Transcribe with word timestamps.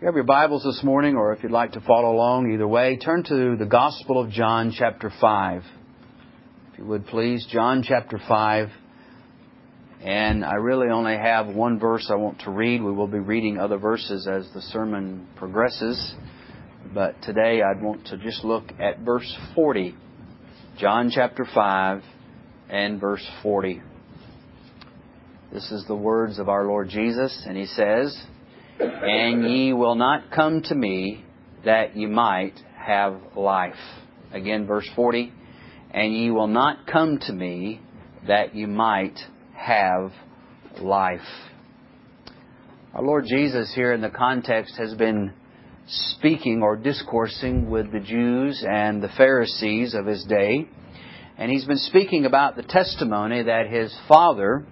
you 0.00 0.06
have 0.06 0.14
your 0.14 0.24
Bibles 0.24 0.64
this 0.64 0.82
morning, 0.82 1.14
or 1.14 1.34
if 1.34 1.42
you'd 1.42 1.52
like 1.52 1.72
to 1.72 1.80
follow 1.82 2.14
along, 2.14 2.50
either 2.50 2.66
way, 2.66 2.96
turn 2.96 3.22
to 3.24 3.54
the 3.56 3.66
Gospel 3.66 4.18
of 4.18 4.30
John, 4.30 4.72
chapter 4.74 5.12
5. 5.20 5.62
If 6.72 6.78
you 6.78 6.86
would 6.86 7.06
please, 7.06 7.46
John 7.52 7.82
chapter 7.86 8.18
5. 8.26 8.70
And 10.00 10.42
I 10.42 10.54
really 10.54 10.88
only 10.88 11.18
have 11.18 11.48
one 11.48 11.78
verse 11.78 12.08
I 12.10 12.14
want 12.14 12.40
to 12.40 12.50
read. 12.50 12.82
We 12.82 12.92
will 12.92 13.08
be 13.08 13.18
reading 13.18 13.58
other 13.58 13.76
verses 13.76 14.26
as 14.26 14.48
the 14.54 14.62
sermon 14.62 15.28
progresses. 15.36 16.14
But 16.94 17.20
today 17.20 17.60
I'd 17.60 17.82
want 17.82 18.06
to 18.06 18.16
just 18.16 18.42
look 18.42 18.72
at 18.80 19.00
verse 19.00 19.30
40. 19.54 19.94
John 20.78 21.10
chapter 21.14 21.44
5 21.44 22.02
and 22.70 22.98
verse 22.98 23.28
40. 23.42 23.82
This 25.52 25.70
is 25.70 25.84
the 25.86 25.94
words 25.94 26.38
of 26.38 26.48
our 26.48 26.64
Lord 26.64 26.88
Jesus, 26.88 27.44
and 27.46 27.54
He 27.54 27.66
says, 27.66 28.18
and 28.80 29.44
ye 29.44 29.72
will 29.72 29.94
not 29.94 30.30
come 30.30 30.62
to 30.62 30.74
me 30.74 31.24
that 31.64 31.96
ye 31.96 32.06
might 32.06 32.54
have 32.76 33.20
life. 33.36 33.74
Again, 34.32 34.66
verse 34.66 34.88
40. 34.96 35.32
And 35.92 36.14
ye 36.14 36.30
will 36.30 36.46
not 36.46 36.86
come 36.86 37.18
to 37.26 37.32
me 37.32 37.80
that 38.26 38.54
ye 38.54 38.66
might 38.66 39.18
have 39.54 40.12
life. 40.80 41.20
Our 42.94 43.02
Lord 43.02 43.26
Jesus 43.26 43.72
here 43.74 43.92
in 43.92 44.00
the 44.00 44.08
context 44.08 44.76
has 44.78 44.94
been 44.94 45.32
speaking 45.86 46.62
or 46.62 46.76
discoursing 46.76 47.68
with 47.68 47.92
the 47.92 48.00
Jews 48.00 48.64
and 48.68 49.02
the 49.02 49.10
Pharisees 49.16 49.94
of 49.94 50.06
his 50.06 50.24
day. 50.24 50.68
And 51.36 51.50
he's 51.50 51.64
been 51.64 51.76
speaking 51.76 52.24
about 52.24 52.56
the 52.56 52.62
testimony 52.62 53.42
that 53.42 53.68
his 53.68 53.94
Father 54.08 54.64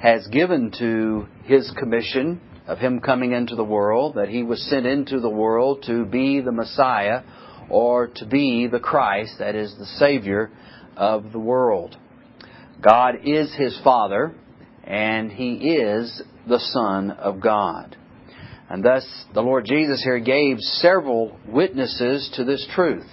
has 0.00 0.26
given 0.28 0.72
to 0.78 1.26
his 1.44 1.70
commission 1.78 2.40
of 2.68 2.78
him 2.78 3.00
coming 3.00 3.32
into 3.32 3.56
the 3.56 3.64
world, 3.64 4.14
that 4.16 4.28
he 4.28 4.42
was 4.42 4.62
sent 4.68 4.86
into 4.86 5.20
the 5.20 5.30
world 5.30 5.82
to 5.86 6.04
be 6.04 6.40
the 6.40 6.52
Messiah 6.52 7.22
or 7.70 8.06
to 8.06 8.26
be 8.26 8.66
the 8.66 8.78
Christ, 8.78 9.36
that 9.38 9.54
is 9.54 9.74
the 9.78 9.86
Savior 9.86 10.50
of 10.96 11.32
the 11.32 11.38
world. 11.38 11.96
God 12.80 13.16
is 13.24 13.54
his 13.56 13.78
Father, 13.82 14.34
and 14.84 15.32
he 15.32 15.54
is 15.54 16.22
the 16.46 16.60
Son 16.60 17.10
of 17.10 17.40
God. 17.40 17.96
And 18.70 18.84
thus, 18.84 19.06
the 19.32 19.40
Lord 19.40 19.64
Jesus 19.64 20.02
here 20.04 20.20
gave 20.20 20.58
several 20.60 21.38
witnesses 21.48 22.30
to 22.36 22.44
this 22.44 22.66
truth. 22.74 23.06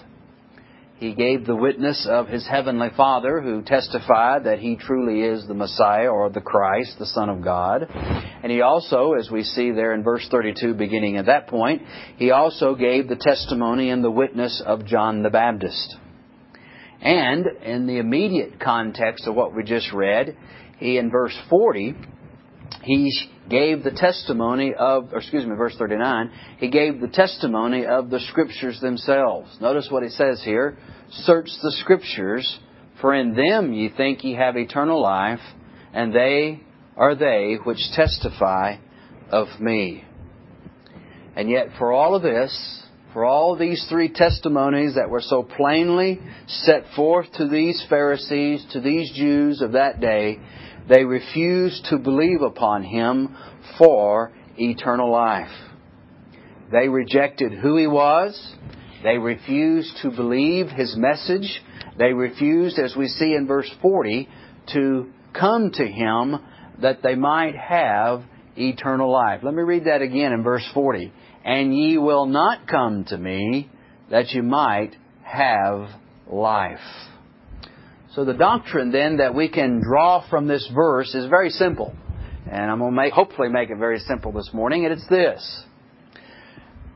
He 0.97 1.13
gave 1.13 1.45
the 1.45 1.55
witness 1.55 2.07
of 2.09 2.29
his 2.29 2.47
heavenly 2.47 2.87
Father, 2.95 3.41
who 3.41 3.61
testified 3.61 4.45
that 4.45 4.59
he 4.59 4.77
truly 4.77 5.21
is 5.21 5.45
the 5.45 5.53
Messiah 5.53 6.07
or 6.07 6.29
the 6.29 6.39
Christ, 6.39 6.97
the 6.97 7.05
Son 7.05 7.27
of 7.29 7.43
God. 7.43 7.85
And 7.89 8.49
he 8.49 8.61
also, 8.61 9.13
as 9.13 9.29
we 9.29 9.43
see 9.43 9.71
there 9.71 9.93
in 9.93 10.03
verse 10.03 10.25
32, 10.31 10.73
beginning 10.73 11.17
at 11.17 11.25
that 11.25 11.47
point, 11.47 11.81
he 12.15 12.31
also 12.31 12.75
gave 12.75 13.09
the 13.09 13.17
testimony 13.17 13.89
and 13.89 14.01
the 14.01 14.11
witness 14.11 14.63
of 14.65 14.85
John 14.85 15.21
the 15.21 15.29
Baptist. 15.29 15.97
And 17.01 17.45
in 17.61 17.87
the 17.87 17.97
immediate 17.97 18.61
context 18.61 19.27
of 19.27 19.35
what 19.35 19.53
we 19.53 19.63
just 19.63 19.91
read, 19.91 20.37
he 20.77 20.97
in 20.97 21.11
verse 21.11 21.37
40, 21.49 21.93
he 22.83 23.11
gave 23.49 23.83
the 23.83 23.91
testimony 23.91 24.73
of, 24.73 25.13
or 25.13 25.17
excuse 25.17 25.45
me, 25.45 25.55
verse 25.55 25.75
39, 25.77 26.31
he 26.57 26.69
gave 26.69 26.99
the 26.99 27.07
testimony 27.07 27.85
of 27.85 28.09
the 28.09 28.19
Scriptures 28.19 28.79
themselves. 28.79 29.55
Notice 29.59 29.87
what 29.89 30.03
he 30.03 30.09
says 30.09 30.41
here 30.43 30.77
Search 31.11 31.49
the 31.61 31.71
Scriptures, 31.71 32.59
for 33.01 33.13
in 33.13 33.35
them 33.35 33.73
ye 33.73 33.89
think 33.89 34.23
ye 34.23 34.33
have 34.35 34.57
eternal 34.57 35.01
life, 35.01 35.41
and 35.93 36.13
they 36.13 36.61
are 36.97 37.15
they 37.15 37.57
which 37.63 37.79
testify 37.93 38.77
of 39.29 39.47
me. 39.59 40.03
And 41.35 41.49
yet, 41.49 41.67
for 41.77 41.91
all 41.91 42.15
of 42.15 42.23
this, 42.23 42.83
for 43.13 43.25
all 43.25 43.55
these 43.55 43.85
three 43.89 44.09
testimonies 44.09 44.95
that 44.95 45.09
were 45.09 45.21
so 45.21 45.43
plainly 45.43 46.19
set 46.47 46.83
forth 46.95 47.27
to 47.33 47.47
these 47.47 47.83
Pharisees, 47.89 48.65
to 48.73 48.81
these 48.81 49.11
Jews 49.13 49.61
of 49.61 49.73
that 49.73 49.99
day, 49.99 50.39
they 50.87 51.03
refused 51.03 51.85
to 51.89 51.97
believe 51.97 52.41
upon 52.41 52.83
him 52.83 53.35
for 53.77 54.31
eternal 54.57 55.11
life. 55.11 55.51
They 56.71 56.87
rejected 56.87 57.53
who 57.53 57.77
he 57.77 57.87
was. 57.87 58.55
They 59.03 59.17
refused 59.17 59.97
to 60.01 60.11
believe 60.11 60.67
his 60.67 60.95
message. 60.97 61.61
They 61.97 62.13
refused, 62.13 62.79
as 62.79 62.95
we 62.95 63.07
see 63.07 63.33
in 63.33 63.47
verse 63.47 63.69
40, 63.81 64.27
to 64.73 65.11
come 65.33 65.71
to 65.71 65.85
him 65.85 66.37
that 66.81 67.01
they 67.03 67.15
might 67.15 67.55
have 67.55 68.23
eternal 68.57 69.11
life. 69.11 69.41
Let 69.43 69.53
me 69.53 69.61
read 69.61 69.85
that 69.85 70.01
again 70.01 70.33
in 70.33 70.43
verse 70.43 70.67
40. 70.73 71.11
And 71.43 71.75
ye 71.75 71.97
will 71.97 72.25
not 72.25 72.67
come 72.67 73.05
to 73.05 73.17
me 73.17 73.69
that 74.09 74.31
you 74.31 74.43
might 74.43 74.95
have 75.23 75.89
life. 76.27 76.79
So 78.15 78.23
the 78.23 78.33
doctrine 78.33 78.91
then 78.91 79.17
that 79.17 79.35
we 79.35 79.49
can 79.49 79.81
draw 79.81 80.25
from 80.29 80.47
this 80.47 80.65
verse 80.73 81.13
is 81.13 81.25
very 81.29 81.49
simple. 81.49 81.93
And 82.49 82.71
I'm 82.71 82.79
going 82.79 82.91
to 82.91 82.95
make, 82.95 83.11
hopefully 83.11 83.49
make 83.49 83.69
it 83.69 83.77
very 83.77 83.99
simple 83.99 84.31
this 84.31 84.51
morning. 84.53 84.85
And 84.85 84.93
it's 84.93 85.07
this. 85.09 85.65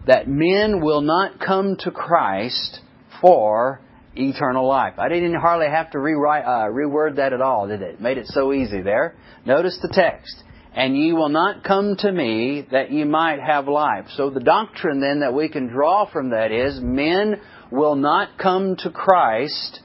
That 0.07 0.29
men 0.29 0.79
will 0.81 1.01
not 1.01 1.37
come 1.39 1.75
to 1.81 1.91
Christ 1.91 2.79
for 3.21 3.81
eternal 4.15 4.65
life. 4.65 4.93
I 4.97 5.09
didn't 5.09 5.35
hardly 5.35 5.67
have 5.67 5.91
to 5.91 5.99
rewrite, 5.99 6.45
uh, 6.45 6.71
reword 6.71 7.17
that 7.17 7.33
at 7.33 7.41
all, 7.41 7.67
did 7.67 7.81
it? 7.81 7.99
Made 7.99 8.17
it 8.17 8.27
so 8.27 8.53
easy 8.53 8.81
there. 8.81 9.15
Notice 9.45 9.77
the 9.81 9.89
text. 9.91 10.43
And 10.73 10.95
ye 10.95 11.11
will 11.11 11.29
not 11.29 11.65
come 11.65 11.97
to 11.97 12.11
me 12.11 12.65
that 12.71 12.93
ye 12.93 13.03
might 13.03 13.41
have 13.41 13.67
life. 13.67 14.05
So 14.15 14.29
the 14.29 14.39
doctrine 14.39 15.01
then 15.01 15.19
that 15.19 15.33
we 15.33 15.49
can 15.49 15.67
draw 15.67 16.09
from 16.09 16.29
that 16.29 16.53
is 16.53 16.79
men 16.79 17.41
will 17.71 17.95
not 17.95 18.37
come 18.37 18.77
to 18.77 18.89
Christ 18.89 19.81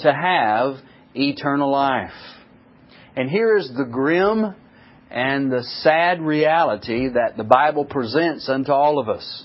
to 0.00 0.12
have 0.12 0.76
eternal 1.14 1.70
life. 1.70 2.10
And 3.16 3.28
here 3.28 3.56
is 3.56 3.70
the 3.76 3.84
grim 3.84 4.54
and 5.10 5.50
the 5.50 5.62
sad 5.82 6.20
reality 6.20 7.08
that 7.08 7.36
the 7.36 7.44
Bible 7.44 7.84
presents 7.84 8.48
unto 8.48 8.72
all 8.72 8.98
of 8.98 9.08
us. 9.08 9.44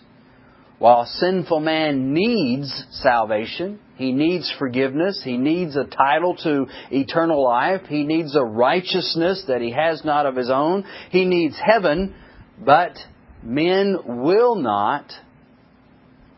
While 0.79 1.05
sinful 1.05 1.61
man 1.61 2.13
needs 2.13 2.85
salvation, 2.91 3.79
he 3.95 4.11
needs 4.11 4.53
forgiveness, 4.59 5.21
he 5.23 5.37
needs 5.37 5.77
a 5.77 5.85
title 5.85 6.35
to 6.43 6.65
eternal 6.91 7.41
life, 7.43 7.83
he 7.87 8.03
needs 8.03 8.35
a 8.35 8.43
righteousness 8.43 9.45
that 9.47 9.61
he 9.61 9.71
has 9.71 10.03
not 10.03 10.25
of 10.25 10.35
his 10.35 10.49
own, 10.49 10.83
he 11.09 11.25
needs 11.25 11.55
heaven, 11.63 12.13
but 12.59 12.97
men 13.41 13.97
will 14.05 14.55
not, 14.55 15.05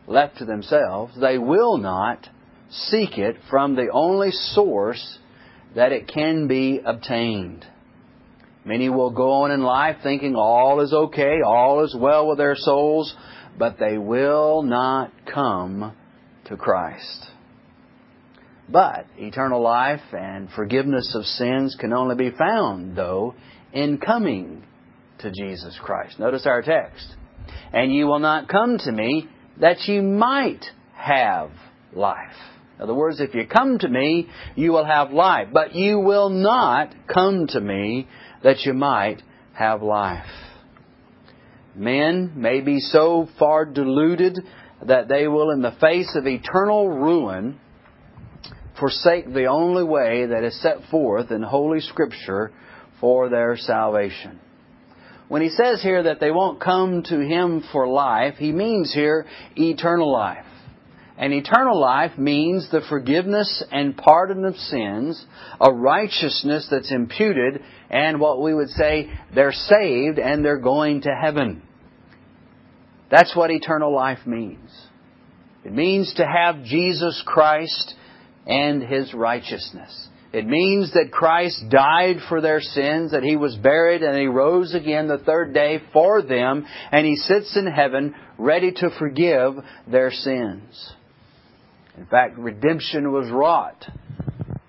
left 0.06 0.38
to 0.38 0.44
themselves, 0.44 1.18
they 1.20 1.38
will 1.38 1.78
not 1.78 2.28
seek 2.70 3.18
it 3.18 3.36
from 3.50 3.76
the 3.76 3.88
only 3.92 4.30
source 4.30 5.18
that 5.74 5.92
it 5.92 6.08
can 6.08 6.48
be 6.48 6.80
obtained. 6.84 7.64
Many 8.64 8.88
will 8.88 9.10
go 9.10 9.30
on 9.30 9.52
in 9.52 9.62
life 9.62 9.98
thinking 10.02 10.34
all 10.34 10.80
is 10.80 10.92
okay, 10.92 11.40
all 11.46 11.84
is 11.84 11.94
well 11.98 12.26
with 12.28 12.38
their 12.38 12.56
souls, 12.56 13.14
but 13.58 13.78
they 13.78 13.96
will 13.96 14.62
not 14.62 15.12
come 15.32 15.94
to 16.46 16.56
Christ. 16.56 17.26
But 18.68 19.06
eternal 19.16 19.62
life 19.62 20.00
and 20.12 20.50
forgiveness 20.50 21.14
of 21.14 21.24
sins 21.24 21.76
can 21.78 21.92
only 21.92 22.16
be 22.16 22.36
found, 22.36 22.96
though, 22.96 23.36
in 23.72 23.98
coming 23.98 24.64
to 25.20 25.30
Jesus 25.30 25.78
Christ. 25.80 26.18
Notice 26.18 26.46
our 26.46 26.62
text. 26.62 27.14
And 27.72 27.92
ye 27.92 28.02
will 28.02 28.18
not 28.18 28.48
come 28.48 28.78
to 28.78 28.90
me 28.90 29.28
that 29.60 29.78
ye 29.86 30.00
might 30.00 30.64
have 30.94 31.50
life. 31.92 32.34
In 32.76 32.82
other 32.82 32.94
words, 32.94 33.20
if 33.20 33.34
you 33.34 33.46
come 33.46 33.78
to 33.78 33.88
me, 33.88 34.28
you 34.54 34.72
will 34.72 34.84
have 34.84 35.10
life. 35.10 35.48
But 35.52 35.74
you 35.74 35.98
will 35.98 36.28
not 36.28 36.94
come 37.12 37.46
to 37.48 37.60
me 37.60 38.06
that 38.42 38.60
you 38.60 38.74
might 38.74 39.22
have 39.54 39.82
life. 39.82 40.26
Men 41.74 42.32
may 42.36 42.60
be 42.60 42.80
so 42.80 43.28
far 43.38 43.64
deluded 43.64 44.38
that 44.86 45.08
they 45.08 45.26
will, 45.26 45.50
in 45.50 45.62
the 45.62 45.76
face 45.80 46.14
of 46.14 46.26
eternal 46.26 46.88
ruin, 46.88 47.58
forsake 48.78 49.32
the 49.32 49.46
only 49.46 49.84
way 49.84 50.26
that 50.26 50.44
is 50.44 50.60
set 50.60 50.76
forth 50.90 51.30
in 51.30 51.42
Holy 51.42 51.80
Scripture 51.80 52.52
for 53.00 53.30
their 53.30 53.56
salvation. 53.56 54.38
When 55.28 55.42
he 55.42 55.48
says 55.48 55.82
here 55.82 56.04
that 56.04 56.20
they 56.20 56.30
won't 56.30 56.60
come 56.60 57.02
to 57.04 57.20
him 57.20 57.64
for 57.72 57.88
life, 57.88 58.34
he 58.36 58.52
means 58.52 58.92
here 58.92 59.26
eternal 59.56 60.12
life. 60.12 60.44
And 61.18 61.32
eternal 61.32 61.80
life 61.80 62.18
means 62.18 62.70
the 62.70 62.82
forgiveness 62.88 63.64
and 63.72 63.96
pardon 63.96 64.44
of 64.44 64.54
sins, 64.56 65.24
a 65.60 65.72
righteousness 65.72 66.68
that's 66.70 66.92
imputed, 66.92 67.62
and 67.88 68.20
what 68.20 68.42
we 68.42 68.52
would 68.52 68.68
say 68.68 69.10
they're 69.34 69.52
saved 69.52 70.18
and 70.18 70.44
they're 70.44 70.58
going 70.58 71.02
to 71.02 71.14
heaven. 71.14 71.62
That's 73.10 73.34
what 73.34 73.50
eternal 73.50 73.94
life 73.94 74.26
means. 74.26 74.70
It 75.64 75.72
means 75.72 76.12
to 76.14 76.26
have 76.26 76.64
Jesus 76.64 77.22
Christ 77.24 77.94
and 78.46 78.82
His 78.82 79.14
righteousness. 79.14 80.08
It 80.32 80.46
means 80.46 80.92
that 80.92 81.12
Christ 81.12 81.64
died 81.70 82.16
for 82.28 82.42
their 82.42 82.60
sins, 82.60 83.12
that 83.12 83.22
He 83.22 83.36
was 83.36 83.56
buried 83.56 84.02
and 84.02 84.18
He 84.18 84.26
rose 84.26 84.74
again 84.74 85.08
the 85.08 85.18
third 85.18 85.54
day 85.54 85.80
for 85.92 86.20
them, 86.20 86.66
and 86.92 87.06
He 87.06 87.16
sits 87.16 87.56
in 87.56 87.66
heaven 87.66 88.14
ready 88.36 88.70
to 88.72 88.90
forgive 88.98 89.54
their 89.90 90.10
sins. 90.10 90.92
In 91.96 92.06
fact, 92.06 92.38
redemption 92.38 93.12
was 93.12 93.30
wrought 93.30 93.86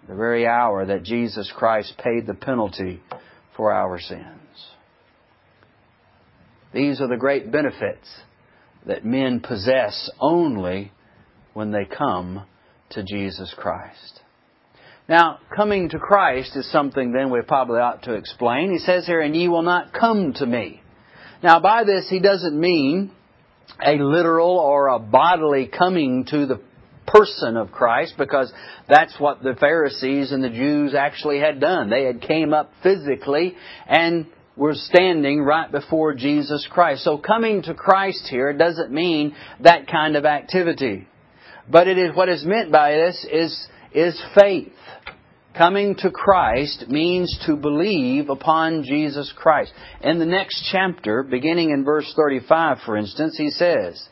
the 0.07 0.15
very 0.15 0.47
hour 0.47 0.85
that 0.85 1.03
Jesus 1.03 1.51
Christ 1.55 1.93
paid 2.03 2.25
the 2.25 2.33
penalty 2.33 3.01
for 3.55 3.73
our 3.73 3.99
sins. 3.99 4.23
These 6.73 7.01
are 7.01 7.07
the 7.07 7.17
great 7.17 7.51
benefits 7.51 8.07
that 8.85 9.05
men 9.05 9.41
possess 9.41 10.09
only 10.19 10.91
when 11.53 11.71
they 11.71 11.85
come 11.85 12.45
to 12.91 13.03
Jesus 13.03 13.53
Christ. 13.57 14.21
Now, 15.09 15.39
coming 15.55 15.89
to 15.89 15.99
Christ 15.99 16.55
is 16.55 16.69
something 16.71 17.11
then 17.11 17.31
we 17.31 17.41
probably 17.41 17.79
ought 17.79 18.03
to 18.03 18.13
explain. 18.13 18.71
He 18.71 18.79
says 18.79 19.05
here, 19.05 19.21
and 19.21 19.35
ye 19.35 19.47
will 19.47 19.61
not 19.61 19.93
come 19.93 20.33
to 20.33 20.45
me. 20.45 20.81
Now, 21.41 21.59
by 21.59 21.83
this, 21.83 22.07
he 22.09 22.19
doesn't 22.19 22.59
mean 22.59 23.11
a 23.85 23.97
literal 23.97 24.57
or 24.57 24.87
a 24.87 24.99
bodily 24.99 25.67
coming 25.67 26.25
to 26.29 26.45
the 26.45 26.61
person 27.07 27.57
of 27.57 27.71
Christ 27.71 28.15
because 28.17 28.51
that's 28.87 29.19
what 29.19 29.41
the 29.41 29.55
Pharisees 29.59 30.31
and 30.31 30.43
the 30.43 30.49
Jews 30.49 30.93
actually 30.93 31.39
had 31.39 31.59
done. 31.59 31.89
They 31.89 32.03
had 32.03 32.21
came 32.21 32.53
up 32.53 32.71
physically 32.83 33.55
and 33.87 34.27
were 34.55 34.73
standing 34.73 35.41
right 35.41 35.71
before 35.71 36.13
Jesus 36.13 36.67
Christ. 36.69 37.03
So 37.03 37.17
coming 37.17 37.61
to 37.63 37.73
Christ 37.73 38.27
here 38.29 38.53
doesn't 38.53 38.91
mean 38.91 39.35
that 39.61 39.87
kind 39.87 40.15
of 40.15 40.25
activity. 40.25 41.07
But 41.69 41.87
it 41.87 41.97
is 41.97 42.15
what 42.15 42.29
is 42.29 42.45
meant 42.45 42.71
by 42.71 42.91
this 42.91 43.25
is 43.31 43.67
is 43.93 44.21
faith. 44.39 44.73
Coming 45.57 45.95
to 45.99 46.11
Christ 46.11 46.85
means 46.87 47.35
to 47.47 47.55
believe 47.55 48.29
upon 48.29 48.83
Jesus 48.83 49.33
Christ. 49.35 49.73
In 50.01 50.19
the 50.19 50.25
next 50.25 50.69
chapter, 50.71 51.23
beginning 51.23 51.71
in 51.71 51.83
verse 51.83 52.13
35, 52.15 52.77
for 52.85 52.95
instance, 52.95 53.35
he 53.37 53.49
says, 53.49 54.07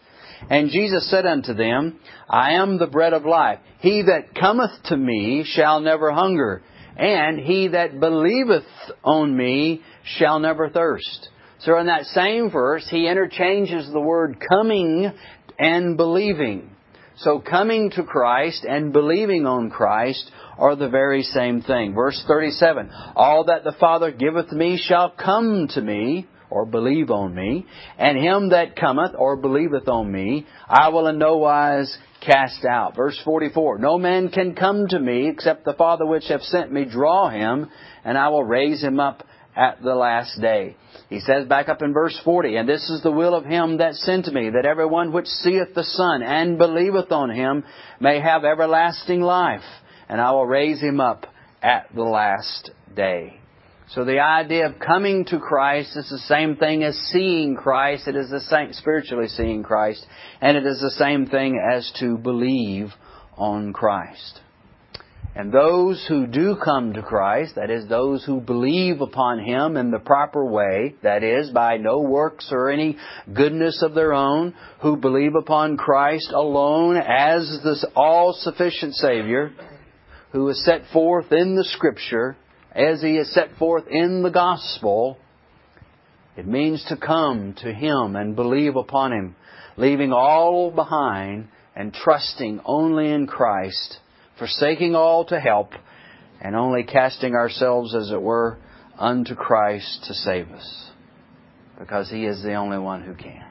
And 0.50 0.70
Jesus 0.70 1.10
said 1.10 1.26
unto 1.26 1.54
them, 1.54 2.00
I 2.30 2.54
am 2.54 2.78
the 2.78 2.88
bread 2.88 3.14
of 3.14 3.26
life. 3.26 3.60
He 3.80 4.04
that 4.04 4.36
cometh 4.36 4.72
to 4.86 4.98
me 4.98 5.44
shall 5.46 5.80
never 5.80 6.12
hunger, 6.12 6.62
and 6.98 7.40
he 7.40 7.70
that 7.70 8.00
believeth 8.00 8.64
on 9.04 9.36
me 9.36 9.82
shall 10.04 10.40
never 10.40 10.70
thirst. 10.70 11.30
So 11.60 11.78
in 11.80 11.88
that 11.88 12.06
same 12.06 12.52
verse, 12.52 12.88
he 12.90 13.08
interchanges 13.08 13.90
the 13.92 14.00
word 14.00 14.38
coming 14.48 15.12
and 15.58 15.98
believing. 15.98 16.70
So 17.18 17.40
coming 17.40 17.92
to 17.92 18.04
Christ 18.04 18.66
and 18.68 18.92
believing 18.92 19.46
on 19.46 19.70
Christ 19.70 20.30
are 20.58 20.76
the 20.76 20.90
very 20.90 21.24
same 21.24 21.62
thing. 21.62 21.94
Verse 21.94 22.22
37, 22.28 22.92
All 23.16 23.46
that 23.46 23.64
the 23.64 23.76
Father 23.80 24.12
giveth 24.12 24.52
me 24.52 24.78
shall 24.78 25.12
come 25.12 25.68
to 25.70 25.82
me, 25.82 26.28
or 26.50 26.66
believe 26.66 27.12
on 27.12 27.34
me, 27.34 27.66
and 27.98 28.18
him 28.18 28.50
that 28.50 28.76
cometh 28.76 29.12
or 29.18 29.36
believeth 29.38 29.88
on 29.88 30.12
me, 30.12 30.46
I 30.68 30.90
will 30.90 31.08
in 31.08 31.18
no 31.18 31.38
wise 31.38 31.98
cast 32.22 32.66
out. 32.66 32.96
Verse 32.96 33.20
44, 33.24 33.78
No 33.80 33.98
man 33.98 34.30
can 34.30 34.56
come 34.56 34.88
to 34.88 35.00
me 35.00 35.28
except 35.28 35.66
the 35.66 35.74
Father 35.74 36.06
which 36.06 36.26
hath 36.28 36.42
sent 36.44 36.72
me 36.72 36.86
draw 36.86 37.30
him, 37.30 37.70
and 38.04 38.18
I 38.18 38.30
will 38.30 38.44
raise 38.44 38.82
him 38.82 39.00
up 39.00 39.24
at 39.56 39.82
the 39.82 39.96
last 39.96 40.40
day. 40.42 40.76
He 41.10 41.20
says 41.20 41.48
back 41.48 41.70
up 41.70 41.82
in 41.82 41.94
verse 41.94 42.20
40, 42.24 42.56
And 42.56 42.68
this 42.68 42.90
is 42.90 43.02
the 43.02 43.12
will 43.12 43.36
of 43.36 43.46
him 43.46 43.78
that 43.78 43.96
sent 43.96 44.28
me, 44.28 44.50
that 44.50 44.66
every 44.66 44.86
one 44.86 45.14
which 45.14 45.28
seeth 45.28 45.74
the 45.74 45.84
Son 45.84 46.24
and 46.24 46.58
believeth 46.58 47.12
on 47.12 47.30
him 47.30 47.64
may 48.00 48.20
have 48.20 48.44
everlasting 48.44 49.22
life, 49.22 49.62
and 50.10 50.20
I 50.20 50.32
will 50.32 50.46
raise 50.46 50.82
him 50.82 51.00
up 51.00 51.26
at 51.62 51.88
the 51.96 52.04
last 52.04 52.72
day. 52.96 53.40
So 53.90 54.04
the 54.04 54.20
idea 54.20 54.66
of 54.66 54.80
coming 54.80 55.26
to 55.26 55.40
Christ 55.40 55.96
is 55.96 56.10
the 56.10 56.18
same 56.18 56.56
thing 56.56 56.84
as 56.84 56.96
seeing 57.12 57.56
Christ. 57.56 58.08
It 58.08 58.16
is 58.16 58.32
the 58.32 58.40
same, 58.40 58.74
spiritually 58.74 59.28
seeing 59.28 59.62
Christ, 59.62 60.06
and 60.42 60.58
it 60.58 60.66
is 60.66 60.82
the 60.82 60.92
same 60.92 61.28
thing 61.28 61.62
as 61.72 61.92
to 62.00 62.18
believe 62.18 62.88
on 63.38 63.74
Christ. 63.74 64.42
And 65.36 65.52
those 65.52 66.04
who 66.08 66.26
do 66.26 66.56
come 66.64 66.94
to 66.94 67.04
Christ, 67.04 67.56
that 67.56 67.70
is, 67.70 67.88
those 67.88 68.24
who 68.24 68.40
believe 68.40 69.02
upon 69.02 69.40
Him 69.40 69.76
in 69.76 69.92
the 69.92 70.00
proper 70.00 70.46
way, 70.46 70.96
that 71.04 71.24
is, 71.24 71.50
by 71.52 71.78
no 71.78 72.00
works 72.00 72.50
or 72.52 72.72
any 72.72 72.98
goodness 73.34 73.84
of 73.84 73.94
their 73.94 74.14
own, 74.14 74.56
who 74.82 74.96
believe 74.96 75.36
upon 75.36 75.78
Christ 75.78 76.32
alone 76.32 76.96
as 76.98 77.60
the 77.64 77.88
all-sufficient 77.96 78.96
Savior, 78.96 79.52
who 80.32 80.48
is 80.48 80.66
set 80.66 80.88
forth 80.92 81.32
in 81.32 81.56
the 81.56 81.66
Scripture, 81.66 82.38
as 82.76 83.02
He 83.02 83.18
is 83.18 83.34
set 83.34 83.56
forth 83.58 83.86
in 83.90 84.22
the 84.22 84.30
Gospel, 84.30 85.18
it 86.36 86.46
means 86.46 86.84
to 86.90 86.98
come 86.98 87.56
to 87.62 87.74
Him 87.74 88.16
and 88.16 88.36
believe 88.36 88.76
upon 88.76 89.14
Him, 89.14 89.36
leaving 89.78 90.12
all 90.12 90.72
behind 90.72 91.48
and 91.76 91.94
trusting 91.94 92.62
only 92.66 93.12
in 93.12 93.28
Christ 93.28 94.00
forsaking 94.38 94.96
all 94.96 95.26
to 95.26 95.40
help, 95.40 95.72
and 96.42 96.56
only 96.56 96.84
casting 96.84 97.34
ourselves, 97.34 97.96
as 97.96 98.12
it 98.12 98.22
were, 98.22 98.58
unto 98.98 99.36
Christ 99.36 100.04
to 100.08 100.14
save 100.14 100.50
us. 100.52 100.90
Because 101.80 102.10
He 102.10 102.26
is 102.26 102.44
the 102.44 102.56
only 102.56 102.78
one 102.78 103.02
who 103.02 103.14
can. 103.14 103.46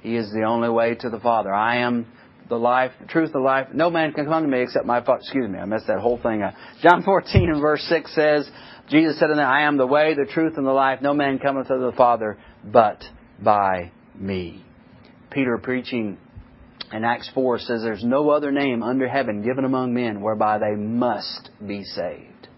He 0.00 0.16
is 0.16 0.30
the 0.32 0.44
only 0.44 0.68
way 0.68 0.94
to 0.96 1.10
the 1.10 1.20
Father. 1.20 1.52
I 1.52 1.78
am 1.78 2.06
the 2.48 2.56
life, 2.56 2.92
the 3.00 3.06
truth, 3.06 3.32
the 3.32 3.38
life. 3.38 3.68
No 3.72 3.90
man 3.90 4.12
can 4.12 4.26
come 4.26 4.42
to 4.42 4.48
me 4.48 4.62
except 4.62 4.86
my 4.86 5.00
Father. 5.00 5.20
Excuse 5.20 5.50
me, 5.50 5.58
I 5.58 5.64
messed 5.64 5.86
that 5.88 5.98
whole 5.98 6.18
thing 6.22 6.42
up. 6.42 6.54
John 6.82 7.02
14 7.02 7.50
and 7.50 7.60
verse 7.60 7.82
6 7.88 8.14
says, 8.14 8.48
Jesus 8.88 9.18
said 9.18 9.30
in 9.30 9.36
there, 9.36 9.46
I 9.46 9.62
am 9.62 9.76
the 9.76 9.86
way, 9.86 10.14
the 10.14 10.30
truth, 10.30 10.54
and 10.56 10.66
the 10.66 10.72
life. 10.72 11.00
No 11.02 11.12
man 11.12 11.38
cometh 11.38 11.70
unto 11.70 11.90
the 11.90 11.96
Father 11.96 12.38
but 12.64 13.02
by 13.42 13.90
me. 14.14 14.64
Peter 15.30 15.58
preaching 15.58 16.18
in 16.92 17.04
Acts 17.04 17.30
4 17.34 17.58
says 17.58 17.82
there's 17.82 18.04
no 18.04 18.30
other 18.30 18.52
name 18.52 18.82
under 18.82 19.08
heaven 19.08 19.42
given 19.42 19.64
among 19.64 19.92
men 19.92 20.20
whereby 20.20 20.58
they 20.58 20.76
must 20.76 21.50
be 21.66 21.82
saved. 21.82 22.48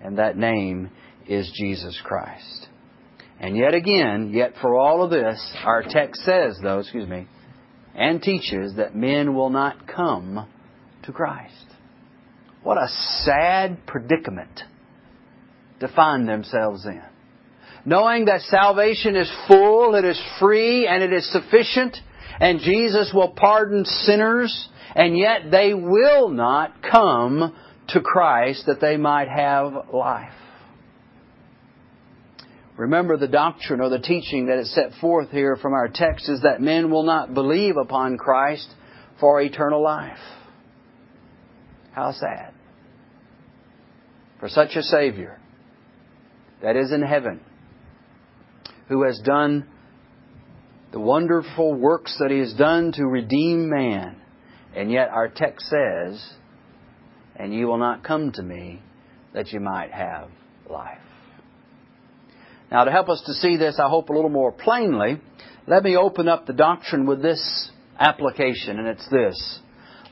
And 0.00 0.18
that 0.18 0.36
name 0.36 0.90
is 1.26 1.50
Jesus 1.58 2.00
Christ. 2.04 2.68
And 3.40 3.56
yet 3.56 3.74
again, 3.74 4.30
yet 4.32 4.52
for 4.60 4.78
all 4.78 5.02
of 5.02 5.10
this, 5.10 5.56
our 5.64 5.82
text 5.82 6.22
says, 6.22 6.58
though, 6.62 6.78
excuse 6.78 7.08
me, 7.08 7.26
and 7.94 8.22
teaches 8.22 8.76
that 8.76 8.94
men 8.94 9.34
will 9.34 9.50
not 9.50 9.86
come 9.86 10.48
to 11.04 11.12
Christ. 11.12 11.66
What 12.62 12.78
a 12.78 12.88
sad 13.24 13.86
predicament 13.86 14.62
to 15.80 15.88
find 15.88 16.28
themselves 16.28 16.86
in. 16.86 17.02
Knowing 17.84 18.26
that 18.26 18.40
salvation 18.42 19.16
is 19.16 19.30
full, 19.48 19.96
it 19.96 20.04
is 20.04 20.20
free, 20.38 20.86
and 20.86 21.02
it 21.02 21.12
is 21.12 21.30
sufficient, 21.32 21.96
and 22.40 22.60
Jesus 22.60 23.10
will 23.12 23.34
pardon 23.36 23.84
sinners, 23.84 24.68
and 24.94 25.18
yet 25.18 25.50
they 25.50 25.74
will 25.74 26.28
not 26.28 26.82
come 26.88 27.54
to 27.88 28.00
Christ 28.00 28.64
that 28.66 28.80
they 28.80 28.96
might 28.96 29.28
have 29.28 29.72
life. 29.92 30.32
Remember 32.76 33.16
the 33.16 33.28
doctrine 33.28 33.80
or 33.80 33.90
the 33.90 33.98
teaching 33.98 34.46
that 34.46 34.58
is 34.58 34.74
set 34.74 34.92
forth 35.00 35.30
here 35.30 35.56
from 35.56 35.74
our 35.74 35.88
text 35.88 36.28
is 36.28 36.42
that 36.42 36.60
men 36.60 36.90
will 36.90 37.02
not 37.02 37.34
believe 37.34 37.76
upon 37.76 38.16
Christ 38.16 38.68
for 39.20 39.40
eternal 39.40 39.82
life. 39.82 40.18
How 41.92 42.12
sad. 42.12 42.54
For 44.40 44.48
such 44.48 44.74
a 44.74 44.82
Savior 44.82 45.38
that 46.62 46.76
is 46.76 46.92
in 46.92 47.02
heaven, 47.02 47.40
who 48.88 49.04
has 49.04 49.20
done 49.24 49.68
the 50.92 51.00
wonderful 51.00 51.74
works 51.74 52.16
that 52.20 52.30
He 52.30 52.38
has 52.38 52.54
done 52.54 52.92
to 52.92 53.04
redeem 53.04 53.68
man. 53.68 54.16
And 54.74 54.90
yet 54.90 55.08
our 55.08 55.28
text 55.28 55.66
says, 55.68 56.32
And 57.36 57.52
you 57.52 57.66
will 57.66 57.78
not 57.78 58.02
come 58.02 58.32
to 58.32 58.42
me 58.42 58.82
that 59.34 59.52
you 59.52 59.60
might 59.60 59.92
have 59.92 60.30
life. 60.68 60.98
Now, 62.72 62.84
to 62.84 62.90
help 62.90 63.10
us 63.10 63.22
to 63.26 63.34
see 63.34 63.58
this, 63.58 63.78
I 63.78 63.90
hope 63.90 64.08
a 64.08 64.14
little 64.14 64.30
more 64.30 64.50
plainly, 64.50 65.20
let 65.66 65.84
me 65.84 65.94
open 65.94 66.26
up 66.26 66.46
the 66.46 66.54
doctrine 66.54 67.04
with 67.04 67.20
this 67.20 67.70
application, 68.00 68.78
and 68.78 68.88
it's 68.88 69.06
this. 69.10 69.58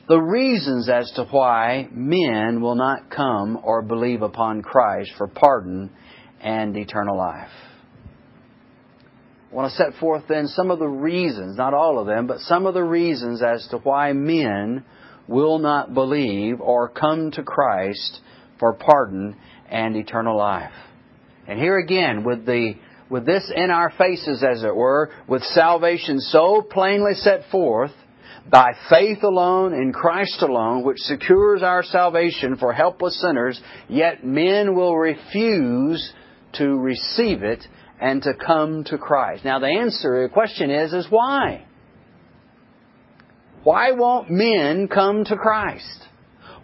The 0.07 0.19
reasons 0.19 0.87
as 0.87 1.11
to 1.15 1.25
why 1.25 1.87
men 1.91 2.61
will 2.61 2.75
not 2.75 3.09
come 3.09 3.59
or 3.63 3.81
believe 3.81 4.21
upon 4.21 4.61
Christ 4.61 5.09
for 5.17 5.27
pardon 5.27 5.89
and 6.39 6.77
eternal 6.77 7.17
life. 7.17 7.49
I 9.51 9.55
want 9.55 9.71
to 9.71 9.77
set 9.77 9.99
forth 9.99 10.25
then 10.29 10.45
some 10.45 10.69
of 10.69 10.77
the 10.77 10.87
reasons, 10.87 11.57
not 11.57 11.73
all 11.73 11.97
of 11.97 12.05
them, 12.05 12.27
but 12.27 12.41
some 12.41 12.67
of 12.67 12.75
the 12.75 12.83
reasons 12.83 13.41
as 13.41 13.67
to 13.71 13.79
why 13.79 14.13
men 14.13 14.85
will 15.27 15.57
not 15.57 15.95
believe 15.95 16.61
or 16.61 16.89
come 16.89 17.31
to 17.31 17.41
Christ 17.41 18.19
for 18.59 18.73
pardon 18.73 19.35
and 19.67 19.95
eternal 19.95 20.37
life. 20.37 20.71
And 21.47 21.59
here 21.59 21.77
again, 21.77 22.23
with 22.23 22.45
the 22.45 22.75
with 23.09 23.25
this 23.25 23.51
in 23.53 23.69
our 23.69 23.91
faces, 23.97 24.41
as 24.41 24.63
it 24.63 24.73
were, 24.73 25.11
with 25.27 25.43
salvation 25.43 26.19
so 26.19 26.61
plainly 26.61 27.13
set 27.13 27.49
forth, 27.51 27.91
by 28.49 28.71
faith 28.89 29.21
alone 29.23 29.73
in 29.73 29.91
Christ 29.93 30.41
alone, 30.41 30.83
which 30.83 30.97
secures 30.99 31.61
our 31.61 31.83
salvation 31.83 32.55
for 32.57 32.73
helpless 32.73 33.21
sinners, 33.21 33.61
yet 33.89 34.25
men 34.25 34.75
will 34.75 34.97
refuse 34.97 36.13
to 36.53 36.77
receive 36.79 37.43
it 37.43 37.63
and 37.99 38.23
to 38.23 38.33
come 38.33 38.83
to 38.85 38.97
Christ. 38.97 39.45
Now 39.45 39.59
the 39.59 39.67
answer, 39.67 40.23
the 40.23 40.33
question 40.33 40.71
is, 40.71 40.93
is 40.93 41.07
why? 41.09 41.65
Why 43.63 43.91
won't 43.91 44.31
men 44.31 44.87
come 44.87 45.23
to 45.25 45.35
Christ? 45.35 46.07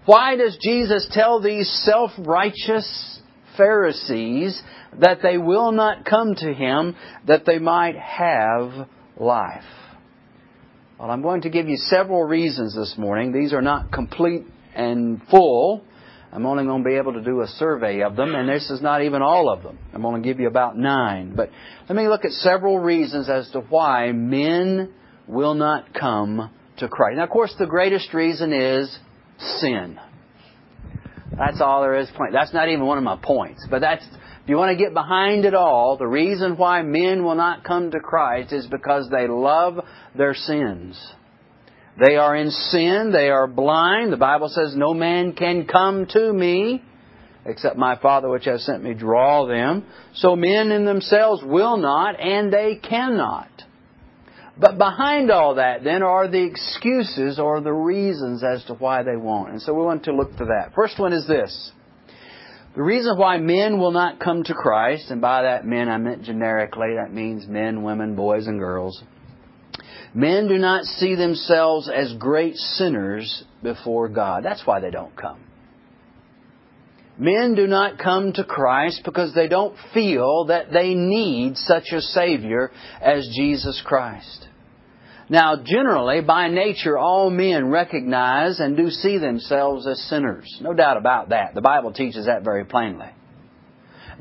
Why 0.06 0.36
does 0.36 0.58
Jesus 0.62 1.08
tell 1.12 1.42
these 1.42 1.70
self-righteous 1.86 3.22
Pharisees 3.58 4.62
that 5.00 5.20
they 5.22 5.38
will 5.38 5.72
not 5.72 6.06
come 6.06 6.36
to 6.36 6.54
Him 6.54 6.96
that 7.28 7.46
they 7.46 7.60
might 7.60 7.96
have 7.96 8.88
life? 9.18 9.64
Well, 11.00 11.12
I'm 11.12 11.22
going 11.22 11.42
to 11.42 11.50
give 11.50 11.68
you 11.68 11.78
several 11.78 12.24
reasons 12.24 12.76
this 12.76 12.96
morning. 12.98 13.32
These 13.32 13.54
are 13.54 13.62
not 13.62 13.92
complete 13.92 14.46
and 14.74 15.22
full. 15.30 15.84
I'm 16.32 16.46
only 16.46 16.66
going 16.66 16.84
to 16.84 16.90
be 16.90 16.96
able 16.96 17.14
to 17.14 17.22
do 17.22 17.42
a 17.42 17.48
survey 17.48 18.02
of 18.02 18.16
them, 18.16 18.36
and 18.36 18.50
this 18.50 18.70
is 18.70 18.82
not 18.82 19.04
even 19.04 19.22
all 19.22 19.50
of 19.50 19.64
them. 19.64 19.78
I'm 19.94 20.02
going 20.02 20.22
to 20.22 20.28
give 20.28 20.40
you 20.40 20.48
about 20.48 20.78
nine. 20.78 21.36
But 21.36 21.52
let 21.88 21.96
me 21.96 22.08
look 22.08 22.26
at 22.26 22.32
several 22.32 22.80
reasons 22.80 23.30
as 23.30 23.50
to 23.52 23.62
why 23.62 24.12
men 24.12 24.94
will 25.28 25.54
not 25.54 25.94
come 25.94 26.50
to 26.78 26.88
Christ. 26.88 27.18
Now, 27.18 27.24
of 27.24 27.30
course, 27.30 27.54
the 27.58 27.66
greatest 27.66 28.14
reason 28.14 28.52
is 28.54 28.98
sin. 29.60 30.00
That's 31.38 31.62
all 31.62 31.82
there 31.82 32.00
is. 32.00 32.10
That's 32.32 32.54
not 32.54 32.70
even 32.70 32.86
one 32.86 32.98
of 32.98 33.04
my 33.04 33.18
points. 33.22 33.66
But 33.70 33.82
that's, 33.82 34.04
if 34.04 34.50
you 34.50 34.58
want 34.58 34.78
to 34.78 34.84
get 34.84 34.94
behind 34.94 35.46
it 35.46 35.54
all, 35.54 35.98
the 35.98 36.08
reason 36.08 36.58
why 36.58 36.82
men 36.82 37.24
will 37.24 37.36
not 37.36 37.64
come 37.64 37.92
to 37.92 38.00
Christ 38.00 38.54
is 38.54 38.66
because 38.68 39.10
they 39.10 39.28
love 39.28 39.80
their 40.16 40.34
sins. 40.34 41.00
They 42.04 42.16
are 42.16 42.36
in 42.36 42.50
sin. 42.52 43.12
They 43.12 43.30
are 43.30 43.48
blind. 43.48 44.14
The 44.14 44.18
Bible 44.18 44.50
says, 44.50 44.76
No 44.76 44.94
man 44.94 45.34
can 45.34 45.66
come 45.66 46.08
to 46.12 46.34
me 46.34 46.84
except 47.48 47.78
my 47.78 47.98
Father 47.98 48.30
which 48.30 48.46
has 48.46 48.66
sent 48.66 48.84
me 48.84 48.94
draw 48.94 49.48
them. 49.48 49.86
So 50.16 50.36
men 50.36 50.72
in 50.72 50.86
themselves 50.86 51.42
will 51.44 51.78
not 51.78 52.20
and 52.20 52.52
they 52.52 52.76
cannot. 52.76 53.50
But 54.60 54.78
behind 54.78 55.30
all 55.30 55.56
that 55.56 55.84
then 55.84 56.02
are 56.02 56.28
the 56.28 56.44
excuses 56.44 57.40
or 57.40 57.62
the 57.62 57.74
reasons 57.74 58.44
as 58.44 58.64
to 58.66 58.74
why 58.74 59.04
they 59.04 59.16
won't. 59.16 59.52
And 59.52 59.62
so 59.62 59.74
we 59.74 59.84
want 59.84 60.06
to 60.06 60.16
look 60.16 60.32
to 60.38 60.46
that. 60.46 60.74
First 60.76 61.00
one 61.00 61.14
is 61.14 61.28
this. 61.28 61.72
The 62.76 62.84
reason 62.84 63.18
why 63.18 63.38
men 63.38 63.80
will 63.80 63.92
not 63.92 64.20
come 64.20 64.44
to 64.44 64.54
Christ, 64.54 65.10
and 65.10 65.20
by 65.20 65.44
that 65.44 65.66
men 65.66 65.90
I 65.90 65.98
meant 65.98 66.24
generically, 66.24 66.96
that 66.96 67.12
means 67.12 67.48
men, 67.48 67.82
women, 67.82 68.16
boys, 68.16 68.46
and 68.46 68.60
girls. 68.60 69.02
Men 70.14 70.48
do 70.48 70.58
not 70.58 70.84
see 70.86 71.16
themselves 71.16 71.90
as 71.90 72.14
great 72.14 72.56
sinners 72.56 73.44
before 73.64 74.10
God. 74.10 74.44
That's 74.44 74.66
why 74.66 74.80
they 74.80 74.92
don't 74.92 75.16
come. 75.16 75.47
Men 77.20 77.56
do 77.56 77.66
not 77.66 77.98
come 77.98 78.34
to 78.34 78.44
Christ 78.44 79.02
because 79.04 79.34
they 79.34 79.48
don't 79.48 79.76
feel 79.94 80.46
that 80.46 80.72
they 80.72 80.94
need 80.94 81.58
such 81.58 81.92
a 81.92 82.02
Savior 82.02 82.72
as 83.02 83.28
Jesus 83.36 83.82
Christ. 83.84 84.48
Now, 85.30 85.58
generally, 85.62 86.22
by 86.22 86.48
nature, 86.48 86.98
all 86.98 87.30
men 87.30 87.70
recognize 87.70 88.60
and 88.60 88.78
do 88.78 88.90
see 88.90 89.18
themselves 89.18 89.86
as 89.86 90.00
sinners. 90.04 90.58
No 90.62 90.74
doubt 90.74 90.98
about 90.98 91.30
that. 91.30 91.54
The 91.54 91.62
Bible 91.62 91.92
teaches 91.92 92.28
that 92.28 92.44
very 92.44 92.64
plainly. 92.64 93.10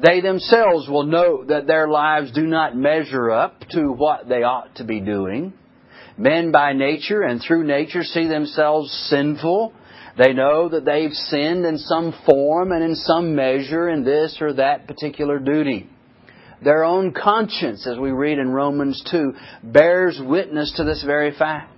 They 0.03 0.21
themselves 0.21 0.89
will 0.89 1.05
know 1.05 1.45
that 1.45 1.67
their 1.67 1.89
lives 1.89 2.33
do 2.33 2.47
not 2.47 2.77
measure 2.77 3.31
up 3.31 3.61
to 3.71 3.93
what 3.93 4.29
they 4.29 4.43
ought 4.43 4.75
to 4.77 4.85
be 4.85 5.01
doing. 5.01 5.55
Men 6.19 6.51
by 6.51 6.73
nature 6.73 7.23
and 7.23 7.41
through 7.41 7.65
nature 7.65 8.03
see 8.03 8.27
themselves 8.27 8.91
sinful. 9.09 9.73
They 10.19 10.33
know 10.33 10.69
that 10.71 10.85
they've 10.85 11.13
sinned 11.13 11.67
in 11.67 11.79
some 11.79 12.15
form 12.25 12.73
and 12.73 12.83
in 12.83 12.95
some 12.95 13.35
measure 13.35 13.89
in 13.89 14.05
this 14.05 14.39
or 14.41 14.55
that 14.55 14.87
particular 14.87 15.39
duty. 15.39 15.91
Their 16.63 16.85
own 16.85 17.13
conscience, 17.13 17.87
as 17.87 17.99
we 17.99 18.11
read 18.11 18.39
in 18.39 18.49
Romans 18.51 19.03
2, 19.11 19.35
bears 19.63 20.19
witness 20.25 20.73
to 20.77 20.85
this 20.85 21.03
very 21.05 21.37
fact. 21.37 21.73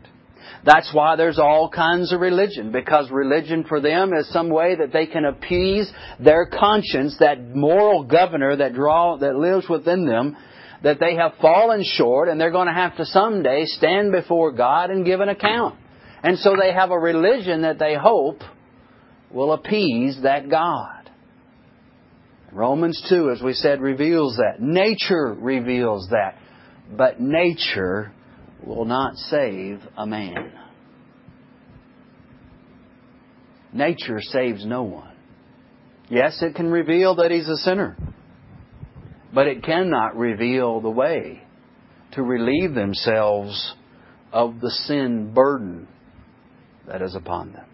That's 0.65 0.91
why 0.93 1.17
there's 1.17 1.39
all 1.39 1.69
kinds 1.69 2.13
of 2.13 2.21
religion, 2.21 2.73
because 2.73 3.11
religion 3.11 3.65
for 3.69 3.81
them 3.81 4.13
is 4.13 4.33
some 4.33 4.51
way 4.51 4.77
that 4.77 4.93
they 4.93 5.07
can 5.07 5.25
appease 5.25 5.91
their 6.21 6.47
conscience, 6.47 7.17
that 7.19 7.55
moral 7.55 8.05
governor 8.05 8.57
that 8.57 8.75
draw, 8.75 9.17
that 9.19 9.37
lives 9.37 9.69
within 9.69 10.07
them, 10.07 10.37
that 10.83 11.01
they 11.01 11.17
have 11.17 11.35
fallen 11.41 11.83
short 11.85 12.29
and 12.29 12.41
they're 12.41 12.53
going 12.53 12.69
to 12.69 12.73
have 12.73 12.97
to 12.97 13.05
someday 13.05 13.65
stand 13.67 14.13
before 14.13 14.53
God 14.53 14.91
and 14.91 15.05
give 15.05 15.21
an 15.21 15.29
account. 15.29 15.77
And 16.23 16.39
so 16.39 16.55
they 16.61 16.73
have 16.73 16.91
a 16.91 16.99
religion 16.99 17.63
that 17.63 17.79
they 17.79 17.95
hope 17.95 18.41
will 19.31 19.53
appease 19.53 20.19
that 20.23 20.49
God. 20.49 21.11
Romans 22.51 23.05
2, 23.09 23.31
as 23.31 23.43
we 23.43 23.53
said, 23.53 23.81
reveals 23.81 24.37
that. 24.37 24.61
Nature 24.61 25.37
reveals 25.39 26.09
that. 26.11 26.37
But 26.91 27.21
nature 27.21 28.13
will 28.65 28.87
not 28.87 29.17
save 29.17 29.81
a 29.97 30.07
man. 30.07 30.53
Nature 33.73 34.21
saves 34.23 34.65
no 34.65 34.83
one. 34.83 35.15
Yes, 36.09 36.43
it 36.43 36.55
can 36.55 36.71
reveal 36.71 37.17
that 37.17 37.31
he's 37.31 37.49
a 37.49 37.57
sinner 37.59 37.97
but 39.33 39.47
it 39.47 39.63
cannot 39.63 40.17
reveal 40.17 40.81
the 40.81 40.91
way 40.91 41.43
to 42.13 42.23
relieve 42.23 42.75
themselves 42.75 43.75
of 44.33 44.61
the 44.61 44.71
sin 44.71 45.33
burden 45.35 45.87
that 46.89 47.03
is 47.03 47.15
upon 47.15 47.53
them. 47.53 47.67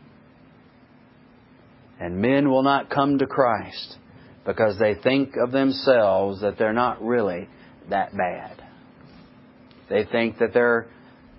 And 2.01 2.21
men 2.21 2.51
will 2.51 2.63
not 2.63 2.91
come 2.91 3.19
to 3.19 3.27
Christ 3.27 3.97
because 4.45 4.79
they 4.79 4.95
think 4.95 5.35
of 5.37 5.53
themselves 5.53 6.41
that 6.43 6.59
they're 6.59 6.73
not 6.73 7.03
really 7.03 7.49
that 7.91 8.17
bad. 8.17 8.63
They 9.89 10.05
think 10.05 10.39
that 10.39 10.53
they're, 10.53 10.89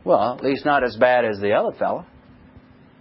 well, 0.03 0.35
at 0.37 0.43
least 0.43 0.65
not 0.65 0.83
as 0.83 0.95
bad 0.95 1.25
as 1.25 1.39
the 1.39 1.53
other 1.53 1.75
fellow. 1.77 2.05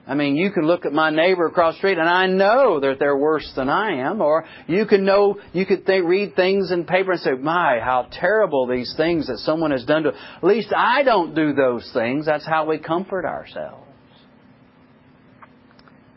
I 0.06 0.14
mean, 0.14 0.36
you 0.36 0.50
can 0.50 0.66
look 0.66 0.84
at 0.84 0.92
my 0.92 1.08
neighbor 1.08 1.46
across 1.46 1.74
the 1.74 1.78
street 1.78 1.96
and 1.96 2.08
I 2.08 2.26
know 2.26 2.80
that 2.80 2.98
they're 2.98 3.16
worse 3.16 3.50
than 3.56 3.70
I 3.70 4.00
am. 4.06 4.20
Or 4.20 4.44
you 4.66 4.84
can 4.84 5.04
know, 5.04 5.40
you 5.54 5.64
could 5.64 5.86
think, 5.86 6.06
read 6.06 6.36
things 6.36 6.70
in 6.70 6.84
paper 6.84 7.12
and 7.12 7.20
say, 7.20 7.32
my, 7.32 7.78
how 7.82 8.08
terrible 8.12 8.66
these 8.66 8.92
things 8.98 9.28
that 9.28 9.38
someone 9.38 9.70
has 9.70 9.84
done 9.84 10.02
to. 10.02 10.10
At 10.10 10.44
least 10.44 10.74
I 10.76 11.04
don't 11.04 11.34
do 11.34 11.54
those 11.54 11.88
things. 11.94 12.26
That's 12.26 12.46
how 12.46 12.66
we 12.66 12.78
comfort 12.78 13.24
ourselves. 13.24 13.83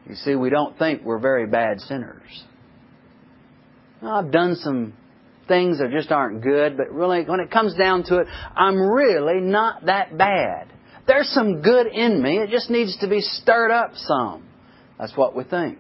You 0.08 0.16
see, 0.16 0.36
we 0.36 0.50
don't 0.50 0.78
think 0.78 1.04
we're 1.04 1.20
very 1.20 1.48
bad 1.48 1.82
sinners. 1.82 2.44
I've 4.02 4.32
done 4.32 4.56
some 4.56 4.94
things 5.48 5.80
that 5.80 5.92
just 5.92 6.12
aren't 6.12 6.42
good, 6.44 6.78
but 6.78 6.92
really, 6.92 7.24
when 7.26 7.40
it 7.40 7.52
comes 7.52 7.76
down 7.76 8.04
to 8.04 8.20
it, 8.20 8.28
I'm 8.56 8.80
really 8.80 9.42
not 9.42 9.86
that 9.86 10.18
bad. 10.18 10.72
There's 11.08 11.30
some 11.30 11.62
good 11.62 11.88
in 11.88 12.22
me. 12.22 12.38
It 12.38 12.50
just 12.50 12.70
needs 12.70 12.98
to 13.00 13.08
be 13.08 13.22
stirred 13.22 13.72
up 13.72 13.92
some. 13.96 14.48
That's 15.00 15.16
what 15.16 15.36
we 15.36 15.44
think. 15.44 15.80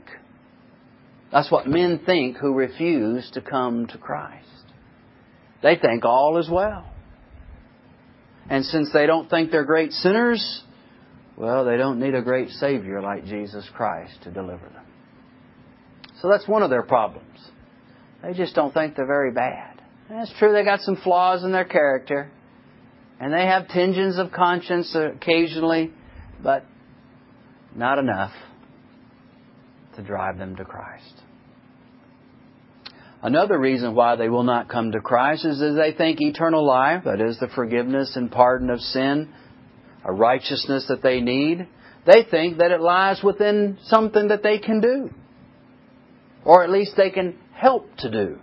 That's 1.32 1.52
what 1.52 1.68
men 1.68 2.02
think 2.06 2.38
who 2.38 2.54
refuse 2.54 3.30
to 3.34 3.42
come 3.42 3.88
to 3.88 3.98
Christ. 3.98 4.46
They 5.62 5.76
think 5.76 6.06
all 6.06 6.38
is 6.38 6.50
well. 6.50 6.90
And 8.50 8.64
since 8.64 8.92
they 8.94 9.06
don't 9.06 9.30
think 9.30 9.52
they're 9.52 9.66
great 9.66 9.92
sinners, 9.92 10.64
well, 11.38 11.66
they 11.66 11.78
don't 11.78 12.00
need 12.00 12.16
a 12.16 12.22
great 12.22 12.50
Savior 12.50 13.02
like 13.02 13.26
Jesus 13.26 13.68
Christ 13.76 14.14
to 14.24 14.32
deliver 14.32 14.68
them. 14.70 14.86
So 16.22 16.30
that's 16.30 16.48
one 16.48 16.64
of 16.64 16.72
their 16.72 16.82
problems. 16.82 17.38
They 18.24 18.34
just 18.34 18.56
don't 18.56 18.74
think 18.74 18.96
they're 18.96 19.06
very 19.06 19.32
bad. 19.32 19.80
And 20.10 20.20
it's 20.20 20.34
true, 20.40 20.52
they 20.52 20.64
got 20.64 20.82
some 20.82 20.96
flaws 20.96 21.44
in 21.44 21.52
their 21.52 21.66
character. 21.66 22.32
And 23.20 23.32
they 23.32 23.46
have 23.46 23.68
tinges 23.68 24.18
of 24.18 24.32
conscience 24.32 24.96
occasionally, 24.96 25.92
but 26.42 26.66
not 27.76 28.00
enough 28.00 28.32
to 29.96 30.04
drive 30.04 30.38
them 30.38 30.56
to 30.56 30.66
Christ. 30.66 31.14
Another 33.22 33.60
reason 33.60 33.96
why 33.96 34.16
they 34.16 34.30
will 34.30 34.44
not 34.44 34.70
come 34.70 34.92
to 34.92 35.02
Christ 35.02 35.46
is 35.46 35.60
that 35.60 35.76
they 35.80 35.92
think 35.96 36.22
eternal 36.22 36.66
life, 36.66 37.04
that 37.06 37.20
is 37.20 37.40
the 37.40 37.48
forgiveness 37.48 38.16
and 38.16 38.32
pardon 38.32 38.70
of 38.70 38.80
sin, 38.80 39.34
a 40.08 40.14
righteousness 40.14 40.86
that 40.88 41.04
they 41.04 41.20
need, 41.20 41.68
they 42.06 42.24
think 42.24 42.58
that 42.60 42.72
it 42.72 42.80
lies 42.80 43.22
within 43.22 43.78
something 43.84 44.30
that 44.30 44.42
they 44.42 44.58
can 44.58 44.80
do. 44.80 45.10
Or 46.46 46.64
at 46.64 46.70
least 46.70 46.94
they 46.96 47.10
can 47.10 47.38
help 47.54 47.90
to 47.98 48.10
do. 48.10 48.40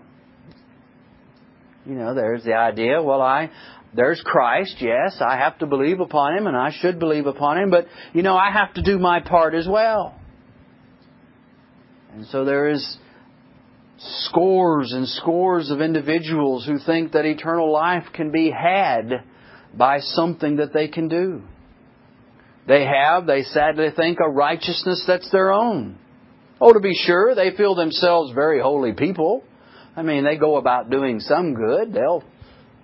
You 1.87 1.95
know, 1.95 2.15
there's 2.15 2.45
the 2.45 2.55
idea, 2.55 3.03
well, 3.03 3.23
I, 3.23 3.51
there's 3.95 4.21
Christ, 4.25 4.77
yes, 4.81 5.21
I 5.21 5.39
have 5.39 5.59
to 5.61 5.67
believe 5.67 6.01
upon 6.01 6.37
Him 6.37 6.47
and 6.47 6.57
I 6.57 6.71
should 6.71 6.99
believe 6.99 7.27
upon 7.27 7.59
Him, 7.59 7.71
but, 7.71 7.87
you 8.13 8.23
know, 8.23 8.37
I 8.37 8.51
have 8.51 8.75
to 8.75 8.83
do 8.83 8.99
my 8.99 9.21
part 9.21 9.55
as 9.55 9.67
well. 9.67 10.15
And 12.13 12.27
so 12.27 12.45
there 12.45 12.69
is 12.69 12.99
scores 13.99 14.93
and 14.93 15.09
scores 15.09 15.71
of 15.71 15.81
individuals 15.81 16.67
who 16.67 16.79
think 16.79 17.13
that 17.13 17.25
eternal 17.25 17.73
life 17.73 18.05
can 18.13 18.31
be 18.31 18.51
had 18.51 19.25
by 19.75 20.01
something 20.01 20.57
that 20.57 20.73
they 20.73 20.89
can 20.89 21.09
do. 21.09 21.43
They 22.67 22.85
have, 22.85 23.27
they 23.27 23.43
sadly 23.43 23.89
think, 23.95 24.19
a 24.21 24.29
righteousness 24.29 25.05
that's 25.07 25.31
their 25.31 25.53
own. 25.53 25.99
Oh, 26.61 26.73
to 26.73 26.81
be 26.81 26.95
sure, 26.95 27.35
they 27.35 27.51
feel 27.57 27.75
themselves 27.75 28.33
very 28.33 28.61
holy 28.61 28.93
people. 28.93 29.45
I 29.97 30.03
mean, 30.03 30.25
they 30.25 30.37
go 30.37 30.57
about 30.57 30.91
doing 30.91 31.21
some 31.21 31.55
good. 31.55 31.93
They'll 31.93 32.25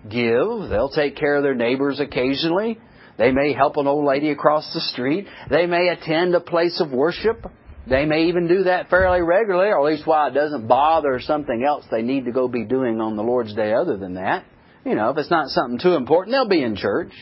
give. 0.08 0.68
They'll 0.68 0.90
take 0.90 1.16
care 1.16 1.36
of 1.36 1.42
their 1.42 1.54
neighbors 1.54 1.98
occasionally. 2.00 2.78
They 3.18 3.32
may 3.32 3.52
help 3.52 3.76
an 3.76 3.86
old 3.86 4.04
lady 4.04 4.30
across 4.30 4.72
the 4.72 4.80
street. 4.80 5.26
They 5.50 5.66
may 5.66 5.88
attend 5.88 6.34
a 6.34 6.40
place 6.40 6.80
of 6.80 6.90
worship. 6.90 7.44
They 7.88 8.04
may 8.04 8.24
even 8.24 8.46
do 8.48 8.64
that 8.64 8.88
fairly 8.88 9.20
regularly, 9.20 9.68
or 9.68 9.80
at 9.80 9.92
least 9.92 10.06
while 10.06 10.28
it 10.28 10.34
doesn't 10.34 10.68
bother 10.68 11.20
something 11.20 11.64
else 11.66 11.84
they 11.90 12.02
need 12.02 12.26
to 12.26 12.32
go 12.32 12.48
be 12.48 12.64
doing 12.64 13.00
on 13.00 13.16
the 13.16 13.22
Lord's 13.22 13.54
Day 13.54 13.72
other 13.72 13.96
than 13.96 14.14
that. 14.14 14.44
You 14.84 14.94
know, 14.94 15.10
if 15.10 15.18
it's 15.18 15.30
not 15.30 15.48
something 15.48 15.78
too 15.78 15.94
important, 15.94 16.34
they'll 16.34 16.48
be 16.48 16.62
in 16.62 16.76
church. 16.76 17.12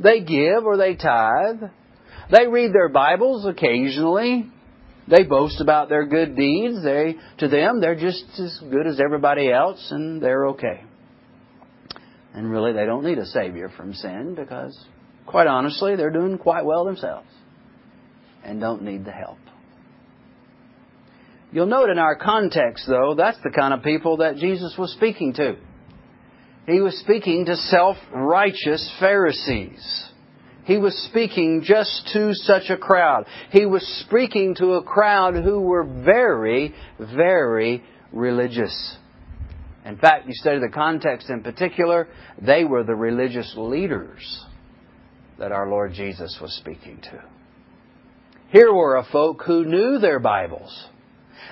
They 0.00 0.20
give 0.20 0.64
or 0.64 0.76
they 0.76 0.94
tithe. 0.94 1.62
They 2.30 2.46
read 2.46 2.72
their 2.72 2.88
Bibles 2.88 3.46
occasionally. 3.46 4.50
They 5.08 5.22
boast 5.22 5.60
about 5.60 5.88
their 5.88 6.04
good 6.04 6.36
deeds. 6.36 6.82
They, 6.82 7.16
to 7.38 7.48
them, 7.48 7.80
they're 7.80 7.98
just 7.98 8.24
as 8.38 8.58
good 8.70 8.86
as 8.86 9.00
everybody 9.00 9.50
else 9.50 9.88
and 9.90 10.20
they're 10.20 10.48
okay. 10.48 10.82
And 12.34 12.50
really, 12.50 12.72
they 12.72 12.84
don't 12.84 13.04
need 13.04 13.18
a 13.18 13.26
Savior 13.26 13.70
from 13.74 13.94
sin 13.94 14.34
because, 14.34 14.76
quite 15.24 15.46
honestly, 15.46 15.96
they're 15.96 16.10
doing 16.10 16.36
quite 16.36 16.64
well 16.64 16.84
themselves 16.84 17.28
and 18.44 18.60
don't 18.60 18.82
need 18.82 19.04
the 19.04 19.12
help. 19.12 19.38
You'll 21.52 21.66
note 21.66 21.88
in 21.88 21.98
our 21.98 22.16
context, 22.16 22.84
though, 22.86 23.14
that's 23.16 23.38
the 23.42 23.50
kind 23.50 23.72
of 23.72 23.82
people 23.82 24.18
that 24.18 24.36
Jesus 24.36 24.74
was 24.76 24.92
speaking 24.92 25.32
to. 25.34 25.56
He 26.66 26.80
was 26.80 26.98
speaking 26.98 27.46
to 27.46 27.56
self-righteous 27.56 28.96
Pharisees. 28.98 30.10
He 30.64 30.78
was 30.78 30.96
speaking 31.08 31.62
just 31.64 32.10
to 32.12 32.34
such 32.34 32.70
a 32.70 32.76
crowd. 32.76 33.26
He 33.52 33.66
was 33.66 33.86
speaking 34.04 34.56
to 34.56 34.72
a 34.72 34.82
crowd 34.82 35.34
who 35.36 35.60
were 35.60 35.84
very, 35.84 36.74
very 36.98 37.84
religious. 38.12 38.96
In 39.84 39.96
fact, 39.96 40.26
you 40.26 40.34
study 40.34 40.58
the 40.58 40.68
context 40.68 41.30
in 41.30 41.44
particular, 41.44 42.08
they 42.42 42.64
were 42.64 42.82
the 42.82 42.96
religious 42.96 43.54
leaders 43.56 44.44
that 45.38 45.52
our 45.52 45.70
Lord 45.70 45.92
Jesus 45.92 46.36
was 46.40 46.52
speaking 46.56 47.00
to. 47.02 47.22
Here 48.48 48.72
were 48.72 48.96
a 48.96 49.04
folk 49.04 49.44
who 49.46 49.64
knew 49.64 49.98
their 50.00 50.18
Bibles. 50.18 50.88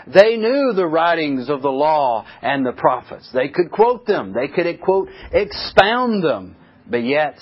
They 0.06 0.36
knew 0.36 0.72
the 0.74 0.86
writings 0.86 1.48
of 1.48 1.62
the 1.62 1.70
law 1.70 2.26
and 2.42 2.64
the 2.64 2.72
prophets. 2.72 3.28
They 3.32 3.48
could 3.48 3.70
quote 3.70 4.06
them. 4.06 4.32
They 4.32 4.48
could, 4.48 4.80
quote, 4.80 5.08
expound 5.32 6.22
them. 6.22 6.56
But 6.88 7.04
yet, 7.04 7.38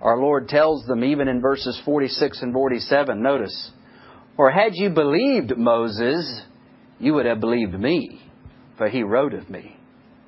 our 0.00 0.18
Lord 0.18 0.48
tells 0.48 0.86
them, 0.86 1.04
even 1.04 1.28
in 1.28 1.40
verses 1.40 1.80
46 1.84 2.42
and 2.42 2.52
47, 2.52 3.22
notice, 3.22 3.70
For 4.36 4.50
had 4.50 4.72
you 4.74 4.90
believed 4.90 5.56
Moses, 5.56 6.42
you 6.98 7.14
would 7.14 7.26
have 7.26 7.40
believed 7.40 7.74
me, 7.74 8.20
for 8.76 8.88
he 8.88 9.02
wrote 9.02 9.34
of 9.34 9.48
me. 9.48 9.76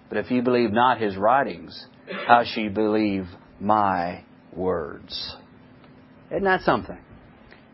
But 0.08 0.18
if 0.18 0.30
you 0.30 0.42
believe 0.42 0.72
not 0.72 1.00
his 1.00 1.16
writings, 1.16 1.86
how 2.26 2.42
shall 2.44 2.64
you 2.64 2.70
believe 2.70 3.26
my 3.60 4.24
words? 4.52 5.36
Isn't 6.30 6.44
that 6.44 6.62
something? 6.62 6.98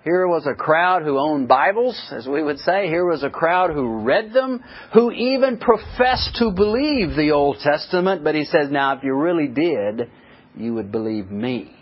Here 0.07 0.29
was 0.29 0.47
a 0.47 0.55
crowd 0.55 1.03
who 1.03 1.19
owned 1.19 1.49
Bibles, 1.49 2.01
as 2.13 2.29
we 2.29 2.41
would 2.41 2.61
say. 2.61 2.87
Here 2.87 3.05
was 3.05 3.25
a 3.25 3.29
crowd 3.29 3.71
who 3.71 4.03
read 4.03 4.33
them, 4.33 4.63
who 4.95 5.11
even 5.11 5.59
professed 5.59 6.37
to 6.37 6.53
believe 6.53 7.17
the 7.17 7.33
Old 7.33 7.59
Testament. 7.59 8.23
But 8.23 8.37
he 8.37 8.45
says, 8.45 8.71
now 8.71 8.97
if 8.97 9.03
you 9.03 9.17
really 9.17 9.49
did, 9.49 10.09
you 10.55 10.75
would 10.75 10.93
believe 10.93 11.29
me, 11.29 11.75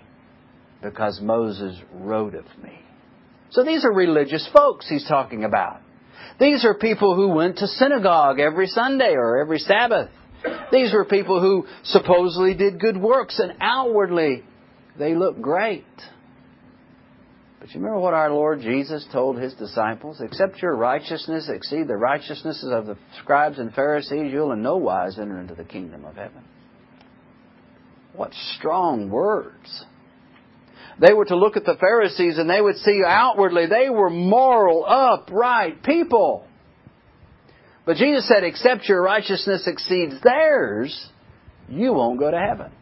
because 0.83 1.21
Moses 1.21 1.78
wrote 1.93 2.35
of 2.35 2.47
me. 2.62 2.81
So 3.50 3.62
these 3.62 3.85
are 3.85 3.93
religious 3.93 4.49
folks 4.57 4.88
he's 4.88 5.07
talking 5.07 5.45
about. 5.45 5.83
These 6.40 6.64
are 6.64 6.73
people 6.73 7.14
who 7.14 7.28
went 7.28 7.59
to 7.59 7.66
synagogue 7.66 8.40
every 8.40 8.69
Sunday 8.69 9.12
or 9.16 9.38
every 9.38 9.59
Sabbath. 9.59 10.09
These 10.73 10.95
were 10.95 11.04
people 11.04 11.43
who 11.43 11.66
supposedly 11.83 12.54
did 12.54 12.81
good 12.81 12.97
works, 12.97 13.38
and 13.38 13.52
outwardly 13.61 14.45
they 14.99 15.14
looked 15.14 15.43
great. 15.43 15.85
But 17.64 17.73
you 17.73 17.80
remember 17.80 18.00
what 18.00 18.12
our 18.12 18.30
Lord 18.30 18.61
Jesus 18.61 19.06
told 19.11 19.38
his 19.38 19.54
disciples? 19.54 20.21
Except 20.21 20.60
your 20.60 20.76
righteousness 20.76 21.49
exceed 21.49 21.89
the 21.89 21.97
righteousnesses 21.97 22.71
of 22.71 22.84
the 22.84 22.99
scribes 23.23 23.58
and 23.58 23.73
Pharisees, 23.73 24.30
you'll 24.30 24.52
in 24.52 24.60
no 24.60 24.76
wise 24.76 25.19
enter 25.19 25.41
into 25.41 25.54
the 25.54 25.65
kingdom 25.65 26.04
of 26.04 26.15
heaven. 26.15 26.45
What 28.12 28.34
strong 28.58 29.08
words. 29.08 29.86
They 31.00 31.15
were 31.15 31.25
to 31.25 31.36
look 31.36 31.56
at 31.56 31.65
the 31.65 31.78
Pharisees 31.80 32.36
and 32.36 32.50
they 32.50 32.60
would 32.60 32.76
see 32.76 33.00
outwardly 33.02 33.65
they 33.65 33.89
were 33.89 34.10
moral, 34.10 34.84
upright 34.84 35.82
people. 35.82 36.47
But 37.86 37.97
Jesus 37.97 38.28
said, 38.28 38.45
except 38.45 38.91
your 38.91 39.00
righteousness 39.00 39.67
exceeds 39.67 40.21
theirs, 40.23 41.08
you 41.71 41.95
won't 41.95 42.21
go 42.21 42.30
to 42.30 42.39
heaven. 42.39 42.73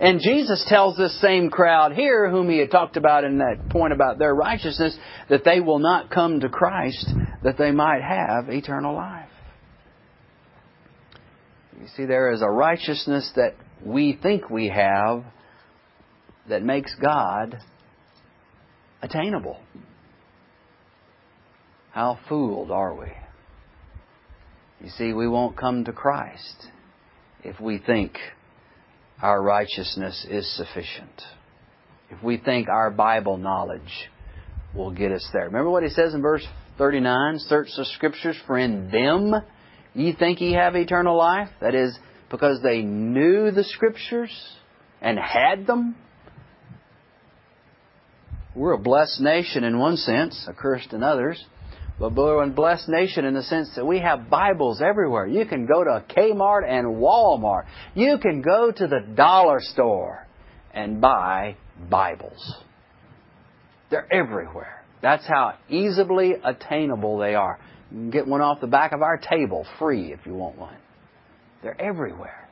And 0.00 0.20
Jesus 0.20 0.64
tells 0.68 0.96
this 0.96 1.20
same 1.20 1.50
crowd 1.50 1.92
here, 1.92 2.30
whom 2.30 2.48
he 2.48 2.58
had 2.58 2.70
talked 2.70 2.96
about 2.96 3.24
in 3.24 3.38
that 3.38 3.68
point 3.68 3.92
about 3.92 4.18
their 4.18 4.34
righteousness, 4.34 4.96
that 5.28 5.44
they 5.44 5.60
will 5.60 5.80
not 5.80 6.10
come 6.10 6.40
to 6.40 6.48
Christ 6.48 7.08
that 7.42 7.58
they 7.58 7.72
might 7.72 8.02
have 8.02 8.48
eternal 8.48 8.94
life. 8.94 9.28
You 11.80 11.88
see, 11.96 12.06
there 12.06 12.32
is 12.32 12.42
a 12.42 12.48
righteousness 12.48 13.30
that 13.36 13.54
we 13.84 14.18
think 14.20 14.50
we 14.50 14.68
have 14.68 15.24
that 16.48 16.62
makes 16.62 16.94
God 17.00 17.58
attainable. 19.02 19.60
How 21.92 22.18
fooled 22.28 22.70
are 22.70 22.94
we? 22.94 23.08
You 24.80 24.90
see, 24.90 25.12
we 25.12 25.26
won't 25.26 25.56
come 25.56 25.84
to 25.84 25.92
Christ 25.92 26.66
if 27.42 27.60
we 27.60 27.78
think 27.78 28.18
our 29.20 29.42
righteousness 29.42 30.26
is 30.28 30.56
sufficient. 30.56 31.22
If 32.10 32.22
we 32.22 32.36
think 32.36 32.68
our 32.68 32.90
Bible 32.90 33.36
knowledge 33.36 34.10
will 34.74 34.90
get 34.90 35.12
us 35.12 35.28
there. 35.32 35.44
Remember 35.44 35.70
what 35.70 35.82
he 35.82 35.88
says 35.88 36.14
in 36.14 36.22
verse 36.22 36.46
39? 36.78 37.38
Search 37.40 37.68
the 37.76 37.84
Scriptures, 37.84 38.36
for 38.46 38.58
in 38.58 38.90
them 38.90 39.34
ye 39.94 40.14
think 40.14 40.40
ye 40.40 40.52
have 40.52 40.76
eternal 40.76 41.16
life. 41.16 41.48
That 41.60 41.74
is, 41.74 41.98
because 42.30 42.62
they 42.62 42.82
knew 42.82 43.50
the 43.50 43.64
Scriptures 43.64 44.30
and 45.00 45.18
had 45.18 45.66
them. 45.66 45.96
We're 48.54 48.72
a 48.72 48.78
blessed 48.78 49.20
nation 49.20 49.64
in 49.64 49.78
one 49.78 49.96
sense, 49.96 50.46
accursed 50.48 50.92
in 50.92 51.02
others. 51.02 51.44
But 51.98 52.14
we're 52.14 52.42
a 52.42 52.48
blessed 52.48 52.88
nation 52.88 53.24
in 53.24 53.34
the 53.34 53.42
sense 53.42 53.70
that 53.74 53.84
we 53.84 53.98
have 53.98 54.30
Bibles 54.30 54.80
everywhere. 54.80 55.26
You 55.26 55.44
can 55.46 55.66
go 55.66 55.82
to 55.82 56.04
Kmart 56.08 56.68
and 56.68 56.96
Walmart. 56.96 57.64
You 57.94 58.18
can 58.18 58.40
go 58.40 58.70
to 58.70 58.86
the 58.86 59.00
dollar 59.14 59.58
store 59.60 60.26
and 60.72 61.00
buy 61.00 61.56
Bibles. 61.90 62.54
They're 63.90 64.06
everywhere. 64.12 64.84
That's 65.02 65.26
how 65.26 65.54
easily 65.68 66.34
attainable 66.42 67.18
they 67.18 67.34
are. 67.34 67.58
You 67.90 67.96
can 67.96 68.10
get 68.10 68.28
one 68.28 68.42
off 68.42 68.60
the 68.60 68.68
back 68.68 68.92
of 68.92 69.02
our 69.02 69.16
table 69.16 69.66
free 69.78 70.12
if 70.12 70.20
you 70.24 70.34
want 70.34 70.56
one. 70.56 70.76
They're 71.62 71.80
everywhere. 71.80 72.48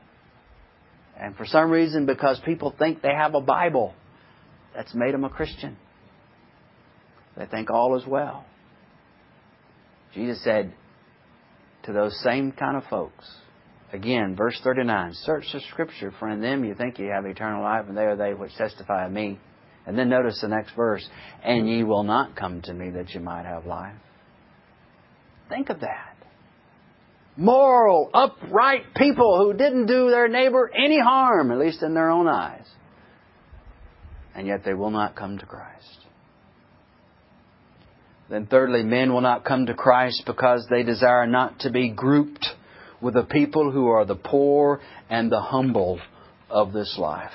And 1.19 1.37
for 1.37 1.47
some 1.47 1.71
reason, 1.71 2.05
because 2.05 2.41
people 2.45 2.75
think 2.77 3.01
they 3.01 3.15
have 3.15 3.35
a 3.35 3.41
Bible, 3.41 3.95
that's 4.75 4.93
made 4.95 5.15
them 5.15 5.25
a 5.25 5.31
Christian. 5.31 5.77
They 7.37 7.47
think 7.47 7.71
all 7.71 7.97
is 7.97 8.07
well. 8.07 8.45
Jesus 10.17 10.43
said 10.43 10.73
to 11.85 11.93
those 11.93 12.19
same 12.25 12.51
kind 12.53 12.77
of 12.77 12.85
folks, 12.89 13.25
again, 13.93 14.35
verse 14.35 14.59
39, 14.65 15.13
search 15.13 15.45
the 15.53 15.61
scripture, 15.71 16.11
for 16.19 16.31
in 16.31 16.41
them 16.41 16.65
you 16.65 16.75
think 16.75 16.99
you 16.99 17.11
have 17.15 17.27
eternal 17.27 17.63
life, 17.63 17.85
and 17.87 17.97
they 17.97 18.03
are 18.03 18.17
they 18.17 18.33
which 18.33 18.57
testify 18.57 19.05
of 19.05 19.13
me. 19.13 19.39
And 19.87 19.97
then 19.97 20.09
notice 20.09 20.41
the 20.41 20.49
next 20.49 20.75
verse, 20.75 21.07
and 21.45 21.69
ye 21.69 21.85
will 21.85 22.03
not 22.03 22.35
come 22.35 22.63
to 22.63 22.73
me 22.73 22.91
that 22.91 23.11
you 23.11 23.21
might 23.21 23.45
have 23.45 23.67
life. 23.67 23.95
Think 25.51 25.69
of 25.69 25.81
that. 25.81 26.17
Moral, 27.37 28.09
upright 28.15 28.95
people 28.97 29.39
who 29.39 29.53
didn't 29.53 29.85
do 29.85 30.09
their 30.09 30.29
neighbor 30.29 30.71
any 30.75 30.99
harm, 30.99 31.53
at 31.53 31.59
least 31.59 31.83
in 31.83 31.93
their 31.93 32.11
own 32.11 32.27
eyes. 32.27 32.67
And 34.35 34.47
yet 34.47 34.65
they 34.65 34.73
will 34.73 34.91
not 34.91 35.15
come 35.15 35.37
to 35.37 35.47
Christ. 35.47 36.06
Then 38.29 38.47
thirdly, 38.47 38.83
men 38.83 39.13
will 39.13 39.21
not 39.21 39.45
come 39.45 39.67
to 39.67 39.75
Christ 39.75 40.25
because 40.27 40.67
they 40.69 40.83
desire 40.83 41.27
not 41.27 41.61
to 41.61 41.71
be 41.71 41.91
grouped 41.91 42.47
with 43.01 43.15
the 43.15 43.23
people 43.23 43.71
who 43.71 43.89
are 43.89 44.05
the 44.05 44.17
poor 44.17 44.81
and 45.09 45.31
the 45.31 45.41
humble 45.41 46.01
of 46.51 46.73
this 46.73 46.97
life. 46.99 47.31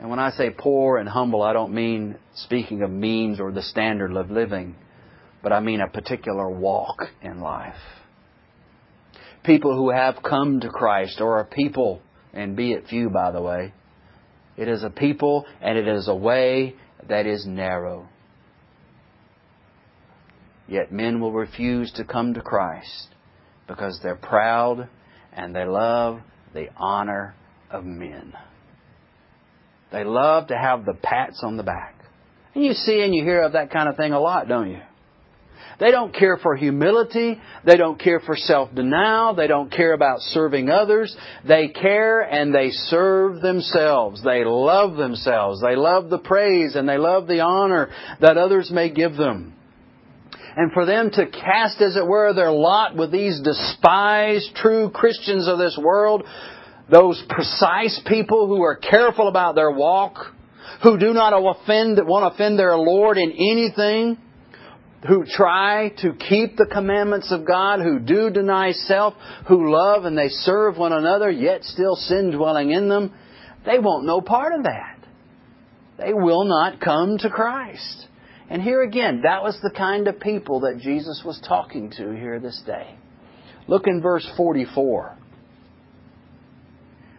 And 0.00 0.10
when 0.10 0.18
I 0.18 0.30
say 0.30 0.50
poor 0.50 0.98
and 0.98 1.08
humble, 1.08 1.42
I 1.42 1.52
don't 1.52 1.72
mean 1.72 2.16
speaking 2.34 2.82
of 2.82 2.90
means 2.90 3.38
or 3.38 3.52
the 3.52 3.62
standard 3.62 4.16
of 4.16 4.30
living, 4.30 4.74
but 5.42 5.52
I 5.52 5.60
mean 5.60 5.80
a 5.80 5.88
particular 5.88 6.50
walk 6.50 7.04
in 7.22 7.40
life. 7.40 7.76
People 9.44 9.76
who 9.76 9.90
have 9.90 10.16
come 10.28 10.60
to 10.60 10.68
Christ, 10.68 11.20
or 11.20 11.38
are 11.38 11.44
people, 11.44 12.00
and 12.32 12.56
be 12.56 12.72
it 12.72 12.88
few 12.88 13.10
by 13.10 13.30
the 13.30 13.42
way, 13.42 13.72
It 14.56 14.68
is 14.68 14.82
a 14.82 14.90
people 14.90 15.46
and 15.60 15.78
it 15.78 15.88
is 15.88 16.08
a 16.08 16.14
way 16.14 16.74
that 17.08 17.26
is 17.26 17.46
narrow. 17.46 18.08
Yet 20.72 20.90
men 20.90 21.20
will 21.20 21.32
refuse 21.32 21.92
to 21.96 22.04
come 22.04 22.32
to 22.32 22.40
Christ 22.40 23.08
because 23.68 24.00
they're 24.02 24.16
proud 24.16 24.88
and 25.30 25.54
they 25.54 25.66
love 25.66 26.20
the 26.54 26.68
honor 26.78 27.34
of 27.70 27.84
men. 27.84 28.32
They 29.92 30.02
love 30.02 30.46
to 30.46 30.56
have 30.56 30.86
the 30.86 30.94
pats 30.94 31.42
on 31.42 31.58
the 31.58 31.62
back. 31.62 31.94
And 32.54 32.64
you 32.64 32.72
see 32.72 33.02
and 33.02 33.14
you 33.14 33.22
hear 33.22 33.42
of 33.42 33.52
that 33.52 33.70
kind 33.70 33.86
of 33.86 33.98
thing 33.98 34.14
a 34.14 34.18
lot, 34.18 34.48
don't 34.48 34.70
you? 34.70 34.80
They 35.78 35.90
don't 35.90 36.14
care 36.14 36.38
for 36.38 36.56
humility. 36.56 37.38
They 37.66 37.76
don't 37.76 38.00
care 38.00 38.20
for 38.20 38.34
self-denial. 38.34 39.34
They 39.34 39.48
don't 39.48 39.70
care 39.70 39.92
about 39.92 40.20
serving 40.20 40.70
others. 40.70 41.14
They 41.46 41.68
care 41.68 42.22
and 42.22 42.54
they 42.54 42.70
serve 42.70 43.42
themselves. 43.42 44.24
They 44.24 44.42
love 44.46 44.96
themselves. 44.96 45.60
They 45.60 45.76
love 45.76 46.08
the 46.08 46.18
praise 46.18 46.76
and 46.76 46.88
they 46.88 46.96
love 46.96 47.26
the 47.26 47.40
honor 47.40 47.90
that 48.22 48.38
others 48.38 48.70
may 48.70 48.88
give 48.88 49.16
them. 49.18 49.52
And 50.56 50.72
for 50.72 50.84
them 50.84 51.10
to 51.10 51.26
cast, 51.26 51.80
as 51.80 51.96
it 51.96 52.06
were, 52.06 52.34
their 52.34 52.50
lot 52.50 52.94
with 52.94 53.10
these 53.10 53.40
despised 53.40 54.54
true 54.56 54.90
Christians 54.90 55.48
of 55.48 55.58
this 55.58 55.78
world, 55.82 56.24
those 56.90 57.22
precise 57.28 58.00
people 58.06 58.46
who 58.46 58.62
are 58.62 58.76
careful 58.76 59.28
about 59.28 59.54
their 59.54 59.70
walk, 59.70 60.16
who 60.82 60.98
do 60.98 61.14
not 61.14 61.32
offend, 61.32 61.98
want 62.04 62.30
to 62.30 62.34
offend 62.34 62.58
their 62.58 62.76
Lord 62.76 63.16
in 63.16 63.30
anything, 63.30 64.18
who 65.08 65.24
try 65.24 65.88
to 65.98 66.12
keep 66.12 66.56
the 66.56 66.68
commandments 66.70 67.32
of 67.32 67.46
God, 67.46 67.80
who 67.80 67.98
do 67.98 68.30
deny 68.30 68.72
self, 68.72 69.14
who 69.48 69.72
love 69.72 70.04
and 70.04 70.16
they 70.16 70.28
serve 70.28 70.76
one 70.76 70.92
another, 70.92 71.30
yet 71.30 71.64
still 71.64 71.96
sin 71.96 72.30
dwelling 72.30 72.70
in 72.70 72.88
them, 72.88 73.12
they 73.64 73.78
want 73.78 74.04
no 74.04 74.20
part 74.20 74.54
of 74.54 74.64
that. 74.64 74.98
They 75.98 76.12
will 76.12 76.44
not 76.44 76.80
come 76.80 77.18
to 77.18 77.30
Christ. 77.30 78.06
And 78.52 78.62
here 78.62 78.82
again, 78.82 79.22
that 79.24 79.42
was 79.42 79.58
the 79.62 79.70
kind 79.70 80.06
of 80.06 80.20
people 80.20 80.60
that 80.60 80.78
Jesus 80.78 81.22
was 81.24 81.40
talking 81.48 81.90
to 81.96 82.14
here 82.14 82.38
this 82.38 82.62
day. 82.64 82.94
Look 83.66 83.86
in 83.86 84.00
verse 84.00 84.28
44. 84.36 85.16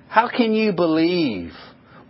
How 0.07 0.29
can 0.29 0.53
you 0.53 0.71
believe 0.73 1.51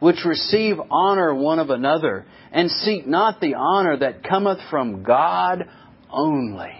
which 0.03 0.25
receive 0.25 0.75
honor 0.91 1.33
one 1.33 1.59
of 1.59 1.69
another, 1.69 2.25
and 2.51 2.69
seek 2.69 3.07
not 3.07 3.39
the 3.39 3.55
honor 3.55 3.95
that 3.95 4.21
cometh 4.21 4.59
from 4.69 5.01
God 5.01 5.63
only. 6.11 6.73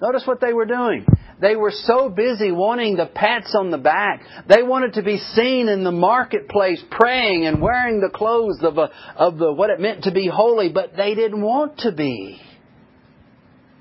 Notice 0.00 0.24
what 0.26 0.40
they 0.40 0.52
were 0.52 0.66
doing. 0.66 1.06
They 1.42 1.56
were 1.56 1.72
so 1.72 2.08
busy 2.08 2.52
wanting 2.52 2.94
the 2.94 3.06
pats 3.06 3.52
on 3.58 3.72
the 3.72 3.78
back. 3.78 4.22
They 4.48 4.62
wanted 4.62 4.94
to 4.94 5.02
be 5.02 5.18
seen 5.18 5.68
in 5.68 5.82
the 5.82 5.90
marketplace 5.90 6.80
praying 6.88 7.46
and 7.46 7.60
wearing 7.60 8.00
the 8.00 8.10
clothes 8.10 8.60
of, 8.62 8.78
a, 8.78 8.90
of 9.16 9.38
the, 9.38 9.52
what 9.52 9.68
it 9.68 9.80
meant 9.80 10.04
to 10.04 10.12
be 10.12 10.30
holy, 10.32 10.68
but 10.68 10.92
they 10.96 11.16
didn't 11.16 11.42
want 11.42 11.78
to 11.78 11.90
be 11.90 12.40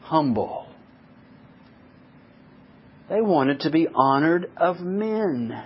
humble. 0.02 0.66
They 3.10 3.22
wanted 3.22 3.60
to 3.62 3.70
be 3.70 3.88
honored 3.94 4.50
of 4.58 4.80
men. 4.80 5.64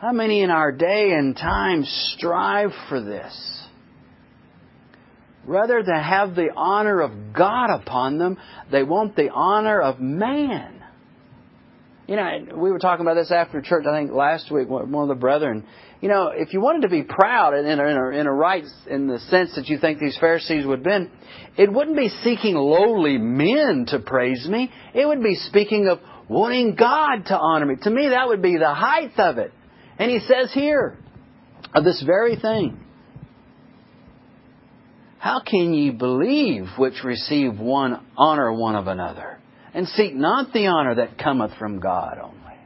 How 0.00 0.12
many 0.12 0.40
in 0.40 0.50
our 0.50 0.72
day 0.72 1.10
and 1.12 1.36
time 1.36 1.84
strive 1.84 2.70
for 2.88 3.02
this? 3.02 3.53
Rather 5.46 5.82
than 5.82 6.02
have 6.02 6.34
the 6.34 6.50
honor 6.56 7.00
of 7.00 7.32
God 7.32 7.70
upon 7.70 8.18
them, 8.18 8.38
they 8.70 8.82
want 8.82 9.14
the 9.16 9.30
honor 9.30 9.80
of 9.80 10.00
man. 10.00 10.82
You 12.06 12.16
know, 12.16 12.30
we 12.56 12.70
were 12.70 12.78
talking 12.78 13.04
about 13.04 13.14
this 13.14 13.30
after 13.30 13.62
church, 13.62 13.86
I 13.86 13.98
think 13.98 14.12
last 14.12 14.50
week, 14.50 14.68
one 14.68 14.94
of 14.94 15.08
the 15.08 15.14
brethren. 15.14 15.64
You 16.02 16.08
know, 16.08 16.28
if 16.34 16.52
you 16.52 16.60
wanted 16.60 16.82
to 16.82 16.88
be 16.88 17.02
proud 17.02 17.54
in 17.54 17.64
a, 17.64 17.70
in 17.72 17.78
a, 17.78 18.08
in 18.10 18.26
a 18.26 18.32
right, 18.32 18.64
in 18.90 19.06
the 19.06 19.18
sense 19.20 19.54
that 19.56 19.68
you 19.68 19.78
think 19.78 20.00
these 20.00 20.18
Pharisees 20.18 20.66
would 20.66 20.80
have 20.80 20.84
been, 20.84 21.10
it 21.56 21.72
wouldn't 21.72 21.96
be 21.96 22.10
seeking 22.22 22.56
lowly 22.56 23.16
men 23.16 23.86
to 23.88 24.00
praise 24.00 24.46
me. 24.46 24.70
It 24.92 25.06
would 25.06 25.22
be 25.22 25.34
speaking 25.34 25.88
of 25.88 26.00
wanting 26.28 26.74
God 26.74 27.26
to 27.26 27.38
honor 27.38 27.64
me. 27.64 27.76
To 27.82 27.90
me, 27.90 28.08
that 28.10 28.28
would 28.28 28.42
be 28.42 28.58
the 28.58 28.74
height 28.74 29.18
of 29.18 29.38
it. 29.38 29.52
And 29.98 30.10
he 30.10 30.18
says 30.20 30.52
here 30.52 30.98
of 31.74 31.84
this 31.84 32.02
very 32.04 32.36
thing. 32.36 32.83
How 35.24 35.40
can 35.40 35.72
ye 35.72 35.88
believe 35.88 36.66
which 36.76 37.02
receive 37.02 37.58
one 37.58 38.04
honor 38.14 38.52
one 38.52 38.76
of 38.76 38.88
another, 38.88 39.38
and 39.72 39.88
seek 39.88 40.14
not 40.14 40.52
the 40.52 40.66
honor 40.66 40.96
that 40.96 41.16
cometh 41.16 41.52
from 41.58 41.80
God 41.80 42.18
only? 42.22 42.58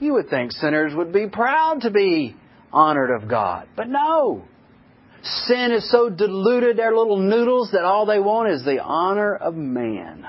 You 0.00 0.14
would 0.14 0.30
think 0.30 0.50
sinners 0.50 0.94
would 0.94 1.12
be 1.12 1.28
proud 1.28 1.82
to 1.82 1.90
be 1.90 2.34
honored 2.72 3.10
of 3.10 3.28
God, 3.28 3.68
but 3.76 3.90
no. 3.90 4.44
Sin 5.44 5.72
is 5.72 5.90
so 5.90 6.08
diluted 6.08 6.78
their 6.78 6.96
little 6.96 7.18
noodles 7.18 7.72
that 7.72 7.84
all 7.84 8.06
they 8.06 8.18
want 8.18 8.50
is 8.50 8.64
the 8.64 8.82
honor 8.82 9.36
of 9.36 9.54
man. 9.54 10.26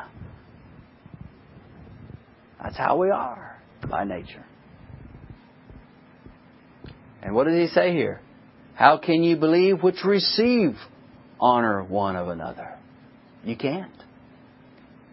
That's 2.61 2.75
how 2.75 2.97
we 2.97 3.11
are 3.11 3.61
by 3.89 4.03
nature. 4.03 4.43
And 7.21 7.33
what 7.33 7.45
does 7.47 7.55
he 7.55 7.73
say 7.73 7.93
here? 7.93 8.19
How 8.75 8.97
can 8.97 9.23
you 9.23 9.37
believe 9.37 9.83
which 9.83 10.03
receive 10.03 10.75
honor 11.39 11.83
one 11.83 12.15
of 12.15 12.27
another? 12.27 12.77
You 13.43 13.55
can't. 13.55 13.91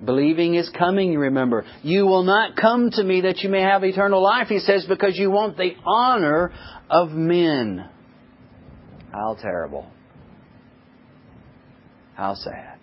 Believing 0.04 0.54
is 0.54 0.70
coming, 0.70 1.12
you 1.12 1.18
remember. 1.18 1.66
You 1.82 2.06
will 2.06 2.22
not 2.22 2.56
come 2.56 2.90
to 2.90 3.04
me 3.04 3.22
that 3.22 3.38
you 3.40 3.50
may 3.50 3.60
have 3.60 3.84
eternal 3.84 4.22
life, 4.22 4.48
he 4.48 4.58
says, 4.58 4.86
because 4.88 5.18
you 5.18 5.30
want 5.30 5.58
the 5.58 5.72
honor 5.84 6.52
of 6.88 7.10
men. 7.10 7.86
How 9.12 9.36
terrible. 9.40 9.86
How 12.14 12.34
sad. 12.34 12.78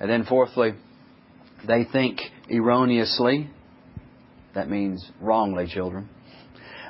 And 0.00 0.10
then, 0.10 0.24
fourthly, 0.24 0.74
they 1.66 1.84
think 1.90 2.20
erroneously 2.50 3.48
that 4.54 4.70
means 4.70 5.04
wrongly, 5.20 5.66
children. 5.66 6.08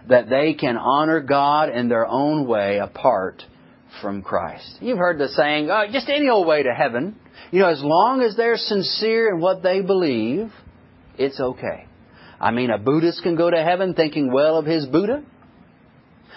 That 0.09 0.29
they 0.29 0.55
can 0.55 0.77
honor 0.77 1.21
God 1.21 1.71
in 1.71 1.89
their 1.89 2.07
own 2.07 2.47
way 2.47 2.79
apart 2.79 3.43
from 4.03 4.23
Christ. 4.23 4.79
You've 4.81 4.99
heard 4.99 5.19
the 5.19 5.29
saying, 5.29 5.71
oh, 5.71 5.85
just 5.91 6.09
any 6.09 6.29
old 6.29 6.47
way 6.47 6.63
to 6.63 6.75
heaven. 6.75 7.17
You 7.51 7.61
know, 7.61 7.69
as 7.69 7.83
long 7.83 8.21
as 8.23 8.37
they're 8.37 8.57
sincere 8.57 9.35
in 9.35 9.41
what 9.41 9.63
they 9.63 9.81
believe, 9.81 10.51
it's 11.17 11.41
okay. 11.41 11.87
I 12.41 12.51
mean, 12.51 12.71
a 12.71 12.79
Buddhist 12.79 13.23
can 13.23 13.37
go 13.37 13.51
to 13.51 13.63
heaven 13.63 13.95
thinking 13.95 14.33
well 14.33 14.59
of 14.59 14.67
his 14.67 14.87
Buddha. 14.87 15.23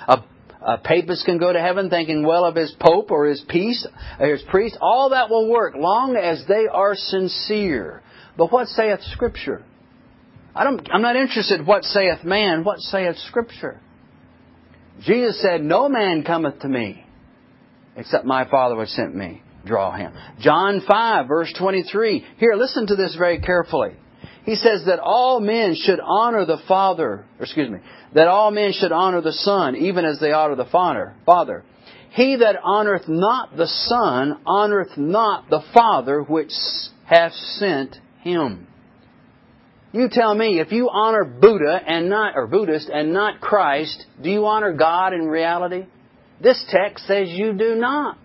A, 0.07 0.23
a 0.61 0.77
papist 0.77 1.25
can 1.25 1.37
go 1.37 1.51
to 1.51 1.59
heaven 1.59 1.89
thinking 1.89 2.25
well 2.25 2.45
of 2.45 2.55
his 2.55 2.73
pope 2.79 3.11
or 3.11 3.25
his 3.25 3.43
priest, 3.49 3.87
or 4.19 4.27
his 4.27 4.43
priest. 4.49 4.77
All 4.79 5.09
that 5.09 5.29
will 5.29 5.49
work 5.49 5.75
long 5.75 6.15
as 6.15 6.43
they 6.47 6.67
are 6.71 6.95
sincere. 6.95 8.01
But 8.37 8.51
what 8.51 8.67
saith 8.67 9.01
Scripture? 9.11 9.63
I 10.57 10.63
don't, 10.63 10.89
I'm 10.91 11.03
not 11.03 11.15
interested 11.15 11.65
what 11.65 11.83
saith 11.83 12.23
man, 12.23 12.63
what 12.63 12.79
saith 12.79 13.15
Scripture. 13.27 13.79
Jesus 15.01 15.39
said, 15.41 15.61
No 15.61 15.87
man 15.87 16.23
cometh 16.23 16.59
to 16.61 16.67
me 16.67 17.05
except 17.95 18.25
my 18.25 18.49
Father 18.49 18.75
which 18.75 18.89
sent 18.89 19.15
me. 19.15 19.43
Draw 19.65 19.97
him. 19.97 20.13
John 20.39 20.81
5, 20.87 21.27
verse 21.27 21.53
23. 21.59 22.25
Here, 22.37 22.55
listen 22.55 22.87
to 22.87 22.95
this 22.95 23.15
very 23.15 23.39
carefully. 23.39 23.91
He 24.45 24.55
says 24.55 24.85
that 24.85 24.99
all 24.99 25.41
men 25.41 25.75
should 25.75 25.99
honor 25.99 26.45
the 26.45 26.59
Father, 26.67 27.25
excuse 27.39 27.69
me, 27.69 27.79
that 28.13 28.27
all 28.27 28.49
men 28.49 28.71
should 28.71 28.93
honor 28.93 29.21
the 29.21 29.33
Son, 29.33 29.75
even 29.75 30.05
as 30.05 30.19
they 30.19 30.31
honor 30.31 30.55
the 30.55 30.65
Father. 30.65 31.13
Father. 31.25 31.65
He 32.11 32.37
that 32.37 32.61
honoreth 32.63 33.07
not 33.07 33.57
the 33.57 33.67
Son 33.67 34.39
honoreth 34.47 34.97
not 34.97 35.49
the 35.49 35.61
Father 35.73 36.21
which 36.23 36.53
hath 37.05 37.33
sent 37.33 37.97
him. 38.21 38.67
You 39.93 40.09
tell 40.11 40.35
me, 40.35 40.59
if 40.59 40.71
you 40.71 40.89
honor 40.91 41.23
Buddha 41.23 41.81
and 41.85 42.09
not, 42.09 42.35
or 42.35 42.47
Buddhist 42.47 42.89
and 42.89 43.13
not 43.13 43.39
Christ, 43.39 44.05
do 44.21 44.29
you 44.29 44.45
honor 44.45 44.73
God 44.73 45.13
in 45.13 45.27
reality? 45.27 45.85
This 46.41 46.63
text 46.69 47.07
says 47.07 47.29
you 47.29 47.53
do 47.53 47.75
not. 47.75 48.17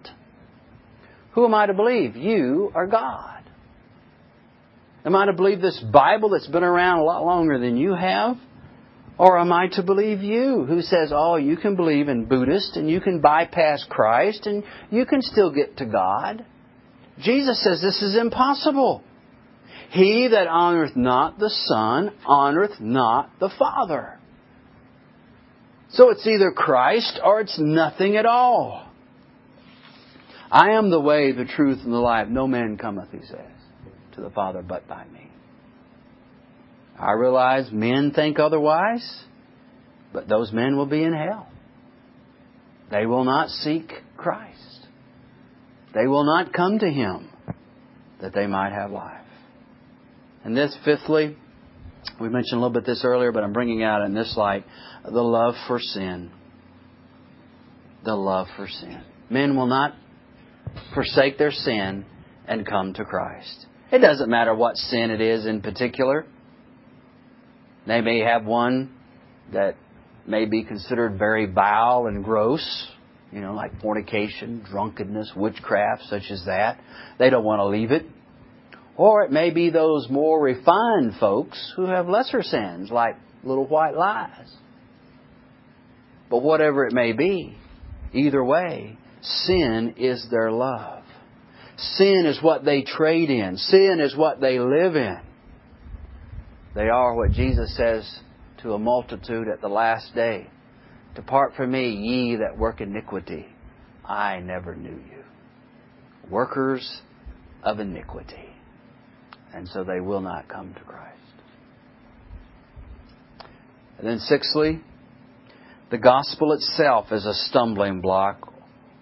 Who 1.33 1.45
am 1.45 1.55
I 1.55 1.67
to 1.67 1.75
believe? 1.75 2.17
You 2.17 2.73
are 2.75 2.87
God. 2.87 3.43
Am 5.05 5.17
I 5.17 5.27
to 5.27 5.33
believe 5.33 5.61
this 5.61 5.83
Bible 5.93 6.31
that's 6.31 6.47
been 6.47 6.63
around 6.65 6.99
a 6.99 7.05
lot 7.05 7.25
longer 7.25 7.59
than 7.59 7.77
you 7.77 7.95
have? 7.95 8.37
Or 9.19 9.39
am 9.39 9.53
I 9.53 9.69
to 9.73 9.83
believe 9.83 10.21
you, 10.21 10.65
who 10.67 10.81
says, 10.83 11.13
oh, 11.15 11.37
you 11.37 11.57
can 11.57 11.77
believe 11.77 12.09
in 12.09 12.25
Buddhist 12.25 12.77
and 12.77 12.91
you 12.91 13.01
can 13.01 13.21
bypass 13.21 13.85
Christ 13.89 14.47
and 14.47 14.65
you 14.91 15.07
can 15.07 15.23
still 15.23 15.53
get 15.53 15.77
to 15.79 15.87
God? 15.87 16.45
Jesus 17.19 17.63
says 17.63 17.81
this 17.81 18.03
is 18.03 18.17
impossible. 18.17 19.03
He 19.93 20.29
that 20.29 20.49
honoreth 20.49 20.97
not 20.97 21.39
the 21.39 21.51
Son 21.51 22.13
honoreth 22.27 22.81
not 22.81 23.39
the 23.39 23.51
Father. 23.59 24.19
So 25.91 26.09
it's 26.11 26.27
either 26.27 26.51
Christ 26.51 27.21
or 27.23 27.41
it's 27.41 27.59
nothing 27.59 28.17
at 28.17 28.25
all. 28.25 28.89
I 30.51 30.71
am 30.71 30.91
the 30.91 31.01
way, 31.01 31.33
the 31.33 31.45
truth, 31.45 31.81
and 31.85 31.93
the 31.93 31.99
life. 31.99 32.29
No 32.29 32.47
man 32.47 32.79
cometh, 32.79 33.11
he 33.13 33.21
says, 33.21 33.53
to 34.15 34.23
the 34.23 34.31
Father 34.31 34.63
but 34.63 34.89
by 34.89 35.05
me. 35.09 35.31
I 36.99 37.13
realize 37.13 37.71
men 37.71 38.13
think 38.15 38.39
otherwise, 38.39 39.25
but 40.13 40.27
those 40.27 40.53
men 40.53 40.79
will 40.79 40.87
be 40.87 41.03
in 41.03 41.13
hell. 41.13 41.49
They 42.91 43.05
will 43.05 43.25
not 43.25 43.51
seek 43.51 43.93
Christ. 44.17 44.87
They 45.95 46.07
will 46.07 46.25
not 46.25 46.55
come 46.55 46.79
to 46.79 46.89
Him 46.89 47.29
that 48.23 48.33
they 48.33 48.47
might 48.47 48.73
have 48.73 48.91
life. 48.91 49.22
And 50.45 50.57
this, 50.57 50.77
fifthly, 50.85 51.37
we 52.21 52.29
mentioned 52.29 52.59
a 52.59 52.63
little 52.63 52.71
bit 52.75 52.85
this 52.85 53.03
earlier, 53.05 53.33
but 53.33 53.45
I'm 53.45 53.53
bringing 53.53 53.83
out 53.83 54.03
in 54.03 54.15
this 54.15 54.35
light 54.37 54.65
the 55.05 55.23
love 55.23 55.55
for 55.67 55.79
sin. 55.79 56.31
The 58.05 58.15
love 58.15 58.49
for 58.57 58.67
sin. 58.67 59.03
Men 59.31 59.57
will 59.57 59.67
not 59.67 59.95
forsake 60.95 61.39
their 61.39 61.53
sin 61.53 62.05
and 62.47 62.67
come 62.67 62.95
to 62.95 63.05
Christ. 63.05 63.67
It 63.93 63.99
doesn't 63.99 64.29
matter 64.29 64.55
what 64.55 64.77
sin 64.77 65.11
it 65.11 65.21
is 65.21 65.47
in 65.47 65.61
particular. 65.63 66.27
They 67.87 68.01
may 68.01 68.21
have 68.21 68.45
one 68.45 68.95
that 69.53 69.77
may 70.27 70.47
be 70.47 70.65
considered 70.65 71.19
very 71.19 71.47
vile 71.47 72.07
and 72.07 72.25
gross, 72.25 72.89
you 73.33 73.41
know, 73.41 73.55
like 73.55 73.81
fornication, 73.81 74.65
drunkenness, 74.69 75.33
witchcraft, 75.37 76.05
such 76.05 76.31
as 76.31 76.45
that. 76.47 76.81
They 77.19 77.31
don't 77.31 77.45
want 77.45 77.61
to 77.61 77.67
leave 77.67 77.91
it. 77.91 78.07
Or 78.97 79.23
it 79.23 79.33
may 79.33 79.51
be 79.51 79.71
those 79.71 80.09
more 80.11 80.41
refined 80.41 81.15
folks 81.19 81.73
who 81.77 81.87
have 81.87 82.09
lesser 82.09 82.43
sins, 82.43 82.91
like 82.91 83.17
little 83.43 83.67
white 83.67 83.97
lies. 83.97 84.53
But 86.31 86.43
whatever 86.43 86.87
it 86.87 86.93
may 86.93 87.13
be, 87.13 87.57
either 88.13 88.45
way, 88.45 88.99
sin 89.23 89.95
is 89.97 90.27
their 90.31 90.51
love. 90.51 91.05
Sin 91.77 92.27
is 92.27 92.43
what 92.43 92.65
they 92.65 92.83
trade 92.83 93.31
in. 93.31 93.57
Sin 93.57 93.99
is 94.01 94.17
what 94.17 94.41
they 94.41 94.59
live 94.59 94.95
in. 94.95 95.21
They 96.75 96.89
are 96.89 97.15
what 97.15 97.33
Jesus 97.33 97.77
says 97.77 98.21
to 98.63 98.75
a 98.75 98.79
multitude 98.79 99.49
at 99.49 99.61
the 99.61 99.69
last 99.69 100.15
day. 100.15 100.49
Depart 101.15 101.55
from 101.55 101.73
me, 101.73 101.91
ye 101.91 102.37
that 102.37 102.57
work 102.57 102.81
iniquity. 102.81 103.47
I 104.05 104.41
never 104.41 104.75
knew 104.75 104.91
you. 104.91 105.25
Workers 106.31 107.03
of 107.63 107.79
iniquity. 107.81 108.52
And 109.55 109.69
so 109.69 109.85
they 109.85 110.01
will 110.01 110.21
not 110.21 110.49
come 110.49 110.75
to 110.75 110.81
Christ. 110.81 111.19
And 113.99 114.07
then 114.07 114.19
sixthly, 114.19 114.81
the 115.91 115.99
gospel 115.99 116.53
itself 116.53 117.13
is 117.13 117.27
a 117.27 117.35
stumbling 117.35 118.01
block 118.01 118.53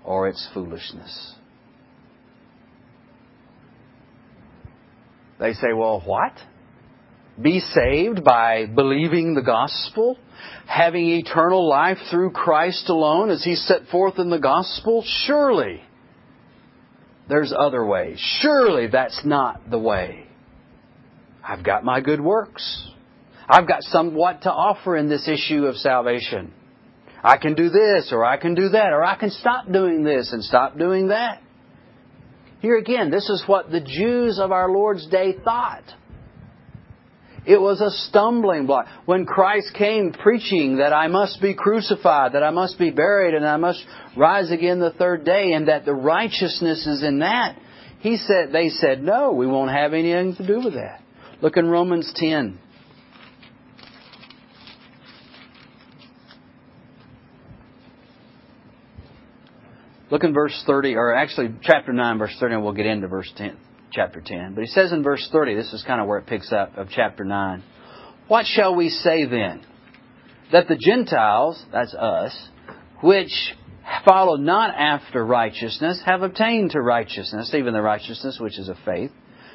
or 0.04 0.28
its 0.28 0.48
foolishness. 0.52 1.34
They 5.38 5.54
say, 5.54 5.72
well, 5.74 6.02
what? 6.04 6.32
Be 7.40 7.60
saved 7.60 8.22
by 8.24 8.66
believing 8.66 9.34
the 9.34 9.42
gospel? 9.42 10.18
Having 10.66 11.10
eternal 11.10 11.66
life 11.66 11.96
through 12.10 12.32
Christ 12.32 12.88
alone 12.88 13.30
as 13.30 13.42
He 13.42 13.54
set 13.54 13.86
forth 13.90 14.18
in 14.18 14.28
the 14.28 14.38
gospel? 14.38 15.02
Surely 15.24 15.80
there's 17.28 17.54
other 17.56 17.86
ways. 17.86 18.18
Surely 18.40 18.88
that's 18.88 19.24
not 19.24 19.70
the 19.70 19.78
way. 19.78 20.26
I've 21.42 21.64
got 21.64 21.84
my 21.84 22.00
good 22.00 22.20
works. 22.20 22.88
I've 23.48 23.66
got 23.66 23.82
somewhat 23.82 24.42
to 24.42 24.52
offer 24.52 24.96
in 24.96 25.08
this 25.08 25.28
issue 25.28 25.66
of 25.66 25.76
salvation. 25.76 26.52
I 27.22 27.36
can 27.36 27.54
do 27.54 27.68
this 27.68 28.10
or 28.12 28.24
I 28.24 28.36
can 28.36 28.54
do 28.54 28.70
that 28.70 28.92
or 28.92 29.04
I 29.04 29.16
can 29.16 29.30
stop 29.30 29.70
doing 29.70 30.04
this 30.04 30.32
and 30.32 30.42
stop 30.42 30.78
doing 30.78 31.08
that. 31.08 31.42
Here 32.60 32.76
again, 32.76 33.10
this 33.10 33.28
is 33.28 33.42
what 33.46 33.70
the 33.70 33.80
Jews 33.80 34.38
of 34.38 34.52
our 34.52 34.70
Lord's 34.70 35.06
day 35.08 35.34
thought. 35.44 35.84
It 37.46 37.60
was 37.60 37.80
a 37.80 37.90
stumbling 38.08 38.66
block. 38.66 38.86
When 39.06 39.24
Christ 39.24 39.72
came 39.74 40.12
preaching 40.12 40.76
that 40.76 40.92
I 40.92 41.08
must 41.08 41.40
be 41.40 41.54
crucified, 41.54 42.34
that 42.34 42.42
I 42.42 42.50
must 42.50 42.78
be 42.78 42.90
buried, 42.90 43.34
and 43.34 43.46
I 43.46 43.56
must 43.56 43.82
rise 44.14 44.50
again 44.50 44.78
the 44.78 44.90
third 44.90 45.24
day, 45.24 45.52
and 45.52 45.68
that 45.68 45.86
the 45.86 45.94
righteousness 45.94 46.86
is 46.86 47.02
in 47.02 47.20
that, 47.20 47.56
he 48.00 48.18
said, 48.18 48.52
they 48.52 48.68
said, 48.68 49.02
no, 49.02 49.32
we 49.32 49.46
won't 49.46 49.70
have 49.70 49.94
anything 49.94 50.36
to 50.36 50.46
do 50.46 50.60
with 50.62 50.74
that. 50.74 50.99
Look 51.42 51.56
in 51.56 51.68
Romans 51.70 52.12
10. 52.16 52.58
Look 60.10 60.24
in 60.24 60.34
verse 60.34 60.62
30, 60.66 60.96
or 60.96 61.14
actually 61.14 61.54
chapter 61.62 61.92
9, 61.92 62.18
verse 62.18 62.36
30, 62.40 62.56
and 62.56 62.64
we'll 62.64 62.72
get 62.72 62.86
into 62.86 63.06
verse 63.06 63.32
10, 63.36 63.56
chapter 63.92 64.20
10. 64.24 64.54
But 64.54 64.62
he 64.62 64.66
says 64.66 64.92
in 64.92 65.02
verse 65.02 65.26
30, 65.32 65.54
this 65.54 65.72
is 65.72 65.84
kind 65.86 66.00
of 66.00 66.08
where 66.08 66.18
it 66.18 66.26
picks 66.26 66.52
up 66.52 66.76
of 66.76 66.88
chapter 66.90 67.24
9. 67.24 67.62
What 68.26 68.44
shall 68.44 68.74
we 68.74 68.90
say 68.90 69.24
then? 69.24 69.64
That 70.52 70.66
the 70.66 70.76
Gentiles, 70.76 71.64
that's 71.72 71.94
us, 71.94 72.36
which 73.02 73.54
follow 74.04 74.36
not 74.36 74.74
after 74.76 75.24
righteousness, 75.24 76.02
have 76.04 76.22
obtained 76.22 76.72
to 76.72 76.80
righteousness, 76.80 77.54
even 77.54 77.72
the 77.72 77.80
righteousness 77.80 78.38
which 78.40 78.58
is 78.58 78.68
of 78.68 78.76
faith. 78.84 79.12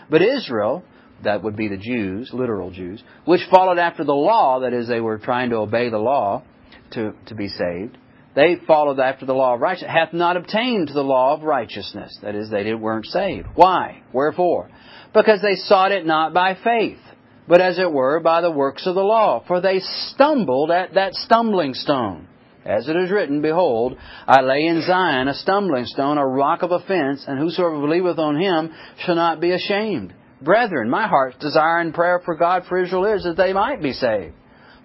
But 0.10 0.22
Israel, 0.22 0.84
that 1.24 1.44
would 1.44 1.56
be 1.56 1.68
the 1.68 1.78
Jews, 1.78 2.32
literal 2.34 2.72
Jews, 2.72 3.04
which 3.26 3.42
followed 3.50 3.78
after 3.80 4.04
the 4.04 4.14
law, 4.14 4.62
that 4.62 4.74
is, 4.74 4.88
they 4.88 5.02
were 5.02 5.18
trying 5.18 5.50
to 5.50 5.58
obey 5.58 5.90
the 5.90 5.98
law 5.98 6.44
to, 6.92 7.14
to 7.28 7.36
be 7.36 7.48
saved, 7.48 7.98
they 8.36 8.58
followed 8.68 9.00
after 9.00 9.26
the 9.26 9.34
law 9.34 9.56
of 9.56 9.62
righteousness, 9.62 9.92
hath 9.92 10.14
not 10.14 10.36
obtained 10.36 10.90
the 10.90 11.02
law 11.02 11.36
of 11.36 11.44
righteousness. 11.44 12.20
That 12.22 12.36
is, 12.36 12.50
they 12.50 12.74
weren't 12.74 13.06
saved. 13.06 13.48
Why? 13.56 14.04
Wherefore? 14.12 14.70
Because 15.14 15.42
they 15.42 15.56
sought 15.56 15.94
it 15.94 16.06
not 16.06 16.34
by 16.34 16.58
faith, 16.62 17.00
but 17.48 17.62
as 17.62 17.80
it 17.80 17.92
were 17.92 18.20
by 18.20 18.42
the 18.42 18.52
works 18.52 18.86
of 18.86 18.96
the 18.96 19.04
law. 19.04 19.42
For 19.48 19.62
they 19.62 19.80
stumbled 19.80 20.70
at 20.70 20.96
that 20.96 21.14
stumbling 21.14 21.74
stone. 21.74 22.28
As 22.66 22.90
it 22.90 22.98
is 22.98 23.12
written, 23.12 23.42
Behold, 23.42 23.96
I 24.28 24.42
lay 24.42 24.66
in 24.66 24.82
Zion 24.82 25.28
a 25.28 25.34
stumbling 25.36 25.86
stone, 25.86 26.18
a 26.18 26.28
rock 26.28 26.64
of 26.64 26.72
offense, 26.72 27.24
and 27.28 27.40
whosoever 27.40 27.80
believeth 27.80 28.18
on 28.18 28.38
him 28.38 28.74
shall 28.98 29.16
not 29.16 29.40
be 29.40 29.52
ashamed. 29.52 30.14
Brethren, 30.46 30.90
my 30.90 31.08
heart's 31.08 31.40
desire 31.40 31.80
and 31.80 31.94
prayer 31.94 32.22
for 32.24 32.36
God 32.36 32.64
for 32.70 32.82
Israel 32.82 33.14
is 33.16 33.24
that 33.24 33.36
they 33.36 33.52
might 33.52 33.82
be 33.82 33.92
saved. 33.92 34.36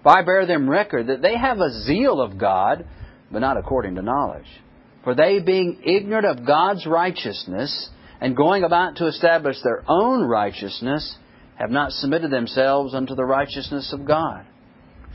For 0.03 0.17
I 0.17 0.23
bear 0.23 0.45
them 0.47 0.69
record 0.69 1.07
that 1.07 1.21
they 1.21 1.37
have 1.37 1.59
a 1.59 1.71
zeal 1.83 2.19
of 2.19 2.37
God, 2.37 2.85
but 3.31 3.39
not 3.39 3.57
according 3.57 3.95
to 3.95 4.01
knowledge. 4.01 4.47
For 5.03 5.15
they, 5.15 5.39
being 5.39 5.81
ignorant 5.85 6.25
of 6.25 6.45
God's 6.45 6.85
righteousness, 6.85 7.89
and 8.19 8.35
going 8.35 8.63
about 8.63 8.97
to 8.97 9.07
establish 9.07 9.57
their 9.63 9.83
own 9.87 10.27
righteousness, 10.27 11.15
have 11.55 11.69
not 11.69 11.91
submitted 11.91 12.31
themselves 12.31 12.93
unto 12.93 13.15
the 13.15 13.23
righteousness 13.23 13.93
of 13.93 14.05
God. 14.05 14.45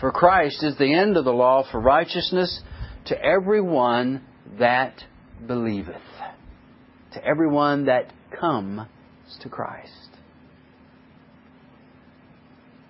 For 0.00 0.12
Christ 0.12 0.62
is 0.62 0.76
the 0.78 0.94
end 0.94 1.16
of 1.16 1.24
the 1.24 1.32
law 1.32 1.64
for 1.70 1.80
righteousness 1.80 2.60
to 3.06 3.20
every 3.20 3.60
one 3.60 4.22
that 4.58 4.94
believeth, 5.46 5.96
to 7.14 7.24
every 7.24 7.48
one 7.48 7.86
that 7.86 8.12
comes 8.38 8.82
to 9.40 9.48
Christ. 9.48 10.05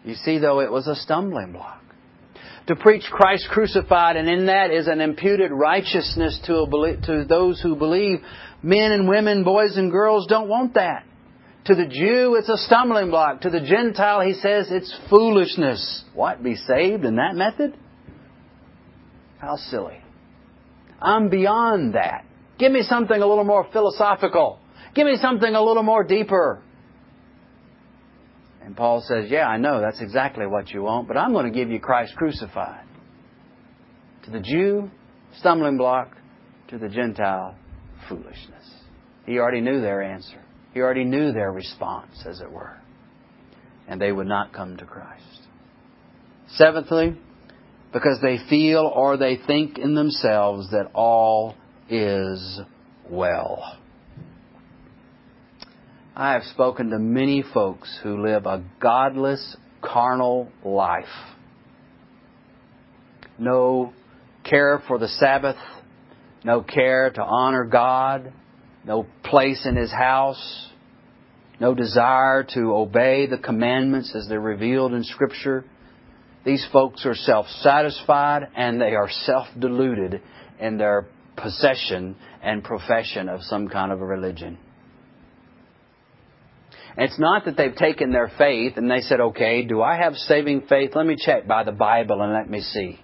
You 0.06 0.14
see, 0.14 0.38
though, 0.38 0.60
it 0.60 0.70
was 0.70 0.86
a 0.86 0.94
stumbling 0.94 1.52
block 1.52 1.82
to 2.66 2.76
preach 2.76 3.04
Christ 3.10 3.48
crucified, 3.50 4.16
and 4.16 4.28
in 4.28 4.46
that 4.46 4.70
is 4.70 4.88
an 4.88 5.00
imputed 5.00 5.50
righteousness 5.52 6.40
to, 6.46 6.66
to 7.04 7.24
those 7.28 7.60
who 7.60 7.76
believe. 7.76 8.20
Men 8.62 8.92
and 8.92 9.08
women, 9.08 9.44
boys 9.44 9.76
and 9.76 9.90
girls 9.90 10.26
don't 10.26 10.48
want 10.48 10.74
that. 10.74 11.04
To 11.66 11.74
the 11.74 11.86
Jew, 11.86 12.36
it's 12.38 12.48
a 12.48 12.56
stumbling 12.56 13.10
block. 13.10 13.40
To 13.42 13.50
the 13.50 13.60
Gentile, 13.60 14.20
he 14.20 14.34
says 14.34 14.68
it's 14.70 14.94
foolishness. 15.10 16.04
What? 16.14 16.42
Be 16.42 16.54
saved 16.54 17.04
in 17.04 17.16
that 17.16 17.34
method? 17.34 17.76
How 19.38 19.56
silly. 19.56 19.98
I'm 21.00 21.28
beyond 21.28 21.94
that. 21.94 22.24
Give 22.58 22.72
me 22.72 22.82
something 22.82 23.20
a 23.20 23.26
little 23.26 23.44
more 23.44 23.66
philosophical. 23.72 24.60
Give 24.94 25.06
me 25.06 25.18
something 25.20 25.52
a 25.52 25.62
little 25.62 25.82
more 25.82 26.04
deeper. 26.04 26.62
And 28.66 28.76
Paul 28.76 29.00
says, 29.06 29.30
Yeah, 29.30 29.46
I 29.46 29.58
know 29.58 29.80
that's 29.80 30.00
exactly 30.00 30.44
what 30.44 30.70
you 30.70 30.82
want, 30.82 31.06
but 31.06 31.16
I'm 31.16 31.32
going 31.32 31.50
to 31.50 31.56
give 31.56 31.70
you 31.70 31.78
Christ 31.78 32.16
crucified. 32.16 32.84
To 34.24 34.32
the 34.32 34.40
Jew, 34.40 34.90
stumbling 35.38 35.78
block. 35.78 36.16
To 36.70 36.78
the 36.78 36.88
Gentile, 36.88 37.54
foolishness. 38.08 38.68
He 39.24 39.38
already 39.38 39.60
knew 39.60 39.80
their 39.80 40.02
answer. 40.02 40.42
He 40.74 40.80
already 40.80 41.04
knew 41.04 41.30
their 41.32 41.52
response, 41.52 42.24
as 42.28 42.40
it 42.40 42.50
were. 42.50 42.76
And 43.86 44.00
they 44.00 44.10
would 44.10 44.26
not 44.26 44.52
come 44.52 44.76
to 44.78 44.84
Christ. 44.84 45.22
Seventhly, 46.48 47.16
because 47.92 48.18
they 48.20 48.38
feel 48.50 48.92
or 48.92 49.16
they 49.16 49.38
think 49.46 49.78
in 49.78 49.94
themselves 49.94 50.72
that 50.72 50.90
all 50.92 51.54
is 51.88 52.60
well. 53.08 53.78
I 56.18 56.32
have 56.32 56.44
spoken 56.44 56.88
to 56.90 56.98
many 56.98 57.42
folks 57.42 57.94
who 58.02 58.22
live 58.22 58.46
a 58.46 58.64
godless, 58.80 59.54
carnal 59.82 60.50
life. 60.64 61.04
No 63.38 63.92
care 64.42 64.82
for 64.88 64.98
the 64.98 65.08
Sabbath, 65.08 65.58
no 66.42 66.62
care 66.62 67.10
to 67.10 67.22
honor 67.22 67.64
God, 67.66 68.32
no 68.86 69.06
place 69.24 69.66
in 69.66 69.76
His 69.76 69.92
house, 69.92 70.70
no 71.60 71.74
desire 71.74 72.44
to 72.54 72.74
obey 72.74 73.26
the 73.26 73.36
commandments 73.36 74.14
as 74.14 74.26
they're 74.26 74.40
revealed 74.40 74.94
in 74.94 75.04
Scripture. 75.04 75.66
These 76.46 76.66
folks 76.72 77.04
are 77.04 77.14
self 77.14 77.46
satisfied 77.60 78.48
and 78.56 78.80
they 78.80 78.94
are 78.94 79.10
self 79.10 79.48
deluded 79.58 80.22
in 80.58 80.78
their 80.78 81.08
possession 81.36 82.16
and 82.42 82.64
profession 82.64 83.28
of 83.28 83.42
some 83.42 83.68
kind 83.68 83.92
of 83.92 84.00
a 84.00 84.06
religion. 84.06 84.56
It's 86.98 87.18
not 87.18 87.44
that 87.44 87.56
they've 87.56 87.74
taken 87.74 88.10
their 88.10 88.32
faith 88.38 88.74
and 88.76 88.90
they 88.90 89.00
said, 89.00 89.20
okay, 89.20 89.62
do 89.62 89.82
I 89.82 89.96
have 89.96 90.14
saving 90.14 90.62
faith? 90.62 90.92
Let 90.94 91.06
me 91.06 91.16
check 91.18 91.46
by 91.46 91.64
the 91.64 91.72
Bible 91.72 92.22
and 92.22 92.32
let 92.32 92.48
me 92.48 92.60
see. 92.60 92.98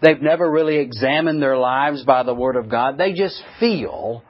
They've 0.00 0.20
never 0.20 0.48
really 0.48 0.76
examined 0.76 1.42
their 1.42 1.56
lives 1.56 2.04
by 2.04 2.22
the 2.22 2.34
Word 2.34 2.56
of 2.56 2.68
God. 2.68 2.98
They 2.98 3.12
just 3.12 3.42
feel 3.58 4.22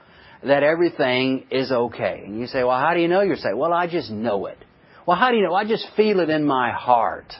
that 0.42 0.62
everything 0.62 1.46
is 1.50 1.70
okay. 1.70 2.22
And 2.24 2.40
you 2.40 2.46
say, 2.46 2.64
well, 2.64 2.78
how 2.78 2.94
do 2.94 3.00
you 3.00 3.08
know 3.08 3.20
you're 3.20 3.36
saved? 3.36 3.56
Well, 3.56 3.72
I 3.72 3.86
just 3.86 4.10
know 4.10 4.46
it. 4.46 4.58
Well, 5.06 5.16
how 5.16 5.30
do 5.30 5.36
you 5.36 5.42
know? 5.42 5.54
I 5.54 5.66
just 5.66 5.86
feel 5.94 6.20
it 6.20 6.30
in 6.30 6.44
my 6.44 6.70
heart. 6.72 7.32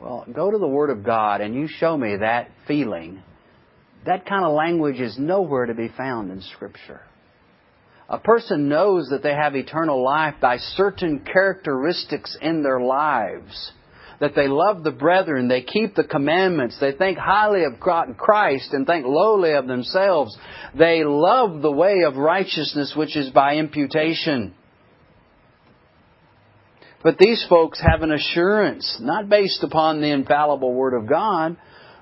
Well, 0.00 0.26
go 0.32 0.50
to 0.50 0.58
the 0.58 0.66
Word 0.66 0.90
of 0.90 1.04
God 1.04 1.40
and 1.40 1.54
you 1.54 1.68
show 1.68 1.96
me 1.96 2.16
that 2.16 2.50
feeling. 2.66 3.22
That 4.04 4.26
kind 4.26 4.44
of 4.44 4.52
language 4.52 5.00
is 5.00 5.16
nowhere 5.16 5.66
to 5.66 5.74
be 5.74 5.88
found 5.96 6.30
in 6.30 6.42
Scripture. 6.42 7.02
A 8.08 8.18
person 8.18 8.68
knows 8.68 9.08
that 9.10 9.22
they 9.22 9.34
have 9.34 9.56
eternal 9.56 10.02
life 10.04 10.34
by 10.40 10.58
certain 10.58 11.20
characteristics 11.20 12.36
in 12.40 12.62
their 12.62 12.80
lives. 12.80 13.72
That 14.20 14.34
they 14.36 14.46
love 14.46 14.84
the 14.84 14.92
brethren, 14.92 15.48
they 15.48 15.62
keep 15.62 15.94
the 15.94 16.04
commandments, 16.04 16.78
they 16.80 16.92
think 16.92 17.18
highly 17.18 17.64
of 17.64 17.80
Christ 17.80 18.72
and 18.72 18.86
think 18.86 19.06
lowly 19.06 19.52
of 19.52 19.66
themselves. 19.66 20.36
They 20.78 21.02
love 21.02 21.62
the 21.62 21.72
way 21.72 22.02
of 22.02 22.16
righteousness 22.16 22.94
which 22.96 23.16
is 23.16 23.30
by 23.30 23.56
imputation. 23.56 24.54
But 27.02 27.18
these 27.18 27.44
folks 27.48 27.80
have 27.80 28.02
an 28.02 28.12
assurance, 28.12 28.98
not 29.00 29.28
based 29.28 29.62
upon 29.62 30.00
the 30.00 30.10
infallible 30.10 30.72
Word 30.72 30.94
of 30.94 31.08
God, 31.08 31.56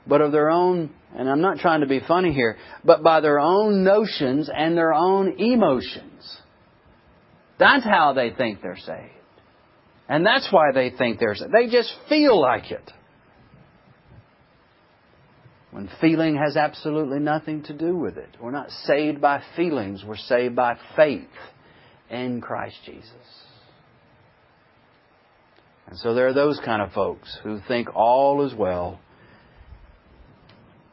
but 0.07 0.21
of 0.21 0.33
their 0.33 0.51
own 0.51 0.91
and 1.15 1.29
I'm 1.29 1.41
not 1.41 1.59
trying 1.59 1.81
to 1.81 1.87
be 1.87 2.01
funny 2.01 2.33
here, 2.33 2.57
but 2.85 3.03
by 3.03 3.21
their 3.21 3.39
own 3.39 3.85
notions 3.85 4.49
and 4.55 4.77
their 4.77 4.95
own 4.95 5.39
emotions. 5.39 6.39
That's 7.59 7.85
how 7.85 8.15
they 8.15 8.31
think 8.31 8.63
they're 8.63 8.77
saved. 8.77 9.13
And 10.09 10.25
that's 10.25 10.49
why 10.51 10.73
they 10.75 10.91
think 10.91 11.21
they're 11.21 11.35
saved. 11.35 11.53
They 11.53 11.71
just 11.71 11.93
feel 12.09 12.41
like 12.41 12.71
it. 12.71 12.91
When 15.71 15.89
feeling 16.01 16.37
has 16.37 16.57
absolutely 16.57 17.19
nothing 17.19 17.63
to 17.65 17.73
do 17.73 17.97
with 17.97 18.17
it. 18.17 18.37
We're 18.41 18.51
not 18.51 18.71
saved 18.71 19.21
by 19.21 19.43
feelings, 19.57 20.05
we're 20.07 20.17
saved 20.17 20.57
by 20.57 20.77
faith 20.97 21.29
in 22.11 22.41
Christ 22.41 22.77
Jesus. 22.85 23.11
And 25.87 25.99
so 25.99 26.15
there 26.15 26.27
are 26.27 26.35
those 26.35 26.61
kind 26.65 26.83
of 26.83 26.93
folks 26.93 27.39
who 27.43 27.61
think 27.69 27.89
all 27.95 28.47
is 28.47 28.55
well 28.55 29.01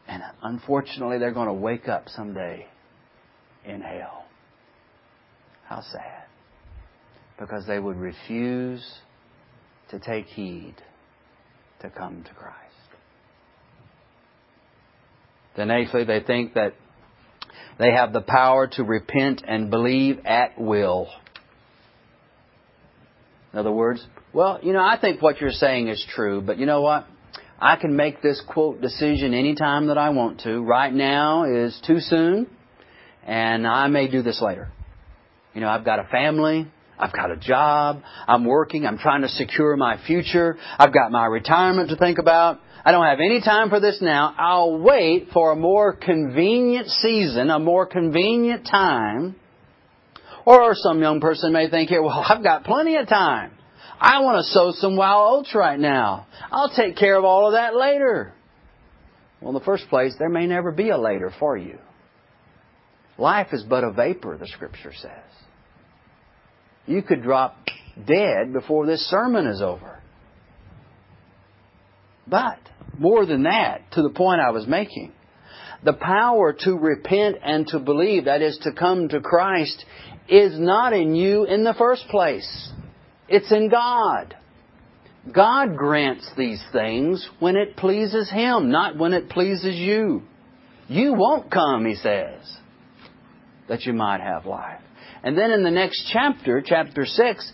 and 0.09 0.23
unfortunately, 0.41 1.19
they're 1.19 1.33
going 1.33 1.47
to 1.47 1.53
wake 1.53 1.87
up 1.87 2.09
someday 2.09 2.65
in 3.63 3.81
hell. 3.81 4.25
How 5.65 5.81
sad. 5.81 6.23
Because 7.39 7.67
they 7.67 7.77
would 7.77 7.95
refuse 7.95 8.83
to 9.91 9.99
take 9.99 10.25
heed 10.25 10.75
to 11.81 11.91
come 11.91 12.23
to 12.23 12.33
Christ. 12.33 12.55
Then, 15.55 15.69
eighthly, 15.69 16.05
they 16.05 16.21
think 16.21 16.55
that 16.55 16.73
they 17.77 17.91
have 17.91 18.11
the 18.11 18.21
power 18.21 18.67
to 18.67 18.83
repent 18.83 19.43
and 19.47 19.69
believe 19.69 20.25
at 20.25 20.59
will. 20.59 21.07
In 23.53 23.59
other 23.59 23.71
words, 23.71 24.03
well, 24.33 24.59
you 24.63 24.73
know, 24.73 24.83
I 24.83 24.97
think 24.99 25.21
what 25.21 25.39
you're 25.39 25.51
saying 25.51 25.87
is 25.87 26.03
true, 26.15 26.41
but 26.41 26.57
you 26.57 26.65
know 26.65 26.81
what? 26.81 27.07
I 27.61 27.75
can 27.75 27.95
make 27.95 28.21
this 28.21 28.41
quote 28.47 28.81
decision 28.81 29.33
anytime 29.33 29.87
that 29.87 29.97
I 29.97 30.09
want 30.09 30.41
to. 30.41 30.61
Right 30.61 30.93
now 30.93 31.43
is 31.43 31.77
too 31.85 31.99
soon, 31.99 32.47
and 33.25 33.67
I 33.67 33.87
may 33.87 34.07
do 34.07 34.21
this 34.21 34.41
later. 34.41 34.71
You 35.53 35.61
know, 35.61 35.67
I've 35.67 35.83
got 35.83 35.99
a 35.99 36.05
family, 36.05 36.67
I've 36.97 37.11
got 37.11 37.31
a 37.31 37.37
job, 37.37 38.01
I'm 38.27 38.45
working, 38.45 38.85
I'm 38.85 38.97
trying 38.97 39.23
to 39.23 39.29
secure 39.29 39.75
my 39.75 39.97
future, 40.05 40.57
I've 40.77 40.93
got 40.93 41.11
my 41.11 41.25
retirement 41.25 41.89
to 41.89 41.97
think 41.97 42.17
about. 42.17 42.59
I 42.85 42.91
don't 42.91 43.05
have 43.05 43.19
any 43.19 43.41
time 43.41 43.69
for 43.69 43.81
this 43.81 43.97
now. 44.01 44.33
I'll 44.37 44.79
wait 44.79 45.29
for 45.33 45.51
a 45.51 45.55
more 45.55 45.93
convenient 45.93 46.87
season, 46.87 47.49
a 47.49 47.59
more 47.59 47.85
convenient 47.85 48.65
time. 48.65 49.35
Or 50.45 50.73
some 50.75 51.01
young 51.01 51.19
person 51.19 51.51
may 51.51 51.69
think 51.69 51.89
here, 51.89 52.01
well, 52.01 52.25
I've 52.25 52.41
got 52.41 52.63
plenty 52.63 52.95
of 52.95 53.07
time. 53.09 53.51
I 53.99 54.21
want 54.21 54.37
to 54.37 54.51
sow 54.51 54.71
some 54.71 54.95
wild 54.95 55.39
oats 55.39 55.53
right 55.53 55.79
now. 55.79 56.27
I'll 56.51 56.73
take 56.73 56.95
care 56.95 57.17
of 57.17 57.25
all 57.25 57.47
of 57.47 57.53
that 57.53 57.75
later. 57.75 58.33
Well, 59.41 59.49
in 59.49 59.53
the 59.55 59.65
first 59.65 59.89
place, 59.89 60.15
there 60.17 60.29
may 60.29 60.47
never 60.47 60.71
be 60.71 60.89
a 60.89 60.97
later 60.97 61.31
for 61.39 61.57
you. 61.57 61.77
Life 63.17 63.47
is 63.51 63.63
but 63.63 63.83
a 63.83 63.91
vapor, 63.91 64.37
the 64.37 64.47
Scripture 64.47 64.93
says. 64.93 65.11
You 66.85 67.01
could 67.01 67.21
drop 67.21 67.57
dead 68.07 68.53
before 68.53 68.85
this 68.85 69.01
sermon 69.09 69.45
is 69.45 69.61
over. 69.61 70.01
But, 72.25 72.59
more 72.97 73.25
than 73.25 73.43
that, 73.43 73.91
to 73.93 74.01
the 74.01 74.09
point 74.09 74.39
I 74.39 74.51
was 74.51 74.67
making, 74.67 75.11
the 75.83 75.93
power 75.93 76.53
to 76.53 76.77
repent 76.77 77.37
and 77.43 77.67
to 77.67 77.79
believe, 77.79 78.25
that 78.25 78.41
is, 78.41 78.57
to 78.63 78.71
come 78.71 79.09
to 79.09 79.19
Christ, 79.19 79.83
is 80.27 80.57
not 80.59 80.93
in 80.93 81.15
you 81.15 81.45
in 81.45 81.63
the 81.63 81.73
first 81.73 82.07
place. 82.09 82.71
It's 83.29 83.51
in 83.51 83.69
God. 83.69 84.35
God 85.33 85.75
grants 85.75 86.29
these 86.37 86.63
things 86.71 87.27
when 87.39 87.55
it 87.55 87.77
pleases 87.77 88.29
Him, 88.31 88.71
not 88.71 88.97
when 88.97 89.13
it 89.13 89.29
pleases 89.29 89.75
you. 89.75 90.23
You 90.87 91.13
won't 91.13 91.51
come, 91.51 91.85
He 91.85 91.95
says, 91.95 92.41
that 93.67 93.83
you 93.83 93.93
might 93.93 94.21
have 94.21 94.45
life. 94.45 94.81
And 95.23 95.37
then 95.37 95.51
in 95.51 95.63
the 95.63 95.71
next 95.71 96.09
chapter, 96.11 96.63
chapter 96.65 97.05
6, 97.05 97.51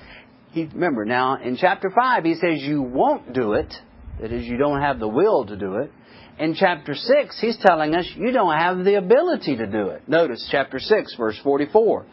he, 0.52 0.66
remember 0.66 1.04
now 1.04 1.42
in 1.42 1.58
chapter 1.58 1.90
5, 1.90 2.24
he 2.24 2.36
says 2.36 2.62
you 2.62 2.82
won't 2.82 3.34
do 3.34 3.54
it. 3.54 3.74
That 4.22 4.32
is, 4.32 4.46
you 4.46 4.58
don't 4.58 4.82
have 4.82 5.00
the 5.00 5.08
will 5.08 5.46
to 5.48 5.58
do 5.58 5.76
it. 5.78 5.92
In 6.38 6.56
chapter 6.56 6.94
6, 6.94 7.42
he's 7.42 7.58
telling 7.58 7.96
us 7.96 8.10
you 8.16 8.32
don't 8.32 8.58
have 8.58 8.86
the 8.86 8.96
ability 8.96 9.58
to 9.58 9.68
do 9.68 9.88
it. 9.88 10.08
Notice 10.08 10.48
chapter 10.52 10.80
6, 10.80 11.16
verse 11.16 11.40
44. 11.44 12.06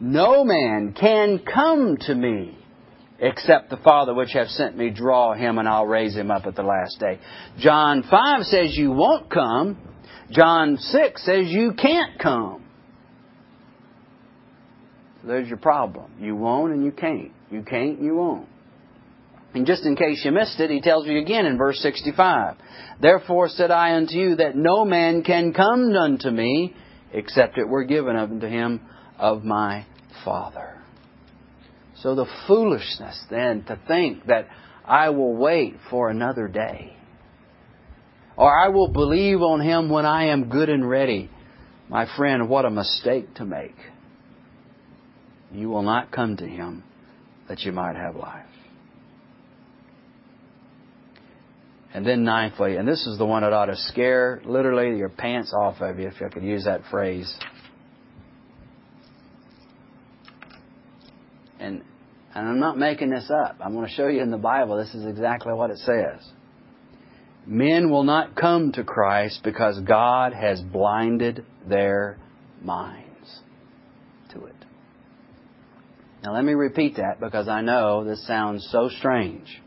No 0.00 0.44
man 0.44 0.94
can 0.98 1.40
come 1.40 1.96
to 2.02 2.14
me 2.14 2.56
except 3.18 3.70
the 3.70 3.76
Father 3.78 4.14
which 4.14 4.32
hath 4.32 4.48
sent 4.48 4.76
me 4.76 4.90
draw 4.90 5.34
him, 5.34 5.58
and 5.58 5.68
I'll 5.68 5.86
raise 5.86 6.14
him 6.14 6.30
up 6.30 6.46
at 6.46 6.54
the 6.54 6.62
last 6.62 6.98
day. 7.00 7.18
John 7.58 8.04
5 8.08 8.42
says 8.44 8.76
you 8.76 8.92
won't 8.92 9.30
come. 9.30 9.76
John 10.30 10.76
6 10.76 11.24
says 11.24 11.46
you 11.48 11.72
can't 11.72 12.18
come. 12.20 12.64
There's 15.24 15.48
your 15.48 15.58
problem. 15.58 16.12
You 16.20 16.36
won't 16.36 16.72
and 16.72 16.84
you 16.84 16.92
can't. 16.92 17.32
You 17.50 17.62
can't 17.62 17.98
and 17.98 18.04
you 18.04 18.14
won't. 18.14 18.48
And 19.54 19.66
just 19.66 19.84
in 19.84 19.96
case 19.96 20.22
you 20.24 20.30
missed 20.30 20.60
it, 20.60 20.70
he 20.70 20.80
tells 20.80 21.06
you 21.06 21.18
again 21.18 21.46
in 21.46 21.56
verse 21.56 21.78
65 21.80 22.56
Therefore 23.00 23.48
said 23.48 23.70
I 23.70 23.94
unto 23.94 24.14
you 24.14 24.36
that 24.36 24.54
no 24.54 24.84
man 24.84 25.22
can 25.22 25.52
come 25.52 25.90
unto 25.96 26.30
me 26.30 26.74
except 27.12 27.58
it 27.58 27.66
were 27.66 27.84
given 27.84 28.14
unto 28.14 28.46
him 28.46 28.80
of 29.18 29.44
my 29.44 29.86
Father. 30.24 30.77
So 32.02 32.14
the 32.14 32.26
foolishness 32.46 33.24
then 33.30 33.64
to 33.64 33.78
think 33.88 34.26
that 34.26 34.48
I 34.84 35.10
will 35.10 35.34
wait 35.34 35.76
for 35.90 36.08
another 36.10 36.48
day. 36.48 36.96
Or 38.36 38.56
I 38.56 38.68
will 38.68 38.88
believe 38.88 39.42
on 39.42 39.60
Him 39.60 39.90
when 39.90 40.06
I 40.06 40.26
am 40.26 40.48
good 40.48 40.68
and 40.68 40.88
ready. 40.88 41.28
My 41.88 42.06
friend, 42.16 42.48
what 42.48 42.64
a 42.64 42.70
mistake 42.70 43.34
to 43.34 43.44
make. 43.44 43.74
You 45.52 45.68
will 45.70 45.82
not 45.82 46.12
come 46.12 46.36
to 46.36 46.46
Him 46.46 46.84
that 47.48 47.60
you 47.60 47.72
might 47.72 47.96
have 47.96 48.14
life. 48.14 48.44
And 51.92 52.06
then 52.06 52.22
ninthly, 52.22 52.78
and 52.78 52.86
this 52.86 53.06
is 53.06 53.18
the 53.18 53.24
one 53.24 53.42
that 53.42 53.52
ought 53.52 53.66
to 53.66 53.76
scare 53.76 54.40
literally 54.44 54.98
your 54.98 55.08
pants 55.08 55.52
off 55.52 55.80
of 55.80 55.98
you, 55.98 56.08
if 56.08 56.14
I 56.24 56.28
could 56.28 56.44
use 56.44 56.64
that 56.64 56.82
phrase. 56.90 57.34
And, 61.58 61.82
and 62.34 62.48
I'm 62.48 62.60
not 62.60 62.78
making 62.78 63.10
this 63.10 63.30
up. 63.30 63.56
I'm 63.60 63.72
going 63.72 63.86
to 63.86 63.92
show 63.92 64.08
you 64.08 64.22
in 64.22 64.30
the 64.30 64.38
Bible, 64.38 64.76
this 64.76 64.94
is 64.94 65.06
exactly 65.06 65.52
what 65.52 65.70
it 65.70 65.78
says. 65.78 66.20
Men 67.46 67.90
will 67.90 68.04
not 68.04 68.36
come 68.36 68.72
to 68.72 68.84
Christ 68.84 69.40
because 69.42 69.80
God 69.80 70.34
has 70.34 70.60
blinded 70.60 71.44
their 71.66 72.18
minds 72.62 73.40
to 74.32 74.44
it. 74.44 74.54
Now, 76.22 76.34
let 76.34 76.44
me 76.44 76.52
repeat 76.52 76.96
that 76.96 77.20
because 77.20 77.48
I 77.48 77.62
know 77.62 78.04
this 78.04 78.26
sounds 78.26 78.68
so 78.70 78.90
strange. 78.98 79.62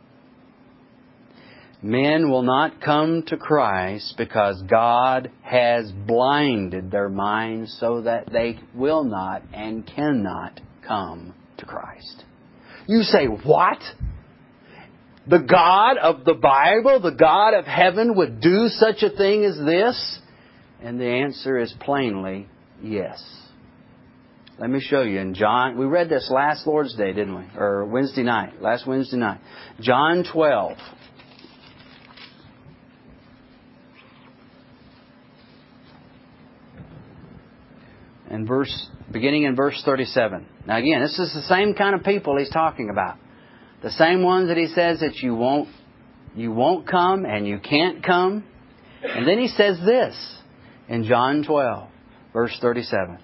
Men 1.82 2.30
will 2.30 2.44
not 2.44 2.80
come 2.80 3.24
to 3.28 3.38
Christ 3.38 4.14
because 4.16 4.62
God 4.70 5.32
has 5.42 5.92
blinded 5.92 6.92
their 6.92 7.10
minds 7.10 7.76
so 7.80 8.02
that 8.02 8.32
they 8.32 8.60
will 8.76 9.04
not 9.04 9.42
and 9.54 9.88
cannot 9.88 10.60
come 10.88 11.34
to 11.62 11.66
Christ. 11.66 12.24
You 12.88 13.04
say, 13.04 13.26
what? 13.26 13.80
The 15.28 15.40
God 15.40 15.98
of 15.98 16.26
the 16.26 16.34
Bible, 16.34 17.00
the 17.00 17.16
God 17.18 17.54
of 17.54 17.66
heaven 17.66 18.16
would 18.16 18.42
do 18.42 18.68
such 18.68 19.04
a 19.04 19.10
thing 19.10 19.46
as 19.46 19.58
this? 19.58 20.20
And 20.82 21.00
the 21.00 21.06
answer 21.06 21.60
is 21.60 21.74
plainly 21.80 22.48
yes. 22.84 23.24
Let 24.60 24.70
me 24.70 24.80
show 24.80 25.04
you 25.04 25.20
in 25.20 25.34
John. 25.34 25.78
We 25.78 25.86
read 25.86 26.10
this 26.10 26.30
last 26.34 26.68
Lord's 26.68 26.96
Day, 26.96 27.14
didn't 27.14 27.36
we? 27.36 27.46
Or 27.56 27.86
Wednesday 27.86 28.24
night, 28.24 28.62
last 28.62 28.86
Wednesday 28.86 29.18
night. 29.18 29.40
John 29.80 30.24
12. 30.32 30.78
And 38.30 38.48
verse 38.48 38.90
beginning 39.12 39.44
in 39.44 39.56
verse 39.56 39.82
37. 39.86 40.46
Now 40.68 40.78
again, 40.78 41.02
this 41.02 41.20
is 41.20 41.34
the 41.34 41.44
same 41.44 41.74
kind 41.74 41.96
of 41.96 42.04
people 42.04 42.38
he's 42.38 42.50
talking 42.50 42.90
about. 42.90 43.18
The 43.84 43.92
same 43.92 44.24
ones 44.24 44.48
that 44.50 44.58
he 44.58 44.68
says 44.68 45.00
that 45.00 45.16
you 45.18 45.36
won't 45.36 45.70
you 46.36 46.52
won't 46.52 46.88
come 46.88 47.26
and 47.26 47.48
you 47.48 47.60
can't 47.60 48.04
come. 48.04 48.46
And 49.04 49.28
then 49.28 49.40
he 49.40 49.48
says 49.48 49.80
this 49.86 50.16
in 50.88 51.04
John 51.04 51.44
12, 51.44 51.90
verse 52.34 52.58
37. 52.62 53.18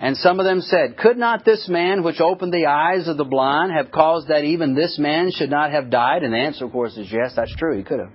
And 0.00 0.16
some 0.16 0.40
of 0.40 0.44
them 0.44 0.60
said, 0.60 0.96
Could 0.96 1.16
not 1.16 1.44
this 1.44 1.68
man 1.68 2.02
which 2.02 2.20
opened 2.20 2.52
the 2.52 2.66
eyes 2.66 3.06
of 3.06 3.16
the 3.16 3.24
blind 3.24 3.72
have 3.72 3.92
caused 3.92 4.28
that 4.28 4.44
even 4.44 4.74
this 4.74 4.98
man 4.98 5.30
should 5.30 5.50
not 5.50 5.70
have 5.70 5.90
died? 5.90 6.24
And 6.24 6.32
the 6.32 6.38
answer, 6.38 6.64
of 6.64 6.72
course, 6.72 6.96
is 6.96 7.10
yes, 7.12 7.34
that's 7.36 7.54
true. 7.56 7.76
He 7.76 7.84
could 7.84 8.00
have. 8.00 8.10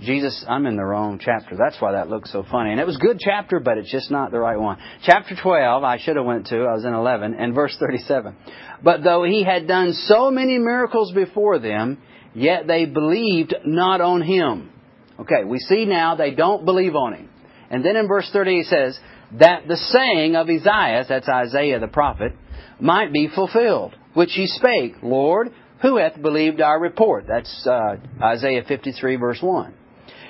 Jesus, 0.00 0.44
I'm 0.48 0.66
in 0.66 0.76
the 0.76 0.84
wrong 0.84 1.20
chapter. 1.22 1.56
That's 1.56 1.80
why 1.80 1.92
that 1.92 2.08
looks 2.08 2.32
so 2.32 2.44
funny. 2.50 2.70
And 2.70 2.80
it 2.80 2.86
was 2.86 2.96
a 2.96 3.00
good 3.00 3.18
chapter, 3.18 3.60
but 3.60 3.78
it's 3.78 3.90
just 3.90 4.10
not 4.10 4.30
the 4.30 4.38
right 4.38 4.58
one. 4.58 4.78
Chapter 5.04 5.36
12, 5.40 5.84
I 5.84 5.98
should 5.98 6.16
have 6.16 6.24
went 6.24 6.46
to, 6.48 6.56
I 6.56 6.74
was 6.74 6.84
in 6.84 6.94
11, 6.94 7.34
and 7.34 7.54
verse 7.54 7.76
37. 7.78 8.36
But 8.82 9.02
though 9.02 9.24
he 9.24 9.44
had 9.44 9.66
done 9.66 9.92
so 9.92 10.30
many 10.30 10.58
miracles 10.58 11.12
before 11.12 11.58
them, 11.58 11.98
yet 12.34 12.66
they 12.66 12.86
believed 12.86 13.54
not 13.64 14.00
on 14.00 14.22
him. 14.22 14.70
Okay, 15.20 15.44
we 15.44 15.58
see 15.58 15.84
now 15.84 16.16
they 16.16 16.32
don't 16.32 16.64
believe 16.64 16.94
on 16.96 17.14
him. 17.14 17.30
And 17.70 17.84
then 17.84 17.96
in 17.96 18.08
verse 18.08 18.28
30 18.32 18.56
he 18.56 18.62
says, 18.64 18.98
that 19.38 19.66
the 19.66 19.76
saying 19.76 20.36
of 20.36 20.48
Isaiah, 20.48 21.04
that's 21.08 21.28
Isaiah 21.28 21.80
the 21.80 21.88
prophet, 21.88 22.32
might 22.80 23.12
be 23.12 23.28
fulfilled, 23.28 23.94
which 24.14 24.30
he 24.32 24.46
spake, 24.46 24.96
Lord, 25.02 25.52
who 25.82 25.98
hath 25.98 26.20
believed 26.20 26.60
our 26.60 26.80
report? 26.80 27.26
That's 27.28 27.66
uh, 27.66 27.96
Isaiah 28.22 28.62
53, 28.66 29.16
verse 29.16 29.38
1. 29.40 29.74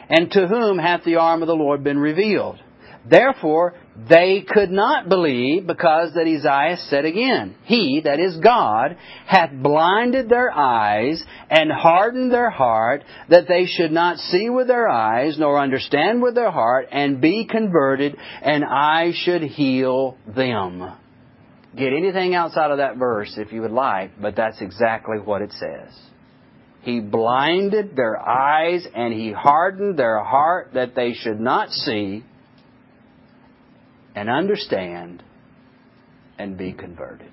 And 0.08 0.30
to 0.32 0.46
whom 0.46 0.78
hath 0.78 1.04
the 1.04 1.16
arm 1.16 1.42
of 1.42 1.48
the 1.48 1.54
Lord 1.54 1.82
been 1.84 1.98
revealed? 1.98 2.58
Therefore, 3.08 3.74
they 4.08 4.44
could 4.48 4.70
not 4.70 5.10
believe 5.10 5.66
because 5.66 6.14
that 6.14 6.26
Isaiah 6.26 6.78
said 6.88 7.04
again, 7.04 7.54
He, 7.64 8.00
that 8.04 8.18
is 8.18 8.38
God, 8.38 8.96
hath 9.26 9.50
blinded 9.52 10.30
their 10.30 10.50
eyes 10.50 11.22
and 11.50 11.70
hardened 11.70 12.32
their 12.32 12.48
heart 12.48 13.04
that 13.28 13.46
they 13.46 13.66
should 13.66 13.92
not 13.92 14.16
see 14.16 14.48
with 14.48 14.68
their 14.68 14.88
eyes 14.88 15.38
nor 15.38 15.60
understand 15.60 16.22
with 16.22 16.34
their 16.34 16.50
heart 16.50 16.88
and 16.90 17.20
be 17.20 17.44
converted 17.44 18.16
and 18.42 18.64
I 18.64 19.12
should 19.14 19.42
heal 19.42 20.16
them. 20.26 20.90
Get 21.76 21.92
anything 21.92 22.34
outside 22.34 22.70
of 22.70 22.78
that 22.78 22.96
verse 22.96 23.34
if 23.36 23.52
you 23.52 23.62
would 23.62 23.70
like, 23.70 24.12
but 24.20 24.34
that's 24.36 24.62
exactly 24.62 25.18
what 25.18 25.42
it 25.42 25.52
says. 25.52 25.92
He 26.84 27.00
blinded 27.00 27.96
their 27.96 28.20
eyes 28.20 28.86
and 28.94 29.14
he 29.14 29.32
hardened 29.32 29.98
their 29.98 30.22
heart 30.22 30.72
that 30.74 30.94
they 30.94 31.14
should 31.14 31.40
not 31.40 31.70
see 31.70 32.22
and 34.14 34.28
understand 34.28 35.22
and 36.38 36.58
be 36.58 36.74
converted. 36.74 37.32